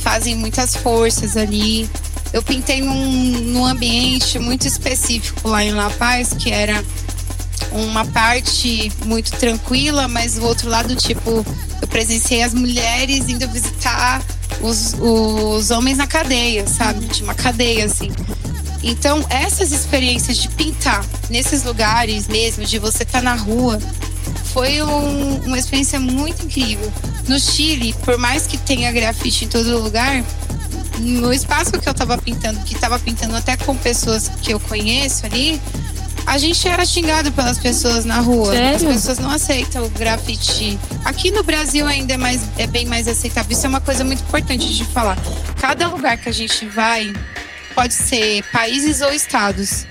fazem 0.00 0.36
muitas 0.36 0.76
forças 0.76 1.38
ali. 1.38 1.88
Eu 2.34 2.42
pintei 2.42 2.82
num, 2.82 3.06
num 3.46 3.64
ambiente 3.64 4.38
muito 4.38 4.68
específico 4.68 5.48
lá 5.48 5.64
em 5.64 5.72
La 5.72 5.88
Paz, 5.88 6.34
que 6.34 6.50
era 6.50 6.84
uma 7.72 8.04
parte 8.04 8.92
muito 9.04 9.32
tranquila, 9.32 10.06
mas 10.08 10.38
o 10.38 10.42
outro 10.42 10.68
lado, 10.68 10.94
tipo, 10.94 11.44
eu 11.80 11.88
presenciei 11.88 12.42
as 12.42 12.54
mulheres 12.54 13.28
indo 13.28 13.48
visitar 13.48 14.22
os, 14.60 14.94
os 14.98 15.70
homens 15.70 15.98
na 15.98 16.06
cadeia, 16.06 16.66
sabe? 16.66 17.06
Tinha 17.06 17.24
uma 17.24 17.34
cadeia, 17.34 17.86
assim. 17.86 18.10
Então, 18.82 19.24
essas 19.30 19.72
experiências 19.72 20.36
de 20.36 20.48
pintar 20.50 21.04
nesses 21.30 21.64
lugares 21.64 22.28
mesmo, 22.28 22.64
de 22.64 22.78
você 22.78 23.02
estar 23.02 23.20
tá 23.20 23.24
na 23.24 23.34
rua, 23.34 23.78
foi 24.52 24.82
um, 24.82 25.36
uma 25.46 25.58
experiência 25.58 25.98
muito 25.98 26.44
incrível. 26.44 26.92
No 27.26 27.40
Chile, 27.40 27.94
por 28.04 28.18
mais 28.18 28.46
que 28.46 28.58
tenha 28.58 28.92
grafite 28.92 29.46
em 29.46 29.48
todo 29.48 29.82
lugar, 29.82 30.22
no 30.98 31.32
espaço 31.32 31.72
que 31.72 31.88
eu 31.88 31.92
estava 31.92 32.16
pintando, 32.18 32.60
que 32.60 32.74
estava 32.74 32.98
pintando 32.98 33.34
até 33.36 33.56
com 33.56 33.76
pessoas 33.76 34.30
que 34.42 34.52
eu 34.52 34.60
conheço 34.60 35.26
ali, 35.26 35.60
a 36.26 36.38
gente 36.38 36.66
era 36.66 36.84
xingado 36.84 37.30
pelas 37.32 37.58
pessoas 37.58 38.04
na 38.04 38.20
rua. 38.20 38.52
Sério? 38.52 38.88
As 38.88 38.94
pessoas 38.94 39.18
não 39.18 39.30
aceitam 39.30 39.84
o 39.84 39.88
grafite. 39.90 40.78
Aqui 41.04 41.30
no 41.30 41.42
Brasil 41.42 41.86
ainda 41.86 42.14
é, 42.14 42.16
mais, 42.16 42.42
é 42.58 42.66
bem 42.66 42.86
mais 42.86 43.06
aceitável. 43.06 43.52
Isso 43.52 43.66
é 43.66 43.68
uma 43.68 43.80
coisa 43.80 44.04
muito 44.04 44.22
importante 44.22 44.74
de 44.74 44.84
falar. 44.84 45.16
Cada 45.60 45.88
lugar 45.88 46.16
que 46.16 46.28
a 46.28 46.32
gente 46.32 46.66
vai, 46.66 47.12
pode 47.74 47.94
ser 47.94 48.42
países 48.52 49.00
ou 49.00 49.12
estados, 49.12 49.86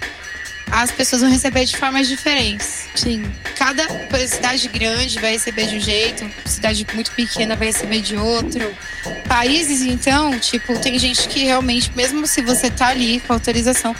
as 0.74 0.92
pessoas 0.92 1.22
vão 1.22 1.30
receber 1.30 1.66
de 1.66 1.78
formas 1.78 2.08
diferentes. 2.08 2.88
Sim. 2.96 3.24
Cada 3.56 3.88
cidade 4.28 4.68
grande 4.68 5.20
vai 5.20 5.34
receber 5.34 5.68
de 5.68 5.78
um 5.78 5.80
jeito, 5.80 6.30
cidade 6.46 6.86
muito 6.96 7.12
pequena 7.12 7.56
vai 7.56 7.68
receber 7.68 8.02
de 8.02 8.18
outro. 8.18 8.76
Países, 9.28 9.82
então, 9.82 10.38
tipo, 10.40 10.78
tem 10.80 10.98
gente 10.98 11.28
que 11.28 11.44
realmente, 11.44 11.92
mesmo 11.96 12.26
se 12.26 12.42
você 12.42 12.72
tá 12.72 12.88
ali 12.88 13.20
com 13.20 13.34
autorização, 13.34 13.96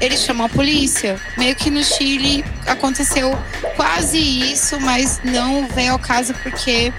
eles 0.00 0.20
chamam 0.20 0.46
a 0.46 0.48
polícia. 0.48 1.20
Meio 1.36 1.56
que 1.56 1.70
no 1.70 1.82
Chile 1.82 2.44
aconteceu 2.66 3.36
quase 3.74 4.18
isso, 4.18 4.78
mas 4.80 5.20
não 5.24 5.66
veio 5.66 5.92
ao 5.92 5.98
caso 5.98 6.32
porque 6.34 6.92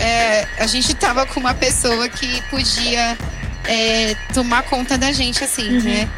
é, 0.00 0.48
a 0.58 0.66
gente 0.66 0.92
tava 0.94 1.24
com 1.26 1.38
uma 1.38 1.54
pessoa 1.54 2.08
que 2.08 2.42
podia 2.50 3.16
é, 3.68 4.16
tomar 4.34 4.64
conta 4.64 4.98
da 4.98 5.12
gente, 5.12 5.44
assim, 5.44 5.76
uhum. 5.76 5.82
né? 5.82 6.10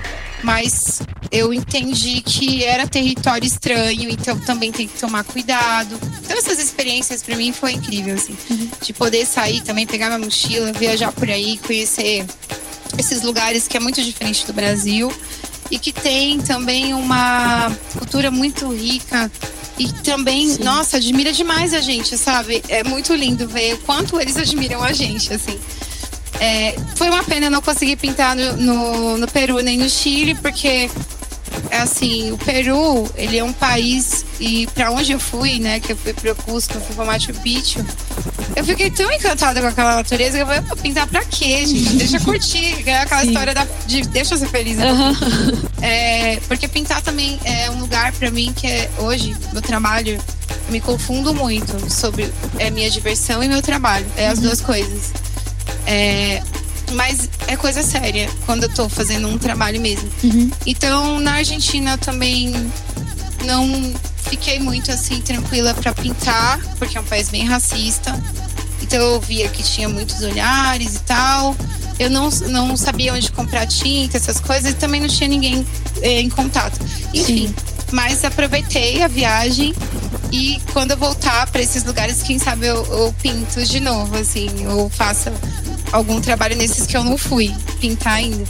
Mas 0.42 1.02
eu 1.30 1.54
entendi 1.54 2.20
que 2.20 2.64
era 2.64 2.86
território 2.86 3.46
estranho, 3.46 4.10
então 4.10 4.38
também 4.40 4.72
tem 4.72 4.88
que 4.88 4.98
tomar 4.98 5.22
cuidado. 5.24 5.98
Então 6.24 6.36
essas 6.36 6.58
experiências 6.58 7.22
para 7.22 7.36
mim 7.36 7.52
foi 7.52 7.72
incrível, 7.72 8.14
assim, 8.14 8.36
uhum. 8.50 8.68
de 8.82 8.92
poder 8.92 9.24
sair 9.26 9.60
também, 9.60 9.86
pegar 9.86 10.06
minha 10.06 10.18
mochila, 10.18 10.72
viajar 10.72 11.12
por 11.12 11.30
aí, 11.30 11.58
conhecer 11.58 12.26
esses 12.98 13.22
lugares 13.22 13.68
que 13.68 13.76
é 13.76 13.80
muito 13.80 14.02
diferente 14.02 14.44
do 14.46 14.52
Brasil 14.52 15.12
e 15.70 15.78
que 15.78 15.92
tem 15.92 16.40
também 16.40 16.92
uma 16.94 17.70
cultura 17.96 18.30
muito 18.30 18.68
rica 18.72 19.30
e 19.78 19.90
também, 20.02 20.50
Sim. 20.50 20.64
nossa, 20.64 20.96
admira 20.96 21.32
demais 21.32 21.72
a 21.72 21.80
gente, 21.80 22.18
sabe? 22.18 22.62
É 22.68 22.82
muito 22.82 23.14
lindo 23.14 23.48
ver 23.48 23.74
o 23.74 23.78
quanto 23.78 24.20
eles 24.20 24.36
admiram 24.36 24.82
a 24.82 24.92
gente, 24.92 25.32
assim. 25.32 25.58
É, 26.40 26.74
foi 26.96 27.08
uma 27.08 27.22
pena 27.22 27.48
não 27.48 27.62
conseguir 27.62 27.96
pintar 27.96 28.34
no, 28.34 28.56
no, 28.56 29.18
no 29.18 29.28
Peru 29.28 29.60
nem 29.60 29.78
no 29.78 29.88
Chile, 29.88 30.34
porque 30.34 30.90
assim, 31.78 32.32
o 32.32 32.38
Peru, 32.38 33.08
ele 33.14 33.38
é 33.38 33.44
um 33.44 33.52
país 33.52 34.24
e 34.38 34.66
para 34.68 34.90
onde 34.90 35.12
eu 35.12 35.20
fui, 35.20 35.58
né, 35.58 35.80
que 35.80 35.92
eu 35.92 35.96
fui 35.96 36.12
pro 36.12 36.34
Cusco, 36.34 36.74
fui 36.80 36.94
pro 36.94 37.06
Machu 37.06 37.32
Picchu, 37.34 37.84
eu 38.56 38.64
fiquei 38.64 38.90
tão 38.90 39.10
encantada 39.12 39.60
com 39.60 39.66
aquela 39.66 39.96
natureza 39.96 40.36
que 40.36 40.42
eu 40.42 40.46
vou 40.46 40.76
pintar 40.76 41.06
pra 41.06 41.24
quê, 41.24 41.64
gente? 41.64 41.94
Deixa 41.94 42.16
eu 42.16 42.20
curtir, 42.20 42.82
é 42.88 42.98
aquela 42.98 43.22
Sim. 43.22 43.28
história 43.28 43.54
da, 43.54 43.66
de 43.86 44.02
deixa 44.02 44.34
eu 44.34 44.38
ser 44.38 44.48
feliz. 44.48 44.76
Né? 44.76 44.92
Uhum. 44.92 45.62
É, 45.82 46.38
porque 46.48 46.68
pintar 46.68 47.00
também 47.02 47.38
é 47.44 47.70
um 47.70 47.80
lugar 47.80 48.12
para 48.12 48.30
mim 48.30 48.52
que 48.54 48.66
é 48.66 48.90
hoje, 48.98 49.36
meu 49.52 49.62
trabalho, 49.62 50.18
eu 50.66 50.72
me 50.72 50.80
confundo 50.80 51.32
muito 51.32 51.90
sobre 51.90 52.32
é, 52.58 52.70
minha 52.70 52.90
diversão 52.90 53.42
e 53.42 53.48
meu 53.48 53.62
trabalho, 53.62 54.06
é 54.16 54.28
as 54.28 54.38
uhum. 54.38 54.44
duas 54.44 54.60
coisas. 54.60 55.12
É, 55.86 56.42
mas 56.92 57.28
é 57.46 57.56
coisa 57.56 57.82
séria 57.82 58.28
quando 58.46 58.64
eu 58.64 58.68
tô 58.68 58.88
fazendo 58.88 59.28
um 59.28 59.38
trabalho 59.38 59.80
mesmo. 59.80 60.08
Uhum. 60.22 60.50
Então, 60.66 61.18
na 61.18 61.34
Argentina 61.34 61.92
eu 61.92 61.98
também 61.98 62.52
não 63.44 63.92
fiquei 64.28 64.58
muito 64.58 64.90
assim 64.90 65.20
tranquila 65.20 65.74
para 65.74 65.92
pintar, 65.92 66.60
porque 66.78 66.96
é 66.96 67.00
um 67.00 67.04
país 67.04 67.28
bem 67.28 67.44
racista. 67.44 68.18
Então 68.82 68.98
eu 68.98 69.20
via 69.20 69.48
que 69.48 69.62
tinha 69.62 69.88
muitos 69.88 70.20
olhares 70.22 70.96
e 70.96 71.00
tal. 71.00 71.56
Eu 71.98 72.08
não, 72.08 72.30
não 72.48 72.76
sabia 72.76 73.12
onde 73.12 73.30
comprar 73.30 73.66
tinta, 73.66 74.16
essas 74.16 74.40
coisas, 74.40 74.72
e 74.72 74.74
também 74.74 75.00
não 75.00 75.08
tinha 75.08 75.28
ninguém 75.28 75.66
eh, 76.00 76.20
em 76.20 76.30
contato. 76.30 76.80
Enfim, 77.12 77.48
Sim. 77.48 77.54
mas 77.92 78.24
aproveitei 78.24 79.02
a 79.02 79.08
viagem 79.08 79.74
e 80.32 80.60
quando 80.72 80.92
eu 80.92 80.96
voltar 80.96 81.46
para 81.48 81.60
esses 81.60 81.84
lugares, 81.84 82.22
quem 82.22 82.38
sabe 82.38 82.66
eu, 82.66 82.84
eu 82.86 83.14
pinto 83.20 83.62
de 83.62 83.80
novo, 83.80 84.16
assim, 84.16 84.48
ou 84.66 84.88
faça 84.88 85.32
algum 85.92 86.20
trabalho 86.20 86.56
nesses 86.56 86.86
que 86.86 86.96
eu 86.96 87.04
não 87.04 87.16
fui 87.18 87.54
pintar 87.80 88.14
ainda. 88.14 88.44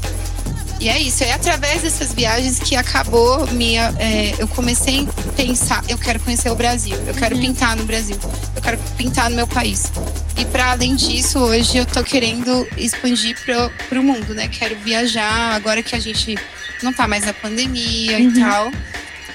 E 0.79 0.89
é 0.89 0.99
isso, 0.99 1.23
é 1.23 1.33
através 1.33 1.83
dessas 1.83 2.15
viagens 2.15 2.59
que 2.59 2.75
acabou 2.75 3.47
minha. 3.49 3.95
É, 3.99 4.35
eu 4.39 4.49
comecei 4.49 5.07
a 5.29 5.33
pensar, 5.33 5.85
eu 5.89 5.99
quero 5.99 6.19
conhecer 6.21 6.49
o 6.51 6.55
Brasil, 6.55 6.97
eu 7.07 7.13
quero 7.13 7.35
Uhum. 7.37 7.43
pintar 7.43 7.77
no 7.77 7.85
Brasil, 7.85 8.17
eu 8.57 8.63
quero 8.63 8.79
pintar 8.97 9.29
no 9.29 9.37
meu 9.37 9.47
país. 9.47 9.93
E 10.39 10.45
para 10.47 10.71
além 10.71 10.97
disso, 10.97 11.39
hoje 11.39 11.77
eu 11.77 11.85
tô 11.85 12.03
querendo 12.03 12.67
expandir 12.79 13.37
pro, 13.45 13.71
pro 13.91 14.03
mundo, 14.03 14.35
né? 14.35 14.49
Quero 14.49 14.75
viajar, 14.77 15.55
agora 15.55 15.83
que 15.83 15.95
a 15.95 16.01
gente 16.01 16.35
não 16.83 16.95
tá 16.95 17.07
mais 17.07 17.27
na 17.27 17.35
pandemia 17.35 18.17
Uhum. 18.19 18.31
e 18.31 18.41
tal. 18.41 18.73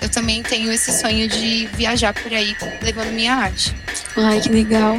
Eu 0.06 0.10
também 0.10 0.44
tenho 0.44 0.72
esse 0.72 0.92
sonho 0.92 1.28
de 1.28 1.66
viajar 1.74 2.14
por 2.14 2.32
aí 2.32 2.56
levando 2.84 3.12
minha 3.12 3.34
arte. 3.34 3.76
Ai, 4.16 4.40
que 4.40 4.50
legal. 4.50 4.96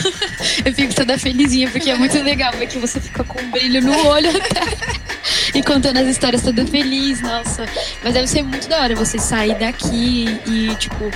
Eu 0.64 0.72
fico 0.72 0.94
toda 0.94 1.18
felizinha, 1.18 1.70
porque 1.70 1.90
é 1.90 1.94
muito 1.94 2.18
legal 2.22 2.50
ver 2.52 2.66
que 2.66 2.78
você 2.78 2.98
fica 2.98 3.22
com 3.22 3.38
um 3.38 3.50
brilho 3.50 3.82
no 3.82 4.06
olho 4.06 4.30
até. 4.30 5.00
E 5.54 5.62
contando 5.62 5.98
as 5.98 6.06
histórias 6.06 6.42
toda 6.42 6.64
feliz, 6.66 7.20
nossa. 7.20 7.66
Mas 8.02 8.14
deve 8.14 8.26
ser 8.28 8.42
muito 8.42 8.66
da 8.68 8.80
hora 8.80 8.94
você 8.94 9.18
sair 9.18 9.54
daqui 9.58 10.40
e, 10.46 10.74
tipo, 10.76 11.10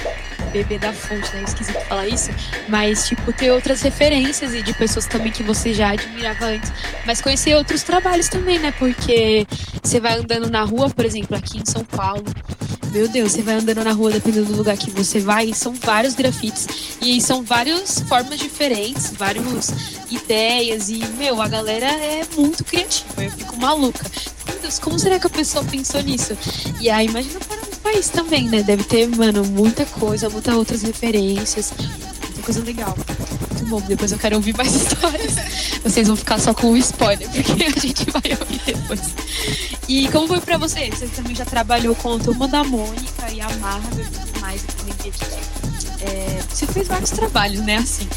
beber 0.53 0.79
da 0.79 0.93
fonte, 0.93 1.35
né? 1.35 1.45
Esquisito 1.47 1.81
falar 1.87 2.07
isso. 2.07 2.31
Mas, 2.68 3.09
tipo, 3.09 3.33
ter 3.33 3.51
outras 3.53 3.81
referências 3.81 4.53
e 4.53 4.62
de 4.62 4.75
pessoas 4.75 5.07
também 5.07 5.33
que 5.33 5.43
você 5.43 5.72
já 5.72 5.93
admirava 5.93 6.47
antes. 6.47 6.70
Mas 7.07 7.20
conhecer 7.22 7.55
outros 7.55 7.83
trabalhos 7.83 8.29
também, 8.29 8.59
né? 8.59 8.72
Porque 8.79 9.47
você 9.83 9.99
vai 9.99 10.18
andando 10.18 10.51
na 10.51 10.62
rua, 10.62 10.91
por 10.91 11.05
exemplo, 11.05 11.37
aqui 11.37 11.59
em 11.59 11.64
São 11.64 11.85
Paulo. 11.85 12.25
Meu 12.95 13.09
Deus, 13.09 13.32
você 13.32 13.42
vai 13.42 13.57
andando 13.57 13.82
na 13.82 13.90
rua, 13.90 14.12
dependendo 14.12 14.53
do 14.53 14.57
lugar 14.57 14.76
que 14.76 14.88
você 14.88 15.18
vai, 15.18 15.53
são 15.53 15.74
vários 15.74 16.14
grafites. 16.14 16.68
E 17.03 17.20
são 17.20 17.42
várias 17.42 17.99
formas 18.09 18.38
diferentes, 18.38 19.11
várias 19.18 19.72
ideias. 20.09 20.88
E, 20.88 21.05
meu, 21.18 21.42
a 21.42 21.49
galera 21.49 21.88
é 21.88 22.24
muito 22.36 22.62
criativa. 22.62 23.24
Eu 23.24 23.32
fico 23.32 23.57
maluca. 23.57 24.09
Meu 24.47 24.61
Deus, 24.61 24.78
como 24.78 24.97
será 24.97 25.18
que 25.18 25.26
a 25.26 25.30
pessoa 25.30 25.64
pensou 25.64 26.01
nisso? 26.03 26.38
E 26.80 26.88
aí, 26.88 27.07
imagina 27.07 27.40
para 27.40 27.61
o 27.62 27.76
país 27.78 28.09
também, 28.11 28.49
né? 28.49 28.62
Deve 28.62 28.84
ter, 28.84 29.09
mano, 29.09 29.45
muita 29.45 29.84
coisa, 29.86 30.30
muitas 30.30 30.55
outras 30.55 30.82
referências. 30.82 31.72
Muita 31.76 32.42
coisa 32.42 32.62
legal. 32.62 32.97
Muito. 33.64 33.86
Depois 33.86 34.12
eu 34.12 34.18
quero 34.18 34.36
ouvir 34.36 34.56
mais 34.56 34.74
histórias. 34.74 35.34
Vocês 35.82 36.06
vão 36.06 36.16
ficar 36.16 36.38
só 36.38 36.54
com 36.54 36.72
o 36.72 36.76
spoiler, 36.76 37.28
porque 37.28 37.64
a 37.64 37.80
gente 37.80 38.10
vai 38.10 38.38
ouvir 38.40 38.60
depois. 38.64 39.00
E 39.88 40.08
como 40.08 40.26
foi 40.26 40.40
pra 40.40 40.56
você? 40.56 40.90
Você 40.90 41.06
também 41.08 41.34
já 41.34 41.44
trabalhou 41.44 41.94
com 41.94 42.14
a 42.14 42.18
turma 42.18 42.48
da 42.48 42.64
Mônica 42.64 43.30
e 43.32 43.40
a 43.40 43.48
Marvel 43.56 44.04
e 44.04 44.08
tudo 44.08 44.40
mais. 44.40 44.64
É, 46.00 46.40
você 46.48 46.66
fez 46.66 46.88
vários 46.88 47.10
trabalhos, 47.10 47.60
né? 47.60 47.76
Assim. 47.76 48.08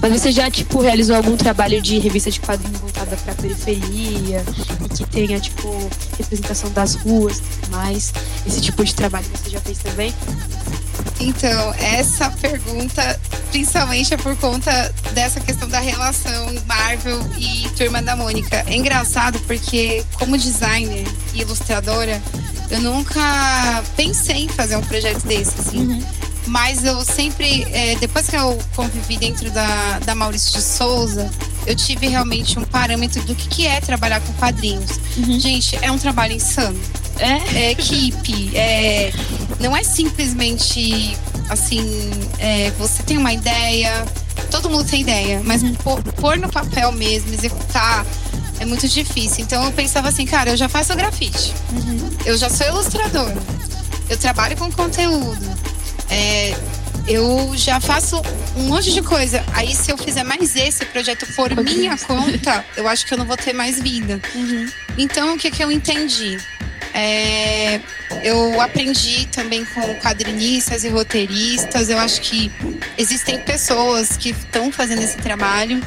Mas 0.00 0.12
você 0.12 0.32
já, 0.32 0.50
tipo, 0.50 0.80
realizou 0.80 1.16
algum 1.16 1.36
trabalho 1.36 1.80
de 1.80 1.98
revista 1.98 2.30
de 2.30 2.40
quadrinho 2.40 2.78
voltada 2.78 3.16
pra 3.16 3.34
periferia 3.34 4.44
e 4.84 4.88
que 4.88 5.06
tenha, 5.10 5.38
tipo, 5.40 5.68
representação 6.18 6.70
das 6.72 6.94
ruas 6.94 7.38
e 7.38 7.42
tudo 7.42 7.70
mais? 7.70 8.12
Esse 8.46 8.60
tipo 8.60 8.84
de 8.84 8.94
trabalho 8.94 9.26
você 9.34 9.50
já 9.50 9.60
fez 9.60 9.78
também? 9.78 10.14
Então, 11.20 11.74
essa 11.74 12.30
pergunta, 12.30 13.20
principalmente 13.50 14.14
é 14.14 14.16
por 14.16 14.34
conta 14.36 14.72
dessa 15.12 15.38
questão 15.38 15.68
da 15.68 15.78
relação 15.78 16.54
Marvel 16.66 17.20
e 17.38 17.68
Turma 17.76 18.00
da 18.00 18.16
Mônica. 18.16 18.64
É 18.66 18.74
engraçado 18.74 19.38
porque, 19.40 20.02
como 20.18 20.38
designer 20.38 21.06
e 21.34 21.42
ilustradora, 21.42 22.20
eu 22.70 22.80
nunca 22.80 23.84
pensei 23.96 24.44
em 24.44 24.48
fazer 24.48 24.76
um 24.76 24.82
projeto 24.82 25.22
desse, 25.26 25.60
assim. 25.60 26.02
Mas 26.46 26.84
eu 26.84 27.04
sempre, 27.04 27.64
é, 27.70 27.96
depois 27.96 28.26
que 28.26 28.36
eu 28.36 28.58
convivi 28.74 29.18
dentro 29.18 29.50
da, 29.50 29.98
da 30.00 30.14
Maurício 30.14 30.52
de 30.52 30.62
Souza, 30.62 31.30
eu 31.66 31.74
tive 31.74 32.08
realmente 32.08 32.58
um 32.58 32.64
parâmetro 32.64 33.22
do 33.22 33.34
que, 33.34 33.48
que 33.48 33.66
é 33.66 33.80
trabalhar 33.80 34.20
com 34.20 34.32
quadrinhos. 34.34 34.98
Uhum. 35.16 35.38
Gente, 35.38 35.78
é 35.82 35.90
um 35.90 35.98
trabalho 35.98 36.32
insano 36.32 36.78
É? 37.18 37.58
é 37.58 37.70
equipe, 37.72 38.56
é, 38.56 39.12
não 39.60 39.76
é 39.76 39.82
simplesmente 39.82 41.16
assim, 41.48 42.10
é, 42.38 42.70
você 42.78 43.02
tem 43.02 43.18
uma 43.18 43.32
ideia, 43.32 44.06
todo 44.50 44.70
mundo 44.70 44.84
tem 44.88 45.00
ideia, 45.02 45.42
mas 45.44 45.62
pôr, 45.78 46.00
pôr 46.14 46.38
no 46.38 46.48
papel 46.48 46.92
mesmo, 46.92 47.32
executar, 47.34 48.06
é 48.60 48.64
muito 48.64 48.86
difícil. 48.88 49.44
Então 49.44 49.64
eu 49.64 49.72
pensava 49.72 50.08
assim, 50.08 50.24
cara, 50.24 50.50
eu 50.50 50.56
já 50.56 50.68
faço 50.68 50.94
grafite, 50.94 51.52
eu 52.24 52.36
já 52.38 52.48
sou 52.48 52.66
ilustradora, 52.68 53.36
eu 54.08 54.16
trabalho 54.16 54.56
com 54.56 54.70
conteúdo, 54.70 55.58
é, 56.08 56.54
eu 57.06 57.52
já 57.56 57.80
faço 57.80 58.20
um 58.56 58.62
monte 58.64 58.92
de 58.92 59.02
coisa. 59.02 59.44
Aí 59.52 59.74
se 59.74 59.90
eu 59.90 59.98
fizer 59.98 60.22
mais 60.22 60.56
esse 60.56 60.84
projeto 60.86 61.26
por 61.34 61.54
minha 61.62 61.96
conta, 61.98 62.64
eu 62.76 62.88
acho 62.88 63.06
que 63.06 63.14
eu 63.14 63.18
não 63.18 63.24
vou 63.24 63.36
ter 63.36 63.52
mais 63.52 63.80
vida. 63.80 64.20
Então, 64.96 65.34
o 65.34 65.38
que, 65.38 65.50
que 65.50 65.62
eu 65.62 65.70
entendi? 65.70 66.38
É, 66.92 67.80
eu 68.22 68.60
aprendi 68.60 69.26
também 69.26 69.64
com 69.64 69.94
quadrinistas 70.00 70.84
e 70.84 70.88
roteiristas. 70.88 71.88
Eu 71.88 71.98
acho 71.98 72.20
que 72.20 72.50
existem 72.98 73.38
pessoas 73.40 74.16
que 74.16 74.30
estão 74.30 74.72
fazendo 74.72 75.02
esse 75.02 75.16
trabalho. 75.16 75.80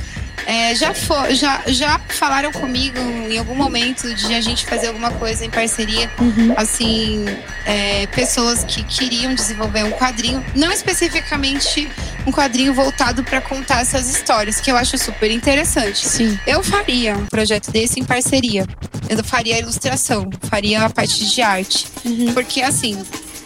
É, 0.46 0.76
já, 0.76 0.94
fo- 0.94 1.34
já, 1.34 1.62
já 1.68 2.00
falaram 2.10 2.52
comigo 2.52 3.00
em 3.00 3.38
algum 3.38 3.56
momento 3.56 4.14
de 4.14 4.34
a 4.34 4.42
gente 4.42 4.66
fazer 4.66 4.88
alguma 4.88 5.12
coisa 5.12 5.46
em 5.46 5.50
parceria. 5.50 6.10
Assim, 6.58 7.26
é, 7.66 8.06
pessoas 8.08 8.64
que 8.66 8.84
queriam 8.84 9.34
desenvolver 9.34 9.84
um 9.84 9.92
quadrinho, 9.92 10.44
não 10.56 10.72
especificamente 10.72 11.88
um 12.28 12.32
quadrinho 12.32 12.74
voltado 12.74 13.24
para 13.24 13.40
contar 13.42 13.82
essas 13.82 14.10
histórias, 14.10 14.60
que 14.60 14.70
eu 14.72 14.76
acho 14.76 14.98
super 14.98 15.32
interessante. 15.32 16.06
Sim. 16.08 16.38
Eu 16.46 16.62
faria 16.64 17.16
um 17.16 17.26
projeto 17.26 17.72
desse 17.72 18.00
em 18.00 18.04
parceria. 18.04 18.66
Eu 19.10 19.24
faria 19.24 19.56
a 19.56 19.60
ilustração, 19.60 20.30
faria 20.50 20.84
a 20.86 20.90
parte 20.90 21.26
de 21.30 21.42
arte. 21.42 21.88
Porque, 22.34 22.62
assim, 22.62 23.02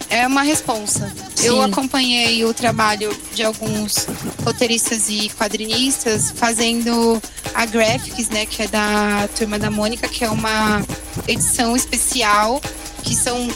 é 0.10 0.26
uma 0.26 0.41
responsa. 0.41 1.12
Eu 1.43 1.55
Sim. 1.55 1.64
acompanhei 1.64 2.45
o 2.45 2.53
trabalho 2.53 3.16
de 3.34 3.43
alguns 3.43 4.08
roteiristas 4.43 5.10
e 5.10 5.30
quadrinistas 5.30 6.32
fazendo 6.32 7.22
a 7.53 7.66
Graphics, 7.66 8.30
né? 8.30 8.45
Que 8.45 8.64
é 8.64 8.68
da 8.68 9.28
Turma 9.36 9.60
da 9.60 9.70
Mônica, 9.70 10.08
que 10.08 10.24
é 10.24 10.30
uma 10.30 10.84
edição 11.28 11.76
especial, 11.76 12.62
que 13.03 13.16
são 13.16 13.47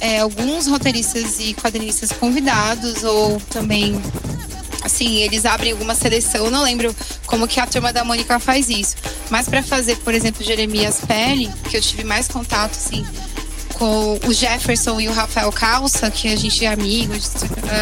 é, 0.00 0.20
alguns 0.20 0.66
roteiristas 0.66 1.38
e 1.38 1.54
quadrinistas 1.54 2.12
convidados, 2.12 3.04
ou 3.04 3.40
também 3.50 4.00
assim, 4.82 5.16
eles 5.18 5.44
abrem 5.44 5.72
alguma 5.72 5.94
seleção, 5.94 6.46
eu 6.46 6.50
não 6.50 6.62
lembro 6.62 6.94
como 7.26 7.46
que 7.46 7.60
a 7.60 7.66
turma 7.66 7.92
da 7.92 8.02
Mônica 8.02 8.38
faz 8.38 8.70
isso. 8.70 8.96
Mas 9.28 9.46
para 9.46 9.62
fazer, 9.62 9.96
por 9.98 10.14
exemplo, 10.14 10.42
Jeremias 10.42 11.00
Pele, 11.06 11.50
que 11.68 11.76
eu 11.76 11.82
tive 11.82 12.02
mais 12.02 12.26
contato 12.26 12.72
assim 12.72 13.04
com 13.80 14.20
o 14.26 14.32
Jefferson 14.34 15.00
e 15.00 15.08
o 15.08 15.12
Rafael 15.12 15.50
Calça, 15.50 16.10
que 16.10 16.28
a 16.28 16.36
gente 16.36 16.66
é 16.66 16.68
amigo, 16.68 17.14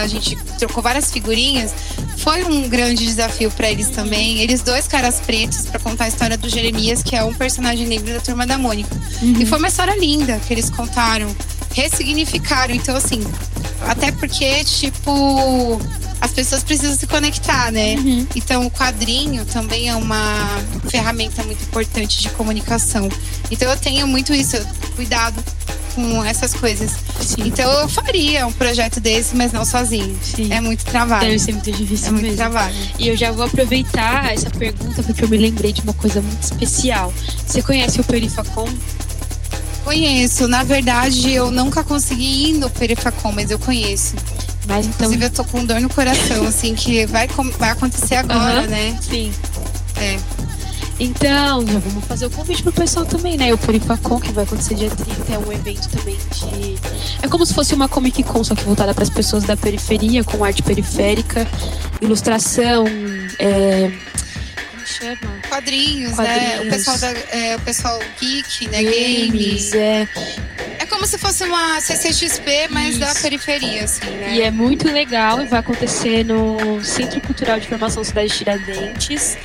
a 0.01 0.07
gente 0.07 0.37
trocou 0.57 0.81
várias 0.81 1.11
figurinhas, 1.11 1.75
foi 2.19 2.45
um 2.45 2.69
grande 2.69 3.05
desafio 3.05 3.51
para 3.51 3.69
eles 3.69 3.89
também. 3.91 4.39
Eles 4.39 4.63
dois 4.63 4.87
caras 4.87 5.19
pretos 5.19 5.67
para 5.67 5.81
contar 5.81 6.05
a 6.05 6.09
história 6.09 6.39
do 6.39 6.49
Jeremias, 6.49 7.03
que 7.03 7.17
é 7.17 7.25
um 7.25 7.35
personagem 7.35 7.85
negro 7.85 8.15
da 8.15 8.21
turma 8.21 8.47
da 8.47 8.57
Mônica. 8.57 8.97
E 9.21 9.45
foi 9.45 9.59
uma 9.59 9.67
história 9.67 9.99
linda 9.99 10.41
que 10.47 10.55
eles 10.55 10.71
contaram, 10.71 11.35
ressignificaram. 11.81 12.75
Então 12.75 12.97
assim, 12.97 13.21
até 13.87 14.11
porque 14.13 14.65
tipo 14.65 15.81
as 16.21 16.33
pessoas 16.33 16.65
precisam 16.65 16.97
se 16.97 17.07
conectar, 17.07 17.71
né? 17.71 17.95
Então, 18.35 18.67
o 18.67 18.71
quadrinho 18.71 19.45
também 19.45 19.89
é 19.89 19.95
uma 19.95 20.61
ferramenta 20.89 21.45
muito 21.45 21.63
importante 21.63 22.21
de 22.21 22.29
comunicação. 22.31 23.09
Então, 23.53 23.71
eu 23.71 23.77
tenho 23.77 24.05
muito 24.07 24.35
isso, 24.35 24.57
cuidado 24.97 25.41
com 25.95 26.25
essas 26.25 26.55
coisas. 26.55 26.91
Sim. 27.21 27.43
Então, 27.47 27.71
eu 27.71 27.89
faria 27.89 28.45
um 28.49 28.53
projeto 28.53 28.99
desse, 28.99 29.37
mas 29.37 29.53
não 29.53 29.65
sozinho. 29.65 30.19
Sim. 30.21 30.53
É 30.53 30.61
muito 30.61 30.85
trabalho. 30.85 31.27
Deve 31.27 31.39
ser 31.39 31.53
muito 31.53 31.71
difícil 31.71 32.09
É 32.09 32.11
muito 32.11 32.23
mesmo. 32.25 32.37
trabalho. 32.37 32.75
E 32.99 33.07
eu 33.07 33.17
já 33.17 33.31
vou 33.31 33.45
aproveitar 33.45 34.33
essa 34.35 34.51
pergunta 34.51 35.01
porque 35.05 35.23
eu 35.23 35.29
me 35.29 35.37
lembrei 35.39 35.73
de 35.73 35.83
uma 35.83 35.93
coisa 35.95 36.21
muito 36.21 36.43
especial. 36.43 37.15
Você 37.47 37.63
conhece 37.63 38.01
o 38.01 38.05
Perifacom? 38.05 38.69
Conheço. 39.89 40.47
Na 40.47 40.65
verdade, 40.65 41.33
eu 41.33 41.51
nunca 41.51 41.83
consegui 41.83 42.51
ir 42.51 42.53
no 42.59 42.69
Perifacom, 42.69 43.33
mas 43.33 43.51
eu 43.51 43.59
conheço. 43.59 44.17
Mas 44.67 44.85
então. 44.85 45.07
Inclusive, 45.07 45.25
eu 45.25 45.31
tô 45.31 45.45
com 45.45 45.65
dor 45.65 45.81
no 45.81 45.89
coração, 45.89 46.47
assim, 46.47 46.75
que 46.75 47.07
vai, 47.07 47.27
vai 47.59 47.71
acontecer 47.71 48.17
agora, 48.17 48.61
Aham. 48.61 48.67
né? 48.67 48.99
Sim. 49.01 49.33
É. 49.97 50.19
Então, 51.01 51.67
já 51.67 51.79
vamos 51.79 52.05
fazer 52.05 52.27
o 52.27 52.31
convite 52.31 52.63
pro 52.63 52.71
pessoal 52.71 53.07
também, 53.07 53.39
né? 53.39 53.55
O 53.55 53.57
Perifacom, 53.57 54.21
que 54.21 54.31
vai 54.31 54.45
acontecer 54.45 54.75
dia 54.75 54.91
30, 54.91 55.33
é 55.33 55.39
um 55.39 55.51
evento 55.51 55.89
também 55.89 56.19
de. 56.33 56.77
É 57.23 57.29
como 57.29 57.47
se 57.47 57.55
fosse 57.55 57.75
uma 57.75 57.89
Comic 57.89 58.23
Con, 58.25 58.45
só 58.45 58.55
que 58.55 58.65
voltada 58.65 58.93
para 58.93 59.05
as 59.05 59.11
pessoas 59.11 59.45
da 59.45 59.57
periferia, 59.57 60.23
com 60.23 60.45
arte 60.45 60.63
periférica, 60.63 61.47
ilustração, 62.03 62.85
é... 63.39 63.91
chama? 64.89 65.19
Quadrinhos, 65.49 66.17
né? 66.17 66.35
O 66.57 66.65
Quadrinhos. 66.65 66.75
pessoal, 66.75 66.99
da, 66.99 67.09
é, 67.31 67.57
o 67.57 67.61
pessoal 67.61 68.01
geek, 68.21 68.69
né? 68.69 68.83
Games, 68.83 69.31
Games. 69.31 69.73
é. 69.75 70.09
É 70.81 70.87
como 70.87 71.07
se 71.07 71.19
fosse 71.19 71.45
uma 71.45 71.81
CCXP, 71.81 72.69
mas 72.71 72.99
da 72.99 73.11
Isso. 73.13 73.23
periferia, 73.23 73.85
assim, 73.85 74.07
né? 74.11 74.35
E 74.37 74.43
é 74.43 74.51
muito 74.51 74.87
legal 74.91 75.43
e 75.43 75.47
vai 75.47 75.61
acontecer 75.61 76.25
no 76.25 76.83
Centro 76.85 77.21
Cultural 77.21 77.59
de 77.59 77.67
Formação 77.67 78.03
Cidade 78.05 78.29
de 78.29 78.39
Tiradentes. 78.39 79.37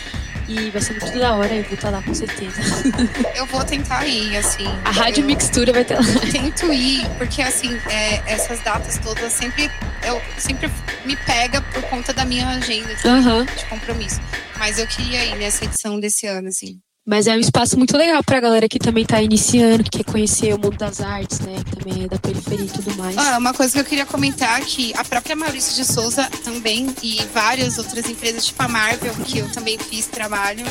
E 0.54 0.70
vai 0.70 0.82
ser 0.82 1.00
muito 1.00 1.18
da 1.18 1.36
hora, 1.36 1.54
eu 1.54 1.64
vou 1.64 1.74
estar 1.74 1.90
lá 1.90 2.02
com 2.02 2.14
certeza. 2.14 2.62
Eu 3.36 3.46
vou 3.48 3.64
tentar 3.64 4.06
ir, 4.06 4.38
assim. 4.38 4.66
A 4.86 4.92
Rádio 4.92 5.26
Mixtura 5.26 5.74
vai 5.74 5.82
estar 5.82 5.96
lá. 5.96 6.04
Tento 6.32 6.72
ir, 6.72 7.08
porque 7.18 7.42
assim, 7.42 7.76
é, 7.90 8.22
essas 8.32 8.60
datas 8.62 8.98
todas 9.00 9.34
sempre, 9.34 9.70
eu, 10.06 10.22
sempre 10.38 10.72
me 11.04 11.16
pega 11.16 11.62
por 11.62 11.82
conta 11.84 12.14
da 12.14 12.24
minha 12.26 12.48
agenda 12.48 12.94
de, 12.94 13.08
Aham. 13.08 13.46
de 13.46 13.66
compromisso. 13.66 14.22
Mas 14.58 14.78
eu 14.80 14.88
queria 14.88 15.26
ir 15.26 15.36
nessa 15.36 15.66
edição 15.66 16.00
desse 16.00 16.28
ano, 16.28 16.48
assim. 16.48 16.80
Mas 17.06 17.28
é 17.28 17.36
um 17.36 17.40
espaço 17.40 17.78
muito 17.78 17.98
legal 17.98 18.24
pra 18.24 18.40
galera 18.40 18.70
que 18.70 18.80
também 18.80 19.06
tá 19.06 19.22
iniciando, 19.22 19.84
que 19.84 19.90
quer 19.90 20.06
conhecer 20.06 20.54
o 20.54 20.58
mundo 20.58 20.78
das 20.78 21.02
artes, 21.02 21.38
né? 21.42 21.58
Também 21.78 22.06
é 22.06 22.08
da 22.08 22.18
periferia 22.18 22.66
e 22.66 22.70
tudo 22.70 22.96
mais. 22.96 23.18
Ah, 23.18 23.38
uma 23.38 23.54
coisa 23.54 23.74
que 23.74 23.80
eu 23.82 23.84
queria 23.84 24.06
comentar 24.06 24.62
é 24.62 24.64
que 24.64 24.94
a 24.96 25.04
própria 25.04 25.36
Maurício 25.36 25.76
de 25.76 25.84
Souza 25.84 26.30
também 26.46 26.88
e 27.04 27.20
várias 27.34 27.78
outras 27.78 28.10
empresas, 28.10 28.46
tipo 28.46 28.64
a 28.64 28.70
Marvel, 28.70 29.14
que 29.26 29.40
eu 29.40 29.50
também 29.50 29.78
fiz 29.78 30.06
trabalho. 30.06 30.66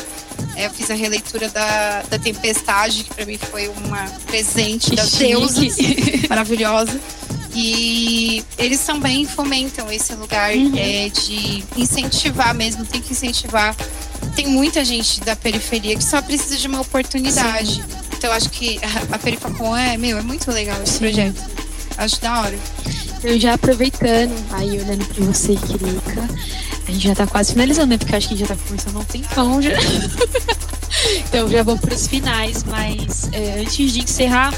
É, 0.55 0.65
eu 0.65 0.71
fiz 0.71 0.89
a 0.89 0.95
releitura 0.95 1.49
da, 1.49 2.01
da 2.09 2.17
Tempestade, 2.17 3.03
que 3.03 3.13
pra 3.13 3.25
mim 3.27 3.37
foi 3.37 3.67
uma 3.67 4.03
presente 4.25 4.89
Que 4.89 4.95
das 4.95 5.11
deusas 5.11 5.75
maravilhosa. 6.27 6.99
E 7.55 8.43
eles 8.57 8.79
também 8.79 9.27
fomentam 9.27 9.91
esse 9.91 10.15
lugar 10.15 10.51
Uhum. 10.55 10.73
é, 10.75 11.09
de 11.09 11.63
incentivar 11.77 12.55
mesmo, 12.55 12.83
tem 12.85 12.99
que 12.99 13.11
incentivar. 13.13 13.75
Tem 14.35 14.47
muita 14.47 14.83
gente 14.83 15.21
da 15.21 15.35
periferia 15.35 15.95
que 15.95 16.03
só 16.03 16.21
precisa 16.21 16.57
de 16.57 16.67
uma 16.67 16.81
oportunidade. 16.81 17.83
Então 18.17 18.29
eu 18.29 18.35
acho 18.35 18.49
que 18.49 18.79
a, 18.83 19.15
a 19.15 19.19
Perifacom 19.19 19.75
é, 19.75 19.97
meu, 19.97 20.17
é 20.17 20.21
muito 20.21 20.49
legal 20.51 20.81
esse 20.81 20.93
Sim. 20.93 20.99
projeto. 20.99 21.41
Acho 21.97 22.21
da 22.21 22.41
hora. 22.41 22.57
Eu 23.23 23.39
já 23.39 23.53
aproveitando, 23.53 24.33
aí 24.51 24.71
olhando 24.71 25.05
pra 25.05 25.25
você, 25.25 25.55
Kirika, 25.55 26.27
a 26.87 26.91
gente 26.91 27.07
já 27.07 27.15
tá 27.15 27.25
quase 27.25 27.53
finalizando, 27.53 27.87
né? 27.87 27.97
Porque 27.97 28.15
acho 28.15 28.27
que 28.27 28.33
a 28.33 28.37
gente 28.37 28.47
já 28.47 28.55
tá 28.55 28.61
começando 28.67 28.95
há 28.97 28.99
um 28.99 29.03
tempão 29.05 29.61
já. 29.61 29.71
então 31.27 31.49
já 31.49 31.63
vou 31.63 31.77
pros 31.77 32.07
finais, 32.07 32.63
mas 32.63 33.29
é, 33.31 33.61
antes 33.61 33.93
de 33.93 34.01
encerrar, 34.01 34.53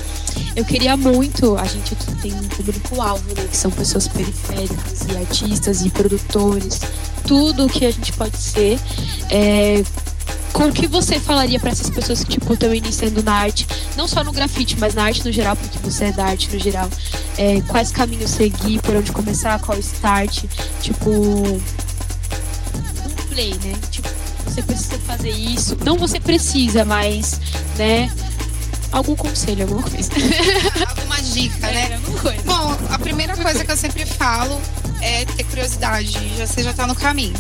eu 0.56 0.66
queria 0.66 0.98
muito, 0.98 1.56
a 1.58 1.66
gente 1.66 1.94
aqui 1.94 2.16
tem 2.22 2.34
um 2.34 2.48
público-alvo, 2.48 3.28
né? 3.36 3.48
Que 3.50 3.58
são 3.58 3.70
pessoas 3.70 4.08
periféricas 4.08 5.02
e 5.12 5.18
artistas 5.18 5.82
e 5.86 5.90
produtores, 5.90 6.80
tudo 7.26 7.66
o 7.66 7.70
que 7.70 7.86
a 7.86 7.92
gente 7.92 8.14
pode 8.14 8.38
ser. 8.38 8.80
É, 9.30 9.84
com 10.54 10.70
o 10.70 10.72
que 10.72 10.88
você 10.88 11.20
falaria 11.20 11.60
pra 11.60 11.72
essas 11.72 11.90
pessoas 11.90 12.24
que, 12.24 12.32
tipo, 12.32 12.54
estão 12.54 12.74
iniciando 12.74 13.22
na 13.22 13.34
arte, 13.34 13.68
não 13.98 14.08
só 14.08 14.24
no 14.24 14.32
grafite, 14.32 14.80
mas 14.80 14.96
na 14.96 15.04
arte 15.04 15.26
no 15.26 15.32
geral, 15.32 15.56
porque 15.58 15.78
você 15.80 16.06
é 16.06 16.12
da 16.14 16.26
arte 16.26 16.50
no 16.54 16.58
geral 16.58 16.90
é, 17.38 17.62
quais 17.68 17.92
caminhos 17.92 18.32
seguir, 18.32 18.82
por 18.82 18.96
onde 18.96 19.12
começar, 19.12 19.60
qual 19.60 19.78
start, 19.80 20.46
tipo 20.82 21.10
um 21.12 21.60
play, 23.30 23.54
né? 23.64 23.74
Tipo, 23.92 24.08
você 24.46 24.62
precisa 24.62 24.98
fazer 25.00 25.32
isso. 25.32 25.78
Não 25.84 25.98
você 25.98 26.20
precisa, 26.20 26.86
mas, 26.86 27.40
né? 27.78 28.10
Algum 28.92 29.16
conselho, 29.16 29.64
alguma 29.64 29.84
coisa. 29.84 30.10
Alguma 30.88 31.22
dica, 31.22 31.68
né? 31.68 31.96
alguma 31.96 32.20
coisa. 32.20 32.42
Bom, 32.44 32.78
a 32.90 32.98
primeira 32.98 33.36
coisa 33.36 33.66
que 33.66 33.72
eu 33.72 33.78
sempre 33.78 34.06
falo 34.06 34.62
é 35.06 35.26
ter 35.26 35.44
curiosidade. 35.44 36.12
Já, 36.36 36.48
você 36.48 36.64
já 36.64 36.74
tá 36.74 36.88
no 36.88 36.96
caminho. 36.96 37.36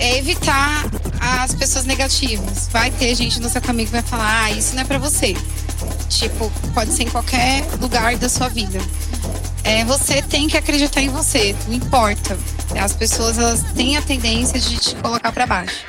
É 0.00 0.18
evitar 0.18 0.84
as 1.20 1.54
pessoas 1.54 1.84
negativas. 1.84 2.68
Vai 2.72 2.90
ter 2.90 3.14
gente 3.14 3.40
no 3.40 3.48
seu 3.48 3.60
caminho 3.60 3.86
que 3.86 3.92
vai 3.92 4.02
falar, 4.02 4.44
ah, 4.44 4.50
isso 4.50 4.74
não 4.74 4.82
é 4.82 4.84
pra 4.84 4.98
você. 4.98 5.36
Tipo, 6.08 6.50
pode 6.74 6.92
ser 6.92 7.04
em 7.04 7.10
qualquer 7.10 7.64
lugar 7.80 8.16
da 8.16 8.28
sua 8.28 8.48
vida. 8.48 8.80
É, 9.62 9.84
você 9.84 10.20
tem 10.20 10.48
que 10.48 10.56
acreditar 10.56 11.00
em 11.00 11.08
você, 11.08 11.54
não 11.68 11.74
importa. 11.74 12.36
As 12.80 12.92
pessoas 12.92 13.38
elas 13.38 13.62
têm 13.74 13.96
a 13.96 14.02
tendência 14.02 14.58
de 14.58 14.76
te 14.76 14.96
colocar 14.96 15.30
pra 15.30 15.46
baixo. 15.46 15.84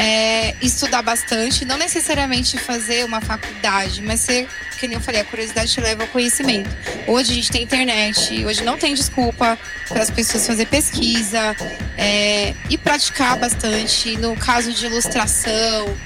É, 0.00 0.54
estudar 0.62 1.02
bastante, 1.02 1.64
não 1.64 1.76
necessariamente 1.76 2.56
fazer 2.56 3.04
uma 3.04 3.20
faculdade, 3.20 4.00
mas 4.00 4.20
ser, 4.20 4.46
que 4.78 4.86
nem 4.86 4.94
eu 4.94 5.00
falei, 5.00 5.22
a 5.22 5.24
curiosidade 5.24 5.72
te 5.72 5.80
leva 5.80 6.04
ao 6.04 6.08
conhecimento. 6.08 6.70
Hoje 7.08 7.32
a 7.32 7.34
gente 7.34 7.50
tem 7.50 7.64
internet, 7.64 8.44
hoje 8.44 8.62
não 8.62 8.78
tem 8.78 8.94
desculpa 8.94 9.58
para 9.88 10.00
as 10.00 10.08
pessoas 10.08 10.46
fazer 10.46 10.66
pesquisa 10.66 11.56
é, 11.96 12.54
e 12.70 12.78
praticar 12.78 13.36
bastante. 13.36 14.16
No 14.18 14.36
caso 14.36 14.72
de 14.72 14.86
ilustração 14.86 15.96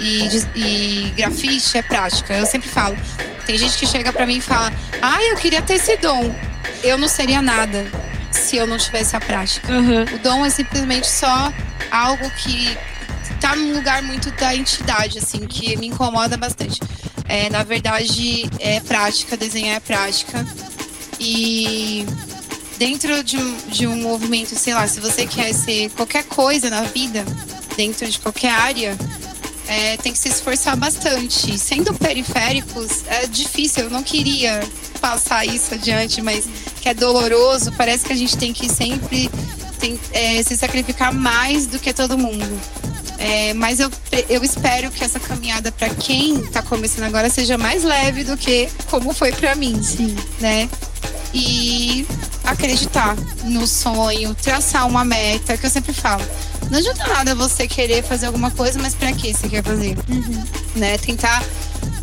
e, 0.00 0.26
e 0.56 1.12
grafite, 1.14 1.76
é 1.76 1.82
prática. 1.82 2.34
Eu 2.34 2.46
sempre 2.46 2.68
falo. 2.68 2.96
Tem 3.44 3.58
gente 3.58 3.76
que 3.76 3.86
chega 3.86 4.10
para 4.10 4.24
mim 4.24 4.38
e 4.38 4.40
fala: 4.40 4.72
Ah, 5.02 5.22
eu 5.22 5.36
queria 5.36 5.60
ter 5.60 5.74
esse 5.74 5.96
dom. 5.98 6.34
Eu 6.82 6.96
não 6.96 7.08
seria 7.08 7.42
nada 7.42 7.84
se 8.30 8.56
eu 8.56 8.66
não 8.66 8.78
tivesse 8.78 9.14
a 9.14 9.20
prática. 9.20 9.72
Aham. 9.72 10.04
O 10.14 10.18
dom 10.18 10.44
é 10.44 10.50
simplesmente 10.50 11.06
só 11.06 11.52
algo 11.90 12.28
que 12.30 12.76
tá 13.44 13.54
num 13.54 13.74
lugar 13.74 14.02
muito 14.02 14.30
da 14.30 14.56
entidade, 14.56 15.18
assim, 15.18 15.40
que 15.46 15.76
me 15.76 15.88
incomoda 15.88 16.34
bastante. 16.34 16.80
É, 17.28 17.50
na 17.50 17.62
verdade, 17.62 18.48
é 18.58 18.80
prática, 18.80 19.36
desenhar 19.36 19.76
é 19.76 19.80
prática. 19.80 20.46
E 21.20 22.06
dentro 22.78 23.22
de 23.22 23.36
um, 23.36 23.56
de 23.68 23.86
um 23.86 23.96
movimento, 24.00 24.58
sei 24.58 24.72
lá, 24.72 24.88
se 24.88 24.98
você 24.98 25.26
quer 25.26 25.52
ser 25.52 25.90
qualquer 25.90 26.24
coisa 26.24 26.70
na 26.70 26.84
vida, 26.84 27.22
dentro 27.76 28.10
de 28.10 28.18
qualquer 28.18 28.48
área, 28.50 28.96
é, 29.68 29.98
tem 29.98 30.10
que 30.14 30.18
se 30.18 30.30
esforçar 30.30 30.74
bastante. 30.74 31.58
Sendo 31.58 31.92
periféricos, 31.92 33.04
é 33.08 33.26
difícil. 33.26 33.84
Eu 33.84 33.90
não 33.90 34.02
queria 34.02 34.66
passar 35.02 35.44
isso 35.44 35.74
adiante, 35.74 36.22
mas 36.22 36.46
que 36.80 36.88
é 36.88 36.94
doloroso. 36.94 37.70
Parece 37.72 38.06
que 38.06 38.12
a 38.14 38.16
gente 38.16 38.38
tem 38.38 38.54
que 38.54 38.70
sempre 38.72 39.28
tem- 39.78 40.00
é, 40.12 40.42
se 40.42 40.56
sacrificar 40.56 41.12
mais 41.12 41.66
do 41.66 41.78
que 41.78 41.92
todo 41.92 42.16
mundo. 42.16 42.48
É, 43.24 43.54
mas 43.54 43.80
eu, 43.80 43.90
eu 44.28 44.44
espero 44.44 44.90
que 44.90 45.02
essa 45.02 45.18
caminhada 45.18 45.72
para 45.72 45.88
quem 45.88 46.40
está 46.40 46.60
começando 46.60 47.04
agora 47.04 47.30
seja 47.30 47.56
mais 47.56 47.82
leve 47.82 48.22
do 48.22 48.36
que 48.36 48.68
como 48.90 49.14
foi 49.14 49.32
para 49.32 49.54
mim 49.54 49.82
Sim. 49.82 50.14
né? 50.40 50.68
E 51.32 52.06
acreditar 52.44 53.16
no 53.44 53.66
sonho, 53.66 54.34
traçar 54.34 54.86
uma 54.86 55.06
meta, 55.06 55.56
que 55.56 55.64
eu 55.64 55.70
sempre 55.70 55.94
falo. 55.94 56.22
Não 56.70 56.78
adianta 56.78 57.06
nada 57.08 57.34
você 57.34 57.66
querer 57.66 58.04
fazer 58.04 58.26
alguma 58.26 58.50
coisa, 58.50 58.78
mas 58.78 58.94
para 58.94 59.10
que 59.14 59.32
você 59.32 59.48
quer 59.48 59.64
fazer? 59.64 59.96
Né? 60.76 60.98
Tentar 60.98 61.42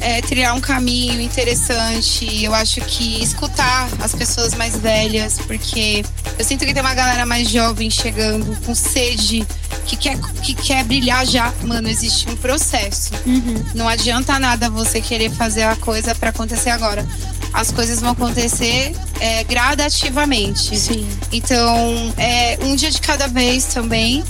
é, 0.02 0.22
trilhar 0.22 0.56
um 0.56 0.60
caminho 0.60 1.22
interessante. 1.22 2.44
Eu 2.44 2.54
acho 2.54 2.82
que 2.82 3.24
escutar 3.24 3.88
as 4.02 4.14
pessoas 4.14 4.54
mais 4.56 4.76
velhas, 4.76 5.40
porque 5.46 6.04
eu 6.38 6.44
sinto 6.44 6.66
que 6.66 6.74
tem 6.74 6.82
uma 6.82 6.94
galera 6.94 7.26
mais 7.26 7.50
jovem 7.50 7.90
chegando 7.90 8.60
com 8.66 8.74
sede, 8.74 9.46
que 9.86 9.96
quer, 9.96 10.18
que 10.42 10.54
quer 10.54 10.84
brilhar 10.84 11.26
já. 11.26 11.54
Mano, 11.64 11.88
existe 11.88 12.28
um 12.30 12.36
processo. 12.36 13.12
Uhum. 13.26 13.64
Não 13.76 13.88
adianta 13.88 14.38
nada 14.40 14.70
você 14.70 15.00
querer 15.00 15.32
fazer 15.32 15.64
a 15.64 15.76
coisa 15.76 16.16
para 16.16 16.32
acontecer 16.32 16.72
agora. 16.72 17.08
As 17.54 17.72
coisas 17.72 18.00
vão 18.00 18.12
acontecer 18.12 18.96
é, 19.20 19.44
gradativamente. 19.44 20.78
Sim. 20.78 21.08
Então, 21.32 22.14
é 22.18 22.58
um 22.64 22.76
dia 22.76 22.90
de 22.90 23.00
cada 23.02 23.28
vez 23.28 23.66
também. 23.66 24.24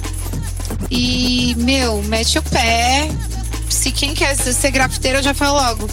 E, 0.90 1.56
meu, 1.58 2.02
mete 2.04 2.38
o 2.38 2.44
pé. 2.44 3.10
Se 3.72 3.92
quem 3.92 4.14
quer 4.14 4.36
ser 4.36 4.72
grafiteiro, 4.72 5.20
eu 5.20 5.24
já 5.24 5.34
falo 5.34 5.58
logo. 5.60 5.90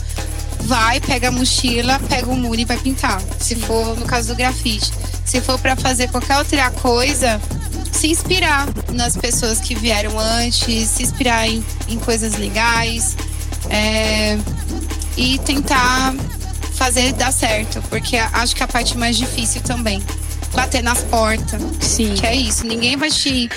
Vai, 0.63 1.01
pega 1.01 1.29
a 1.29 1.31
mochila, 1.31 1.99
pega 2.09 2.27
o 2.29 2.37
muro 2.37 2.61
e 2.61 2.65
vai 2.65 2.77
pintar. 2.79 3.23
Se 3.39 3.55
for 3.55 3.97
no 3.97 4.05
caso 4.05 4.29
do 4.29 4.35
grafite. 4.35 4.93
Se 5.25 5.41
for 5.41 5.59
para 5.59 5.77
fazer 5.77 6.09
qualquer 6.09 6.37
outra 6.39 6.71
coisa, 6.71 7.41
se 7.93 8.09
inspirar 8.09 8.67
nas 8.93 9.17
pessoas 9.17 9.61
que 9.61 9.75
vieram 9.75 10.19
antes, 10.19 10.89
se 10.89 11.03
inspirar 11.03 11.47
em, 11.49 11.65
em 11.89 11.99
coisas 11.99 12.35
legais. 12.37 13.17
é, 13.71 14.39
e 15.17 15.37
tentar 15.39 16.15
fazer 16.75 17.13
dar 17.15 17.33
certo. 17.33 17.83
Porque 17.89 18.17
acho 18.17 18.55
que 18.55 18.63
a 18.63 18.69
parte 18.69 18.97
mais 18.97 19.17
difícil 19.17 19.61
também. 19.63 20.03
Bater 20.55 20.83
nas 20.83 21.01
portas. 21.05 21.61
Sim. 21.81 22.15
Que 22.15 22.27
é 22.27 22.35
isso, 22.35 22.67
ninguém 22.67 22.97
vai 22.97 23.11
te. 23.11 23.51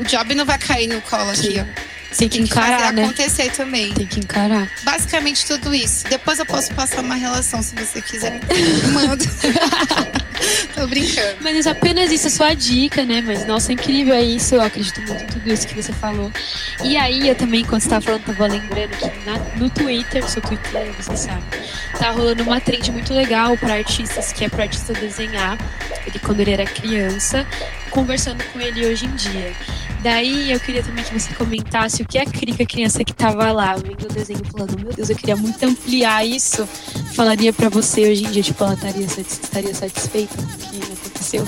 O 0.00 0.04
job 0.04 0.34
não 0.34 0.44
vai 0.44 0.58
cair 0.58 0.86
no 0.86 1.00
colo 1.02 1.30
aqui, 1.30 1.52
Sim. 1.54 1.60
ó. 1.60 1.95
Tem 2.16 2.28
que 2.28 2.38
Tem 2.38 2.46
que 2.46 2.54
fazer 2.54 2.66
encarar, 2.72 2.92
né? 2.92 3.04
acontecer 3.04 3.50
também. 3.52 3.92
Tem 3.92 4.06
que 4.06 4.20
encarar. 4.20 4.70
Basicamente 4.82 5.46
tudo 5.46 5.74
isso. 5.74 6.08
Depois 6.08 6.38
eu 6.38 6.46
posso 6.46 6.72
passar 6.74 7.00
uma 7.02 7.14
relação 7.14 7.62
se 7.62 7.74
você 7.74 8.00
quiser. 8.00 8.40
Manda. 8.92 9.24
Tô 10.74 10.86
brincando. 10.86 11.36
Mas 11.40 11.66
apenas 11.66 12.10
isso 12.12 12.26
é 12.26 12.30
só 12.30 12.44
a 12.44 12.54
dica, 12.54 13.04
né? 13.04 13.22
Mas 13.24 13.46
nossa, 13.46 13.72
é 13.72 13.74
incrível 13.74 14.14
é 14.14 14.22
isso. 14.22 14.54
Eu 14.54 14.62
acredito 14.62 15.00
muito 15.02 15.22
em 15.22 15.26
tudo 15.26 15.52
isso 15.52 15.66
que 15.66 15.74
você 15.74 15.92
falou. 15.92 16.30
E 16.84 16.96
aí, 16.96 17.28
eu 17.28 17.34
também, 17.34 17.60
enquanto 17.62 17.82
você 17.82 17.88
tava 17.88 18.02
falando, 18.02 18.24
tava 18.24 18.46
lembrando 18.46 18.90
que 18.96 19.06
na- 19.30 19.38
no 19.56 19.70
Twitter, 19.70 20.28
seu 20.28 20.42
Twitter, 20.42 20.92
você 20.98 21.16
sabe, 21.16 21.42
tá 21.98 22.10
rolando 22.10 22.42
uma 22.42 22.60
trend 22.60 22.90
muito 22.92 23.12
legal 23.14 23.56
para 23.56 23.74
artistas, 23.74 24.32
que 24.32 24.44
é 24.44 24.48
pro 24.48 24.62
artista 24.62 24.92
desenhar. 24.92 25.58
Ele 26.06 26.18
quando 26.18 26.40
ele 26.40 26.52
era 26.52 26.64
criança, 26.64 27.46
conversando 27.90 28.42
com 28.52 28.60
ele 28.60 28.86
hoje 28.86 29.06
em 29.06 29.14
dia. 29.14 29.52
Daí 30.02 30.52
eu 30.52 30.60
queria 30.60 30.82
também 30.84 31.02
que 31.02 31.18
você 31.18 31.32
comentasse 31.34 32.00
o 32.02 32.06
que 32.06 32.16
a 32.18 32.24
Krika, 32.24 32.64
criança 32.64 33.02
que 33.02 33.12
tava 33.12 33.50
lá, 33.50 33.74
vendo 33.74 34.04
o 34.04 34.12
desenho, 34.12 34.40
falando, 34.52 34.78
meu 34.78 34.92
Deus, 34.92 35.10
eu 35.10 35.16
queria 35.16 35.34
muito 35.34 35.60
ampliar 35.64 36.24
isso. 36.24 36.64
Falaria 37.14 37.52
pra 37.52 37.68
você 37.68 38.08
hoje 38.12 38.24
em 38.24 38.30
dia, 38.30 38.42
tipo, 38.42 38.62
ela 38.62 38.74
estaria, 38.74 39.04
estaria 39.06 39.74
satisfeita 39.74 40.25
o 40.26 40.86
que 40.86 40.92
aconteceu? 40.92 41.46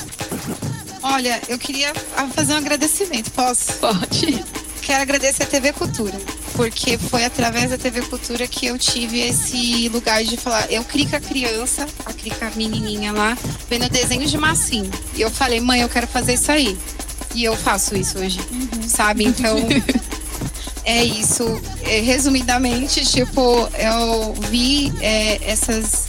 Olha, 1.03 1.41
eu 1.49 1.59
queria 1.59 1.93
fazer 2.35 2.55
um 2.55 2.57
agradecimento, 2.57 3.31
posso? 3.33 3.73
Pode. 3.75 4.45
quero 4.89 5.03
agradecer 5.03 5.43
a 5.43 5.47
TV 5.47 5.73
Cultura, 5.75 6.19
porque 6.55 6.97
foi 6.97 7.23
através 7.25 7.71
da 7.71 7.77
TV 7.77 8.01
Cultura 8.03 8.47
que 8.47 8.67
eu 8.67 8.79
tive 8.79 9.21
esse 9.21 9.89
lugar 9.91 10.25
de 10.25 10.37
falar. 10.37 10.71
Eu 10.73 10.83
criei 10.83 11.09
a 11.13 11.21
criança, 11.21 11.87
a 12.07 12.13
crica 12.13 12.51
menininha 12.57 13.13
lá, 13.13 13.37
vendo 13.69 13.89
desenhos 13.91 14.31
de 14.31 14.39
massinho. 14.39 14.91
E 15.15 15.21
eu 15.21 15.31
falei, 15.31 15.61
mãe, 15.61 15.83
eu 15.83 15.89
quero 15.89 16.07
fazer 16.07 16.35
isso 16.35 16.51
aí. 16.51 16.77
E 17.35 17.45
eu 17.45 17.55
faço 17.55 17.95
isso 17.97 18.19
hoje, 18.19 18.41
uhum. 18.51 18.89
sabe? 18.89 19.25
Então. 19.25 19.59
é 20.85 21.05
isso. 21.05 21.61
É, 21.83 22.01
resumidamente, 22.01 23.05
tipo, 23.05 23.69
eu 23.79 24.33
vi 24.51 24.93
é, 25.03 25.39
essas. 25.51 26.09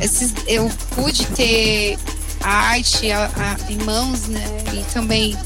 Esses, 0.00 0.34
eu 0.46 0.70
pude 0.94 1.26
ter 1.28 1.98
a 2.40 2.50
arte 2.50 3.10
a, 3.10 3.30
a, 3.36 3.72
em 3.72 3.78
mãos, 3.78 4.26
né? 4.28 4.44
E 4.72 4.84
também 4.92 5.36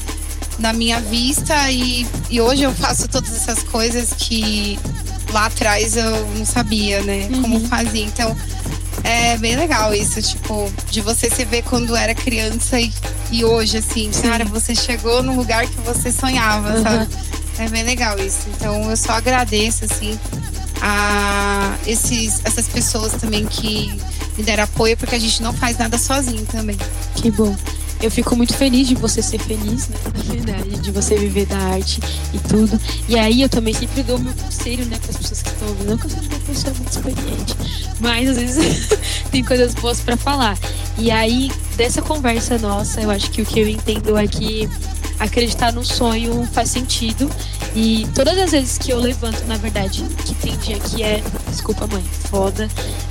na 0.59 0.73
minha 0.73 0.99
vista 0.99 1.71
e, 1.71 2.05
e 2.29 2.41
hoje 2.41 2.63
eu 2.63 2.73
faço 2.73 3.07
todas 3.07 3.33
essas 3.33 3.63
coisas 3.63 4.13
que 4.17 4.77
lá 5.31 5.45
atrás 5.45 5.95
eu 5.95 6.27
não 6.35 6.45
sabia, 6.45 7.01
né? 7.01 7.27
Uhum. 7.31 7.41
Como 7.41 7.67
fazia. 7.67 8.03
Então 8.03 8.35
é 9.03 9.37
bem 9.37 9.55
legal 9.55 9.93
isso, 9.93 10.21
tipo, 10.21 10.71
de 10.89 11.01
você 11.01 11.29
se 11.29 11.45
ver 11.45 11.63
quando 11.63 11.95
era 11.95 12.13
criança 12.13 12.79
e, 12.79 12.91
e 13.31 13.45
hoje, 13.45 13.77
assim, 13.77 14.11
Sim. 14.11 14.23
cara, 14.23 14.45
você 14.45 14.75
chegou 14.75 15.23
no 15.23 15.35
lugar 15.35 15.65
que 15.65 15.79
você 15.81 16.11
sonhava, 16.11 16.75
uhum. 16.75 16.83
sabe? 16.83 17.07
É 17.57 17.67
bem 17.69 17.83
legal 17.83 18.17
isso. 18.19 18.47
Então 18.55 18.89
eu 18.89 18.97
só 18.97 19.13
agradeço, 19.13 19.85
assim, 19.85 20.19
a 20.81 21.75
esses, 21.85 22.41
essas 22.43 22.67
pessoas 22.67 23.13
também 23.13 23.45
que 23.45 23.99
me 24.39 24.45
deram 24.45 24.63
apoio, 24.63 24.95
porque 24.97 25.15
a 25.15 25.19
gente 25.19 25.43
não 25.43 25.53
faz 25.53 25.77
nada 25.77 25.97
sozinho 25.97 26.45
também. 26.45 26.77
Que 27.15 27.29
bom 27.29 27.55
eu 28.01 28.09
fico 28.09 28.35
muito 28.35 28.53
feliz 28.53 28.87
de 28.87 28.95
você 28.95 29.21
ser 29.21 29.39
feliz, 29.39 29.89
né? 29.89 29.97
Na 30.05 30.33
verdade, 30.33 30.79
de 30.79 30.91
você 30.91 31.17
viver 31.17 31.45
da 31.45 31.57
arte 31.57 31.99
e 32.33 32.39
tudo. 32.39 32.79
E 33.09 33.19
aí 33.19 33.41
eu 33.41 33.49
também 33.49 33.73
sempre 33.73 34.03
dou 34.03 34.17
o 34.17 34.19
meu 34.19 34.33
conselho, 34.33 34.85
né, 34.85 34.97
para 34.97 35.11
as 35.11 35.17
pessoas 35.17 35.41
que 35.41 35.49
estão 35.49 35.67
ouvindo. 35.67 35.89
Não 35.89 35.97
que 35.97 36.05
eu 36.05 36.09
seja 36.09 36.29
uma 36.29 36.39
pessoa 36.39 36.73
muito 36.75 36.91
experiente, 36.91 37.55
mas 37.99 38.29
às 38.29 38.37
vezes 38.37 38.89
tem 39.31 39.43
coisas 39.43 39.73
boas 39.75 39.99
para 39.99 40.15
falar. 40.15 40.57
E 40.97 41.11
aí, 41.11 41.51
dessa 41.75 42.01
conversa 42.01 42.57
nossa, 42.57 43.01
eu 43.01 43.11
acho 43.11 43.29
que 43.31 43.41
o 43.41 43.45
que 43.45 43.59
eu 43.59 43.67
entendo 43.67 44.17
é 44.17 44.27
que 44.27 44.69
acreditar 45.19 45.73
no 45.73 45.83
sonho 45.83 46.47
faz 46.51 46.69
sentido. 46.69 47.29
E 47.75 48.07
todas 48.15 48.37
as 48.37 48.51
vezes 48.51 48.77
que 48.77 48.91
eu 48.91 48.99
levanto, 48.99 49.45
na 49.45 49.57
verdade, 49.57 50.03
que 50.25 50.33
tem 50.35 50.57
dia 50.57 50.79
que 50.79 51.03
é, 51.03 51.21
desculpa 51.49 51.85
mãe, 51.87 52.03
foda, 52.29 52.67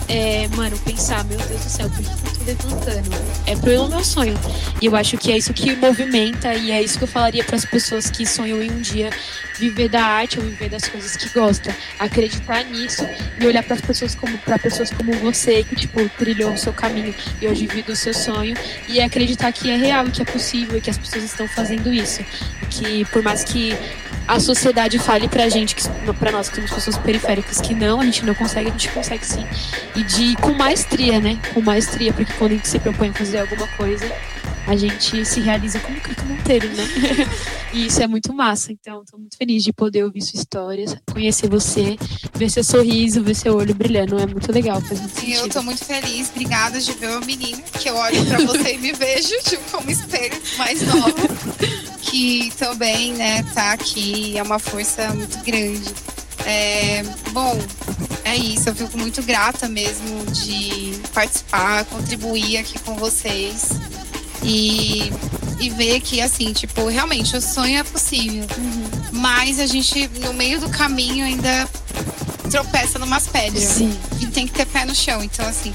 é, 0.09 0.49
mano, 0.49 0.77
pensar, 0.79 1.25
meu 1.25 1.39
Deus 1.39 1.63
do 1.63 1.71
céu, 1.71 1.89
por 1.91 2.03
que 2.03 2.51
eu 2.51 2.57
tô 2.57 2.67
levantando? 2.67 3.11
É 3.47 3.55
pelo 3.55 3.89
meu 3.89 4.05
sonho. 4.05 4.37
E 4.81 4.87
eu 4.87 4.97
acho 4.97 5.17
que 5.17 5.31
é 5.31 5.39
isso 5.39 5.53
que 5.53 5.77
movimenta 5.77 6.55
e 6.55 6.71
é 6.71 6.83
isso 6.83 6.99
que 6.99 7.05
eu 7.05 7.09
falaria 7.09 7.45
para 7.45 7.57
as 7.57 7.65
pessoas 7.65 8.11
que 8.11 8.27
sonham 8.27 8.61
em 8.63 8.71
um 8.71 8.81
dia 8.81 9.11
viver 9.59 9.89
da 9.89 10.03
arte 10.03 10.39
ou 10.39 10.45
viver 10.45 10.69
das 10.69 10.87
coisas 10.87 11.17
que 11.17 11.29
gostam. 11.31 11.75
Acreditar 11.99 12.65
nisso 12.65 13.07
e 13.41 13.47
olhar 13.47 13.63
para 13.63 13.75
as 13.75 13.81
pessoas 13.81 14.15
como 14.15 14.37
para 14.39 14.59
pessoas 14.59 14.91
como 14.91 15.13
você 15.15 15.65
que 15.65 15.75
tipo 15.75 16.09
trilhou 16.11 16.53
o 16.53 16.59
seu 16.59 16.73
caminho 16.73 17.15
e 17.41 17.49
hoje 17.49 17.67
vive 17.67 17.93
o 17.93 17.97
seu 17.97 18.15
sonho 18.15 18.57
e 18.89 19.01
acreditar 19.01 19.53
que 19.53 19.71
é 19.71 19.77
real, 19.77 20.07
que 20.07 20.23
é 20.23 20.25
possível 20.25 20.81
que 20.81 20.91
as 20.91 20.99
pessoas 20.99 21.25
estão 21.25 21.49
fazendo 21.49 21.93
isso. 21.93 22.25
Que 22.71 23.05
por 23.07 23.23
mais 23.23 23.45
que 23.45 23.77
a 24.27 24.39
sociedade 24.39 24.99
fale 24.99 25.27
pra 25.27 25.49
gente, 25.49 25.75
pra 26.19 26.31
nós 26.31 26.51
que 26.51 26.57
somos 26.57 26.71
pessoas 26.71 26.99
periféricas, 26.99 27.63
que 27.63 27.75
não, 27.75 28.01
a 28.01 28.05
gente 28.05 28.27
não 28.27 28.35
consegue, 28.35 28.69
a 28.69 28.73
gente 28.73 28.91
consegue 28.91 29.25
sim. 29.25 29.47
E 29.97 30.03
de 30.03 30.37
com 30.37 30.53
maestria, 30.53 31.19
né? 31.19 31.39
Com 31.55 31.63
maestria, 31.63 32.13
porque 32.13 32.33
quando 32.35 32.53
a 32.53 32.55
gente 32.57 32.69
se 32.69 32.79
propõe 32.79 33.09
a 33.09 33.15
fazer 33.15 33.39
alguma 33.39 33.67
coisa, 33.69 34.05
a 34.69 34.77
gente 34.77 35.24
se 35.24 35.40
realiza 35.40 35.81
como 35.81 35.99
Crico 35.99 36.27
Monteiro, 36.27 36.69
né? 36.69 36.85
e 37.73 37.86
isso 37.86 38.03
é 38.03 38.07
muito 38.07 38.35
massa. 38.35 38.70
Então, 38.70 39.03
estou 39.03 39.19
muito 39.19 39.35
feliz 39.35 39.65
de 39.65 39.73
poder 39.73 40.05
ouvir 40.05 40.20
sua 40.20 40.39
história, 40.39 40.85
conhecer 41.11 41.49
você, 41.49 41.97
ver 42.35 42.51
seu 42.51 42.62
sorriso, 42.62 43.23
ver 43.23 43.35
seu 43.35 43.57
olho 43.57 43.74
brilhando. 43.74 44.19
É 44.19 44.27
muito 44.27 44.53
legal, 44.53 44.78
faz 44.82 45.01
muito 45.01 45.19
sentido. 45.19 45.39
Eu 45.39 45.47
estou 45.47 45.62
muito 45.62 45.82
feliz, 45.82 46.28
obrigada 46.28 46.78
de 46.78 46.93
ver 46.93 47.16
o 47.16 47.24
menino, 47.24 47.62
que 47.81 47.89
eu 47.89 47.97
olho 47.97 48.27
para 48.27 48.39
você 48.45 48.74
e 48.74 48.78
me 48.78 48.93
vejo 48.95 49.35
tipo, 49.43 49.62
como 49.70 49.90
espelho 49.90 50.39
mais 50.59 50.82
novo, 50.82 51.15
que 52.03 52.53
também, 52.59 53.15
né, 53.15 53.43
tá 53.55 53.73
aqui, 53.73 54.36
é 54.36 54.43
uma 54.43 54.59
força 54.59 55.09
muito 55.15 55.39
grande. 55.45 55.95
É, 56.45 57.03
bom, 57.32 57.59
é 58.23 58.36
isso. 58.36 58.69
Eu 58.69 58.74
fico 58.74 58.99
muito 58.99 59.23
grata 59.23 59.66
mesmo 59.66 60.27
de 60.27 60.93
participar, 61.15 61.86
contribuir 61.86 62.59
aqui 62.59 62.78
com 62.81 62.95
vocês 62.97 63.70
e, 64.43 65.12
e 65.60 65.70
ver 65.70 66.01
que, 66.01 66.20
assim, 66.20 66.52
tipo, 66.52 66.86
realmente 66.89 67.36
o 67.36 67.40
sonho 67.40 67.78
é 67.78 67.82
possível. 67.82 68.47
Uhum. 68.56 68.90
Mas 69.12 69.59
a 69.59 69.66
gente, 69.66 70.09
no 70.20 70.32
meio 70.32 70.60
do 70.60 70.69
caminho, 70.69 71.24
ainda 71.24 71.69
tropeça 72.51 72.98
numas 72.98 73.27
pedras. 73.27 73.65
Sim. 73.65 73.97
E 74.20 74.27
tem 74.27 74.47
que 74.47 74.52
ter 74.52 74.66
pé 74.66 74.85
no 74.85 74.94
chão. 74.94 75.23
Então, 75.23 75.47
assim, 75.47 75.73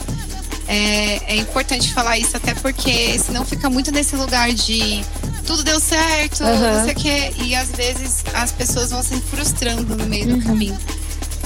é, 0.68 1.34
é 1.34 1.36
importante 1.36 1.94
falar 1.94 2.18
isso, 2.18 2.36
até 2.36 2.54
porque 2.56 3.18
senão 3.20 3.46
fica 3.46 3.70
muito 3.70 3.92
nesse 3.92 4.16
lugar 4.16 4.52
de 4.52 5.04
tudo 5.46 5.64
deu 5.64 5.80
certo, 5.80 6.44
uhum. 6.44 6.78
não 6.78 6.84
sei 6.86 6.94
o 6.94 6.96
quê. 6.96 7.34
E 7.44 7.56
às 7.56 7.70
vezes 7.70 8.24
as 8.34 8.52
pessoas 8.52 8.92
vão 8.92 9.04
se 9.04 9.20
frustrando 9.22 9.96
no 9.96 10.06
meio 10.06 10.30
uhum. 10.30 10.40
do 10.40 10.46
caminho. 10.46 10.78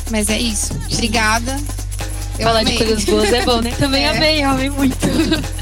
Mas 0.09 0.29
é 0.29 0.39
isso. 0.39 0.73
Obrigada. 0.91 1.59
Eu 2.39 2.45
Falar 2.45 2.59
amei. 2.59 2.73
de 2.73 2.85
coisas 2.85 3.03
boas 3.03 3.33
é 3.33 3.43
bom, 3.43 3.61
né? 3.61 3.71
Também 3.79 4.05
é. 4.05 4.09
amei, 4.09 4.43
amei 4.43 4.69
muito. 4.69 4.95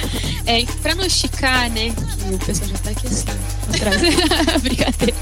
É, 0.45 0.63
pra 0.81 0.93
não 0.95 1.05
esticar, 1.05 1.69
né? 1.71 1.93
O 2.31 2.37
pessoal 2.37 2.69
já 2.69 2.77
tá 2.77 2.91
aqui 2.91 3.07
assim, 3.07 3.25
atrás. 3.73 4.01
Brincadeira. 4.61 5.15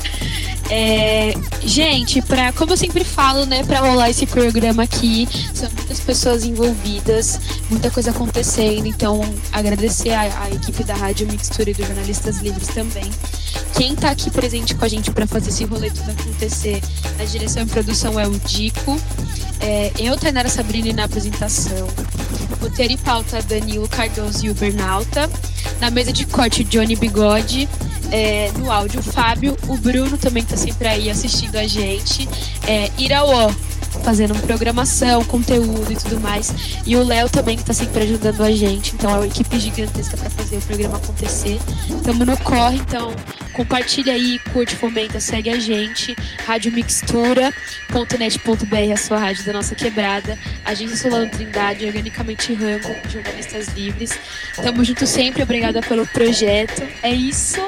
É, 0.69 1.33
gente, 1.63 2.21
pra, 2.21 2.51
como 2.53 2.71
eu 2.73 2.77
sempre 2.77 3.03
falo, 3.03 3.45
né, 3.45 3.63
para 3.63 3.79
rolar 3.79 4.09
esse 4.09 4.25
programa 4.25 4.83
aqui, 4.83 5.27
são 5.53 5.69
muitas 5.71 5.99
pessoas 5.99 6.45
envolvidas, 6.45 7.39
muita 7.69 7.91
coisa 7.91 8.11
acontecendo, 8.11 8.87
então 8.87 9.21
agradecer 9.51 10.11
a, 10.11 10.21
a 10.43 10.49
equipe 10.51 10.83
da 10.83 10.95
Rádio 10.95 11.27
Mixtura 11.27 11.69
e 11.69 11.73
dos 11.73 11.85
Jornalistas 11.85 12.37
Livres 12.39 12.69
também. 12.69 13.09
Quem 13.75 13.95
tá 13.95 14.09
aqui 14.09 14.31
presente 14.31 14.73
com 14.73 14.85
a 14.85 14.87
gente 14.87 15.11
para 15.11 15.27
fazer 15.27 15.49
esse 15.49 15.65
rolê 15.65 15.91
tudo 15.91 16.09
acontecer 16.11 16.81
na 17.17 17.25
direção 17.25 17.63
e 17.63 17.65
produção 17.65 18.19
é 18.19 18.27
o 18.27 18.31
Dico, 18.39 18.99
é, 19.59 19.91
eu, 19.99 20.17
Tainara 20.17 20.49
Sabrini, 20.49 20.91
na 20.91 21.05
apresentação, 21.05 21.87
roteiro 22.63 22.93
e 22.93 22.97
pauta 22.97 23.41
Danilo 23.41 23.89
Cardoso 23.89 24.45
e 24.45 24.49
o 24.49 24.53
Bernalta, 24.53 25.29
na 25.81 25.91
mesa 25.91 26.13
de 26.13 26.25
corte 26.25 26.63
Johnny 26.63 26.95
Bigode, 26.95 27.67
é, 28.09 28.51
no 28.57 28.71
áudio 28.71 29.03
Fábio, 29.03 29.57
o 29.67 29.75
Bruno 29.75 30.17
também 30.17 30.43
tá 30.43 30.55
sempre 30.55 30.87
aí 30.87 31.09
assistindo 31.09 31.57
a 31.57 31.67
gente, 31.67 32.27
é, 32.65 32.89
fazendo 34.01 34.33
programação, 34.41 35.23
conteúdo 35.25 35.91
e 35.91 35.95
tudo 35.95 36.21
mais. 36.21 36.53
E 36.85 36.95
o 36.95 37.03
Léo 37.03 37.29
também 37.29 37.57
que 37.57 37.63
tá 37.63 37.73
sempre 37.73 38.03
ajudando 38.03 38.41
a 38.41 38.51
gente. 38.51 38.95
Então 38.95 39.11
é 39.11 39.15
uma 39.15 39.27
equipe 39.27 39.59
gigantesca 39.59 40.17
para 40.17 40.29
fazer 40.29 40.57
o 40.57 40.61
programa 40.61 40.97
acontecer. 40.97 41.59
Tamo 42.03 42.25
no 42.25 42.37
corre, 42.37 42.77
então 42.77 43.13
compartilha 43.53 44.13
aí, 44.13 44.39
curte, 44.51 44.75
fomenta, 44.75 45.19
segue 45.19 45.49
a 45.49 45.59
gente. 45.59 46.15
Radiomixtura.net.br, 46.45 48.93
a 48.93 48.97
sua 48.97 49.17
rádio 49.17 49.45
da 49.45 49.53
nossa 49.53 49.75
quebrada. 49.75 50.37
Agência 50.65 50.97
Solano 50.97 51.29
Trindade, 51.29 51.85
Organicamente 51.85 52.53
Rango, 52.53 52.95
jornalistas 53.09 53.67
livres. 53.69 54.11
Tamo 54.55 54.83
junto 54.83 55.07
sempre, 55.07 55.43
obrigada 55.43 55.81
pelo 55.81 56.05
projeto. 56.07 56.85
É 57.01 57.11
isso 57.11 57.61